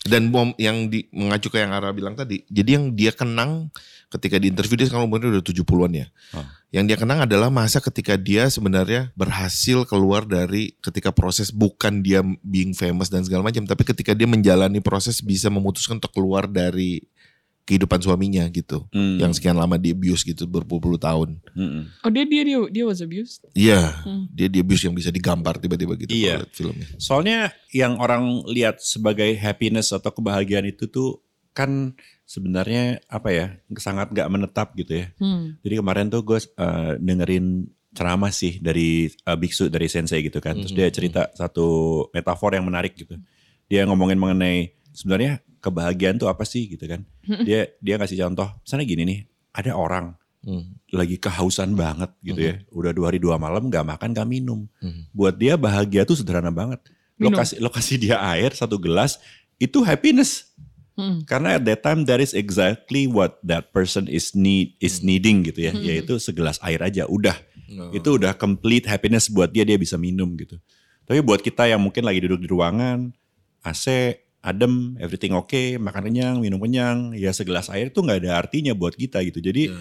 Dan 0.00 0.32
mom 0.32 0.56
yang 0.56 0.88
di, 0.88 1.04
mengacu 1.12 1.52
ke 1.52 1.60
yang 1.60 1.76
Ara 1.76 1.92
bilang 1.92 2.16
tadi, 2.16 2.40
jadi 2.48 2.80
yang 2.80 2.96
dia 2.96 3.12
kenang 3.12 3.68
ketika 4.08 4.40
di 4.40 4.48
interview 4.48 4.80
dia 4.80 4.88
sekarang 4.88 5.06
umurnya 5.06 5.28
udah 5.38 5.44
70-an 5.44 5.92
ya. 5.92 6.06
Oh. 6.32 6.46
Yang 6.72 6.84
dia 6.88 6.98
kenang 7.04 7.20
adalah 7.28 7.52
masa 7.52 7.84
ketika 7.84 8.16
dia 8.16 8.48
sebenarnya 8.48 9.12
berhasil 9.12 9.84
keluar 9.84 10.24
dari 10.24 10.72
ketika 10.80 11.12
proses 11.12 11.52
bukan 11.52 12.00
dia 12.00 12.24
being 12.40 12.72
famous 12.72 13.12
dan 13.12 13.28
segala 13.28 13.44
macam, 13.44 13.68
tapi 13.68 13.84
ketika 13.84 14.16
dia 14.16 14.24
menjalani 14.24 14.80
proses 14.80 15.20
bisa 15.20 15.52
memutuskan 15.52 16.00
untuk 16.00 16.16
keluar 16.16 16.48
dari 16.48 17.04
kehidupan 17.70 18.02
suaminya 18.02 18.42
gitu. 18.50 18.90
Hmm. 18.90 19.22
Yang 19.22 19.38
sekian 19.38 19.54
lama 19.54 19.78
di 19.78 19.94
abuse 19.94 20.26
gitu 20.26 20.50
berpuluh-puluh 20.50 20.98
tahun. 20.98 21.38
Mm-mm. 21.54 21.86
Oh 22.02 22.10
dia 22.10 22.26
dia 22.26 22.42
dia 22.42 22.58
dia 22.66 22.82
was 22.82 22.98
abused. 22.98 23.46
Iya, 23.54 23.94
Hmm. 24.02 24.26
dia 24.34 24.50
di 24.50 24.58
abuse 24.58 24.90
yang 24.90 24.98
bisa 24.98 25.14
digambar 25.14 25.62
tiba-tiba 25.62 25.94
gitu 25.94 26.10
Iya. 26.10 26.42
filmnya. 26.50 26.90
Soalnya 26.98 27.54
yang 27.70 28.02
orang 28.02 28.42
lihat 28.50 28.82
sebagai 28.82 29.30
happiness 29.38 29.94
atau 29.94 30.10
kebahagiaan 30.10 30.66
itu 30.66 30.90
tuh 30.90 31.22
kan 31.54 31.94
sebenarnya 32.26 32.98
apa 33.06 33.30
ya 33.30 33.46
sangat 33.78 34.10
nggak 34.10 34.30
menetap 34.30 34.74
gitu 34.74 35.06
ya. 35.06 35.06
Hmm. 35.22 35.54
Jadi 35.62 35.74
kemarin 35.78 36.10
tuh 36.10 36.26
gue 36.26 36.38
uh, 36.58 36.98
dengerin 36.98 37.70
ceramah 37.90 38.30
sih 38.30 38.62
dari 38.62 39.10
uh, 39.26 39.34
biksu 39.34 39.70
dari 39.70 39.86
sensei 39.86 40.22
gitu 40.26 40.42
kan. 40.42 40.58
Terus 40.58 40.74
dia 40.74 40.86
cerita 40.90 41.30
satu 41.34 41.66
metafor 42.10 42.54
yang 42.54 42.66
menarik 42.66 42.94
gitu. 42.98 43.18
Dia 43.70 43.86
ngomongin 43.86 44.18
mengenai 44.18 44.74
sebenarnya 44.94 45.42
kebahagiaan 45.60 46.16
tuh 46.16 46.26
apa 46.26 46.42
sih 46.42 46.66
gitu 46.66 46.88
kan. 46.88 47.04
Dia 47.22 47.70
dia 47.78 47.94
ngasih 47.96 48.18
contoh. 48.26 48.48
Misalnya 48.64 48.86
gini 48.88 49.02
nih, 49.06 49.20
ada 49.52 49.76
orang 49.76 50.16
Hmm. 50.40 50.72
lagi 50.88 51.20
kehausan 51.20 51.76
banget 51.76 52.08
gitu 52.24 52.40
ya. 52.40 52.54
Udah 52.72 52.96
dua 52.96 53.12
hari 53.12 53.20
dua 53.20 53.36
malam 53.36 53.68
nggak 53.68 53.84
makan 53.84 54.16
nggak 54.16 54.24
minum. 54.24 54.64
Hmm. 54.80 55.04
Buat 55.12 55.36
dia 55.36 55.60
bahagia 55.60 56.08
tuh 56.08 56.16
sederhana 56.16 56.48
banget. 56.48 56.80
Lo 57.20 57.28
Minum. 57.28 57.36
kasih, 57.44 57.60
lo 57.60 57.68
kasih 57.68 58.00
dia 58.00 58.16
air 58.24 58.56
satu 58.56 58.80
gelas, 58.80 59.20
itu 59.60 59.84
happiness. 59.84 60.48
Hmm. 60.96 61.20
Karena 61.28 61.60
at 61.60 61.64
that 61.68 61.84
time 61.84 62.08
that 62.08 62.24
is 62.24 62.32
exactly 62.32 63.04
what 63.04 63.36
that 63.44 63.68
person 63.76 64.08
is 64.08 64.32
need 64.32 64.72
is 64.80 65.04
needing 65.04 65.44
gitu 65.44 65.68
ya. 65.68 65.76
Yaitu 65.76 66.16
segelas 66.16 66.56
air 66.64 66.80
aja, 66.80 67.04
udah. 67.04 67.36
Oh. 67.76 67.92
Itu 67.92 68.16
udah 68.16 68.32
complete 68.32 68.88
happiness 68.88 69.28
buat 69.28 69.52
dia, 69.52 69.68
dia 69.68 69.76
bisa 69.76 70.00
minum 70.00 70.32
gitu. 70.40 70.56
Tapi 71.04 71.20
buat 71.20 71.44
kita 71.44 71.68
yang 71.68 71.84
mungkin 71.84 72.00
lagi 72.00 72.24
duduk 72.24 72.40
di 72.40 72.48
ruangan, 72.48 73.12
AC, 73.60 74.16
adem, 74.40 74.96
everything 74.96 75.36
okay, 75.36 75.76
makan 75.76 76.08
kenyang, 76.08 76.36
minum 76.40 76.60
kenyang, 76.60 77.12
ya 77.12 77.28
segelas 77.32 77.68
air 77.68 77.92
itu 77.92 78.00
nggak 78.00 78.24
ada 78.24 78.40
artinya 78.40 78.72
buat 78.72 78.96
kita 78.96 79.20
gitu. 79.28 79.40
Jadi 79.40 79.72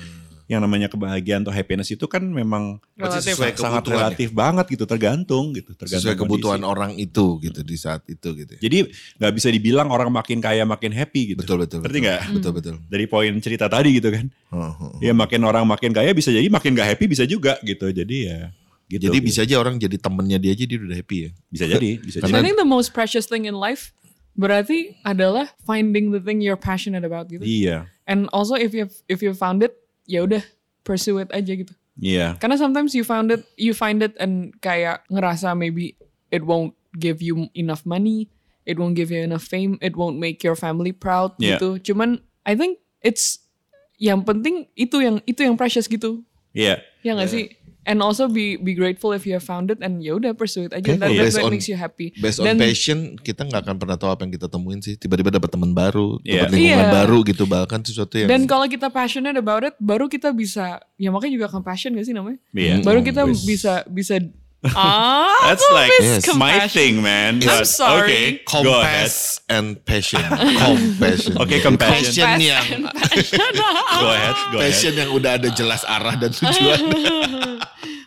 yang 0.50 0.66
namanya 0.66 0.90
kebahagiaan 0.90 1.46
atau 1.46 1.54
happiness 1.54 1.94
itu 1.94 2.10
kan 2.10 2.26
memang 2.26 2.82
Relatif. 2.98 3.38
sesuai 3.38 3.54
sangat 3.54 3.86
kebutuhan 3.86 3.94
ya. 3.94 4.02
relatif 4.02 4.30
banget 4.34 4.66
gitu, 4.74 4.84
tergantung 4.90 5.54
gitu, 5.54 5.78
tergantung 5.78 6.10
sesuai 6.10 6.18
kebutuhan 6.18 6.60
kondisi. 6.66 6.74
orang 6.74 6.92
itu 6.98 7.26
gitu 7.46 7.62
di 7.62 7.78
saat 7.78 8.02
itu 8.10 8.30
gitu. 8.34 8.58
ya. 8.58 8.60
Jadi 8.66 8.78
nggak 9.22 9.34
bisa 9.38 9.48
dibilang 9.54 9.94
orang 9.94 10.10
makin 10.10 10.42
kaya 10.42 10.66
makin 10.66 10.90
happy 10.90 11.38
gitu. 11.38 11.46
Betul 11.46 11.70
betul. 11.70 11.86
Ngerti 11.86 11.94
betul. 12.02 12.06
nggak? 12.10 12.22
Betul 12.34 12.52
betul. 12.58 12.76
Dari 12.90 13.06
poin 13.06 13.34
cerita 13.38 13.70
tadi 13.70 13.90
gitu 14.02 14.10
kan. 14.10 14.26
Oh. 14.50 14.98
Ya 14.98 15.14
makin 15.14 15.46
orang 15.46 15.70
makin 15.70 15.94
kaya 15.94 16.18
bisa 16.18 16.34
jadi 16.34 16.50
makin 16.50 16.74
gak 16.74 16.98
happy 16.98 17.06
bisa 17.06 17.30
juga 17.30 17.62
gitu. 17.62 17.86
Jadi 17.94 18.18
ya 18.26 18.50
gitu. 18.90 19.06
Jadi 19.06 19.18
bisa 19.22 19.46
aja 19.46 19.56
orang 19.62 19.78
jadi 19.78 20.02
temennya 20.02 20.42
dia 20.42 20.58
aja 20.58 20.66
dia 20.66 20.78
udah 20.82 20.98
happy 20.98 21.30
ya. 21.30 21.32
bisa 21.54 21.66
jadi, 21.70 22.02
bisa 22.02 22.18
I 22.26 22.34
jadi. 22.34 22.42
think 22.42 22.58
the 22.58 22.66
most 22.66 22.90
precious 22.90 23.30
thing 23.30 23.46
in 23.46 23.54
life 23.54 23.94
berarti 24.40 24.96
adalah 25.04 25.52
finding 25.68 26.16
the 26.16 26.24
thing 26.24 26.40
you're 26.40 26.56
passionate 26.60 27.04
about 27.04 27.28
gitu. 27.28 27.44
Iya. 27.44 27.92
And 28.08 28.32
also 28.32 28.56
if 28.56 28.72
you 28.72 28.88
if 29.12 29.20
you 29.20 29.36
found 29.36 29.60
it, 29.68 29.76
ya 30.08 30.24
udah 30.24 30.40
pursue 30.88 31.20
it 31.20 31.28
aja 31.36 31.52
gitu. 31.52 31.76
Iya. 32.00 32.40
Karena 32.40 32.56
sometimes 32.56 32.96
you 32.96 33.04
found 33.04 33.36
it, 33.36 33.44
you 33.60 33.76
find 33.76 34.00
it 34.00 34.16
and 34.16 34.56
kayak 34.64 35.04
ngerasa 35.12 35.52
maybe 35.60 36.00
it 36.32 36.48
won't 36.48 36.72
give 36.96 37.20
you 37.20 37.52
enough 37.52 37.84
money, 37.84 38.32
it 38.64 38.80
won't 38.80 38.96
give 38.96 39.12
you 39.12 39.20
enough 39.20 39.44
fame, 39.44 39.76
it 39.84 40.00
won't 40.00 40.16
make 40.16 40.40
your 40.40 40.56
family 40.56 40.96
proud 40.96 41.36
Yeah. 41.36 41.60
gitu. 41.60 41.92
Cuman 41.92 42.24
I 42.48 42.56
think 42.56 42.80
it's 43.04 43.44
yang 44.00 44.24
penting 44.24 44.72
itu 44.80 45.04
yang 45.04 45.20
itu 45.28 45.44
yang 45.44 45.60
precious 45.60 45.92
gitu. 45.92 46.24
Iya. 46.56 46.80
Ya 47.04 47.12
nggak 47.14 47.30
sih? 47.30 47.59
And 47.88 48.04
also 48.04 48.28
be 48.28 48.56
be 48.56 48.76
grateful 48.76 49.12
if 49.12 49.24
you 49.24 49.34
have 49.34 49.42
found 49.42 49.72
it 49.72 49.80
and 49.80 50.04
ya 50.04 50.14
udah 50.14 50.36
pursue 50.36 50.68
it 50.68 50.76
aja. 50.76 50.84
That, 50.94 51.00
kalau 51.00 51.16
that's 51.16 51.26
based 51.26 51.38
what 51.40 51.48
on- 51.48 51.54
makes 51.56 51.68
you 51.68 51.76
happy. 51.76 52.12
Based 52.16 52.38
on 52.38 52.60
passion 52.60 53.16
kita 53.18 53.48
nggak 53.48 53.66
akan 53.66 53.76
pernah 53.80 53.96
tahu 53.96 54.12
apa 54.12 54.22
yang 54.28 54.34
kita 54.36 54.48
temuin 54.48 54.80
sih. 54.80 54.94
Tiba-tiba 54.94 55.32
dapat 55.32 55.50
teman 55.50 55.72
baru, 55.72 56.20
Iya. 56.22 56.46
dapat 56.46 56.52
lingkungan 56.54 56.86
Iya. 56.86 56.98
baru 57.02 57.18
gitu 57.24 57.44
bahkan 57.46 57.80
sesuatu 57.82 58.14
yang 58.16 58.28
Dan 58.28 58.42
kalau 58.46 58.68
kita 58.68 58.92
passionate 58.92 59.36
about 59.36 59.64
it, 59.64 59.74
baru 59.80 60.06
kita 60.06 60.30
bisa, 60.32 60.78
ya 60.96 61.10
makanya 61.10 61.34
juga 61.40 61.48
compassion 61.50 61.96
gak 61.96 62.06
sih 62.06 62.14
namanya? 62.14 62.38
Iya. 62.52 62.84
Baru 62.84 63.00
Hmm, 63.02 63.08
kita 63.10 63.22
bisa 63.26 63.74
bisa 63.88 64.16
Ah, 64.76 65.32
That's 65.48 65.64
like 65.72 65.88
Yes. 66.04 66.28
my 66.36 66.52
compassion. 66.60 66.70
thing, 66.76 66.94
man. 67.00 67.40
I'm 67.40 67.48
But, 67.48 67.64
sorry. 67.64 68.44
Okay, 68.44 68.44
go 68.44 68.84
ahead. 68.84 69.08
Compass 69.08 69.40
and 69.48 69.80
passion. 69.82 70.20
Compassion. 70.20 71.34
Oke, 71.42 71.56
compassion. 71.64 72.12
Passion 72.12 72.44
yang 72.44 72.66
Go 74.04 74.08
ahead, 74.12 74.36
go 74.52 74.60
ahead. 74.60 74.68
passion 74.68 74.94
yang 75.00 75.10
udah 75.16 75.40
ada 75.40 75.48
jelas 75.56 75.88
arah 75.88 76.20
dan 76.20 76.36
tujuan. 76.36 76.80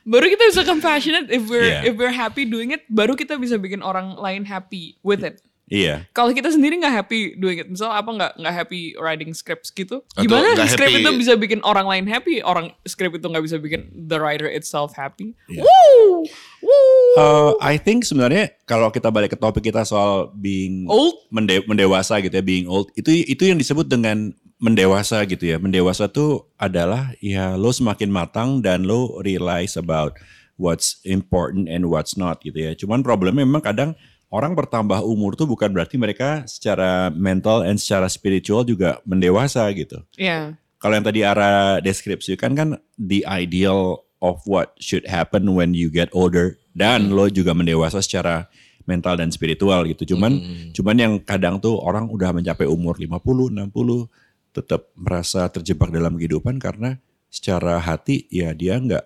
baru 0.02 0.26
kita 0.28 0.44
bisa 0.50 0.62
compassionate 0.66 1.30
if 1.30 1.46
we're 1.46 1.62
Yeah. 1.62 1.86
if 1.86 1.94
we're 1.94 2.12
happy 2.12 2.42
doing 2.42 2.74
it 2.74 2.82
baru 2.90 3.14
kita 3.14 3.38
bisa 3.38 3.54
bikin 3.54 3.80
orang 3.80 4.18
lain 4.18 4.42
happy 4.42 4.98
with 5.00 5.22
it 5.22 5.38
Iya. 5.64 6.04
kalau 6.10 6.30
kita 6.30 6.48
sendiri 6.48 6.76
nggak 6.76 6.94
happy 6.94 7.20
doing 7.34 7.56
it 7.56 7.66
misal 7.66 7.88
apa 7.88 8.06
nggak 8.06 8.32
nggak 8.36 8.54
happy 8.54 8.92
writing 8.96 9.32
scripts 9.32 9.70
gitu 9.70 10.04
Atau 10.12 10.26
gimana 10.26 10.52
nggak 10.52 10.68
script 10.68 10.90
happy- 10.90 11.00
itu 11.00 11.10
bisa 11.16 11.32
bikin 11.34 11.60
orang 11.62 11.86
lain 11.86 12.04
happy 12.04 12.40
orang 12.40 12.70
script 12.82 13.14
itu 13.14 13.24
nggak 13.24 13.40
bisa 13.40 13.56
bikin 13.56 13.88
the 13.88 14.16
writer 14.16 14.44
itself 14.44 14.92
happy 14.92 15.32
Iya. 15.48 15.64
Woo! 15.64 16.28
Woo! 16.60 17.12
Uh, 17.14 17.52
I 17.58 17.76
think 17.76 18.04
sebenarnya 18.04 18.52
kalau 18.64 18.88
kita 18.88 19.08
balik 19.08 19.32
ke 19.32 19.38
topik 19.38 19.64
kita 19.64 19.82
soal 19.82 20.28
being 20.34 20.84
Old? 20.86 21.24
mende- 21.28 21.64
mendewasa 21.64 22.20
gitu 22.20 22.32
ya, 22.32 22.40
being 22.40 22.64
old, 22.64 22.88
itu 22.92 23.08
itu 23.22 23.42
yang 23.42 23.56
disebut 23.56 23.84
dengan 23.84 24.32
mendewasa 24.58 25.24
gitu 25.24 25.44
ya. 25.44 25.56
Mendewasa 25.56 26.06
tuh 26.06 26.48
adalah 26.56 27.12
ya 27.18 27.54
lo 27.54 27.68
semakin 27.68 28.08
matang 28.08 28.60
dan 28.60 28.84
lo 28.84 29.18
realize 29.20 29.74
about 29.74 30.14
what's 30.54 31.02
important 31.02 31.66
and 31.66 31.88
what's 31.88 32.14
not 32.14 32.38
gitu 32.40 32.56
ya. 32.56 32.72
Cuman 32.72 33.02
problemnya 33.02 33.42
memang 33.42 33.60
kadang 33.60 33.92
orang 34.32 34.56
bertambah 34.56 35.04
umur 35.04 35.36
tuh 35.36 35.44
bukan 35.44 35.68
berarti 35.68 36.00
mereka 36.00 36.48
secara 36.48 37.12
mental 37.12 37.68
and 37.68 37.76
secara 37.76 38.08
spiritual 38.08 38.64
juga 38.64 38.98
mendewasa 39.04 39.68
gitu. 39.76 40.00
ya 40.16 40.56
Kalau 40.80 40.98
yang 40.98 41.06
tadi 41.06 41.20
arah 41.22 41.78
deskripsikan 41.78 42.58
kan 42.58 42.68
the 42.98 43.22
ideal 43.28 44.02
of 44.18 44.42
what 44.48 44.74
should 44.82 45.06
happen 45.06 45.52
when 45.54 45.76
you 45.76 45.92
get 45.92 46.10
older 46.10 46.58
dan 46.74 47.12
lo 47.12 47.28
juga 47.28 47.54
mendewasa 47.54 48.02
secara 48.02 48.50
mental 48.88 49.14
dan 49.14 49.30
spiritual 49.30 49.86
gitu. 49.86 50.16
Cuman 50.16 50.42
cuman 50.74 50.96
yang 50.98 51.12
kadang 51.22 51.62
tuh 51.62 51.78
orang 51.78 52.10
udah 52.10 52.34
mencapai 52.34 52.66
umur 52.66 52.98
50, 52.98 53.14
60 53.54 53.70
tetap 54.52 54.90
merasa 54.98 55.46
terjebak 55.52 55.94
dalam 55.94 56.18
kehidupan 56.18 56.58
karena 56.58 56.98
secara 57.30 57.78
hati 57.78 58.26
ya 58.28 58.50
dia 58.52 58.76
nggak 58.80 59.04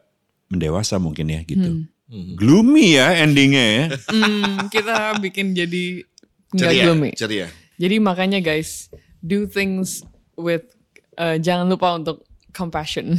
mendewasa 0.48 0.96
mungkin 0.96 1.28
ya 1.28 1.40
gitu. 1.44 1.84
Gloomy 2.10 2.94
ya 2.94 3.18
endingnya 3.18 3.64
ya. 3.66 3.84
Hmm, 4.06 4.70
kita 4.70 5.18
bikin 5.18 5.58
jadi 5.58 6.06
nggak 6.54 6.72
gloomy 6.86 7.10
ceria. 7.18 7.50
jadi 7.76 7.98
makanya 7.98 8.38
guys 8.38 8.86
do 9.18 9.44
things 9.50 10.06
with 10.38 10.62
uh, 11.18 11.34
jangan 11.42 11.66
lupa 11.66 11.98
untuk 11.98 12.22
compassion 12.54 13.18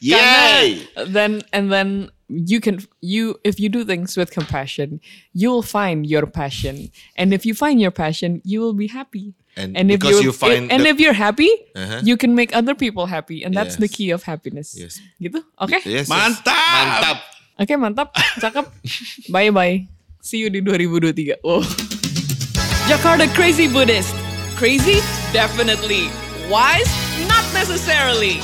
Yay! 0.00 0.88
Karena 0.96 1.12
then 1.12 1.32
and 1.52 1.68
then 1.68 2.08
you 2.32 2.56
can 2.56 2.80
you 3.04 3.36
if 3.44 3.60
you 3.60 3.68
do 3.68 3.84
things 3.84 4.16
with 4.16 4.32
compassion, 4.32 4.96
you 5.36 5.52
will 5.52 5.60
find 5.60 6.08
your 6.08 6.24
passion. 6.24 6.88
And 7.20 7.36
if 7.36 7.44
you 7.44 7.52
find 7.52 7.76
your 7.76 7.92
passion, 7.92 8.40
you 8.40 8.64
will 8.64 8.72
be 8.72 8.88
happy. 8.88 9.36
And 9.58 9.76
if 9.90 10.00
because 10.00 10.22
you 10.22 10.32
find 10.32 10.70
and 10.70 10.84
the- 10.86 10.94
if 10.94 11.00
you're 11.02 11.16
happy, 11.16 11.50
Uh-huh. 11.74 12.00
you 12.06 12.16
can 12.16 12.34
make 12.34 12.54
other 12.54 12.74
people 12.74 13.06
happy 13.06 13.42
and 13.42 13.52
that's 13.52 13.76
the 13.76 13.90
Yes. 13.90 13.96
key 13.96 14.08
of 14.14 14.22
happiness. 14.22 14.72
Yes. 14.78 15.02
Gitu? 15.20 15.42
Oke? 15.58 15.82
Yes, 15.84 15.86
yes. 15.86 16.06
Mantap! 16.08 16.46
Mantap. 16.46 17.18
Oke, 17.60 17.74
mantap. 17.76 18.08
Cakep. 18.40 18.66
bye 19.34 19.50
bye. 19.50 19.84
See 20.22 20.38
you 20.40 20.48
di 20.48 20.60
2023. 20.64 21.40
Wow. 21.44 21.60
Jakarta 22.88 23.26
Crazy 23.34 23.66
Buddhist. 23.68 24.14
Crazy? 24.56 25.00
Definitely. 25.32 26.08
Wise? 26.48 26.90
Not 27.28 27.44
necessarily. 27.54 28.38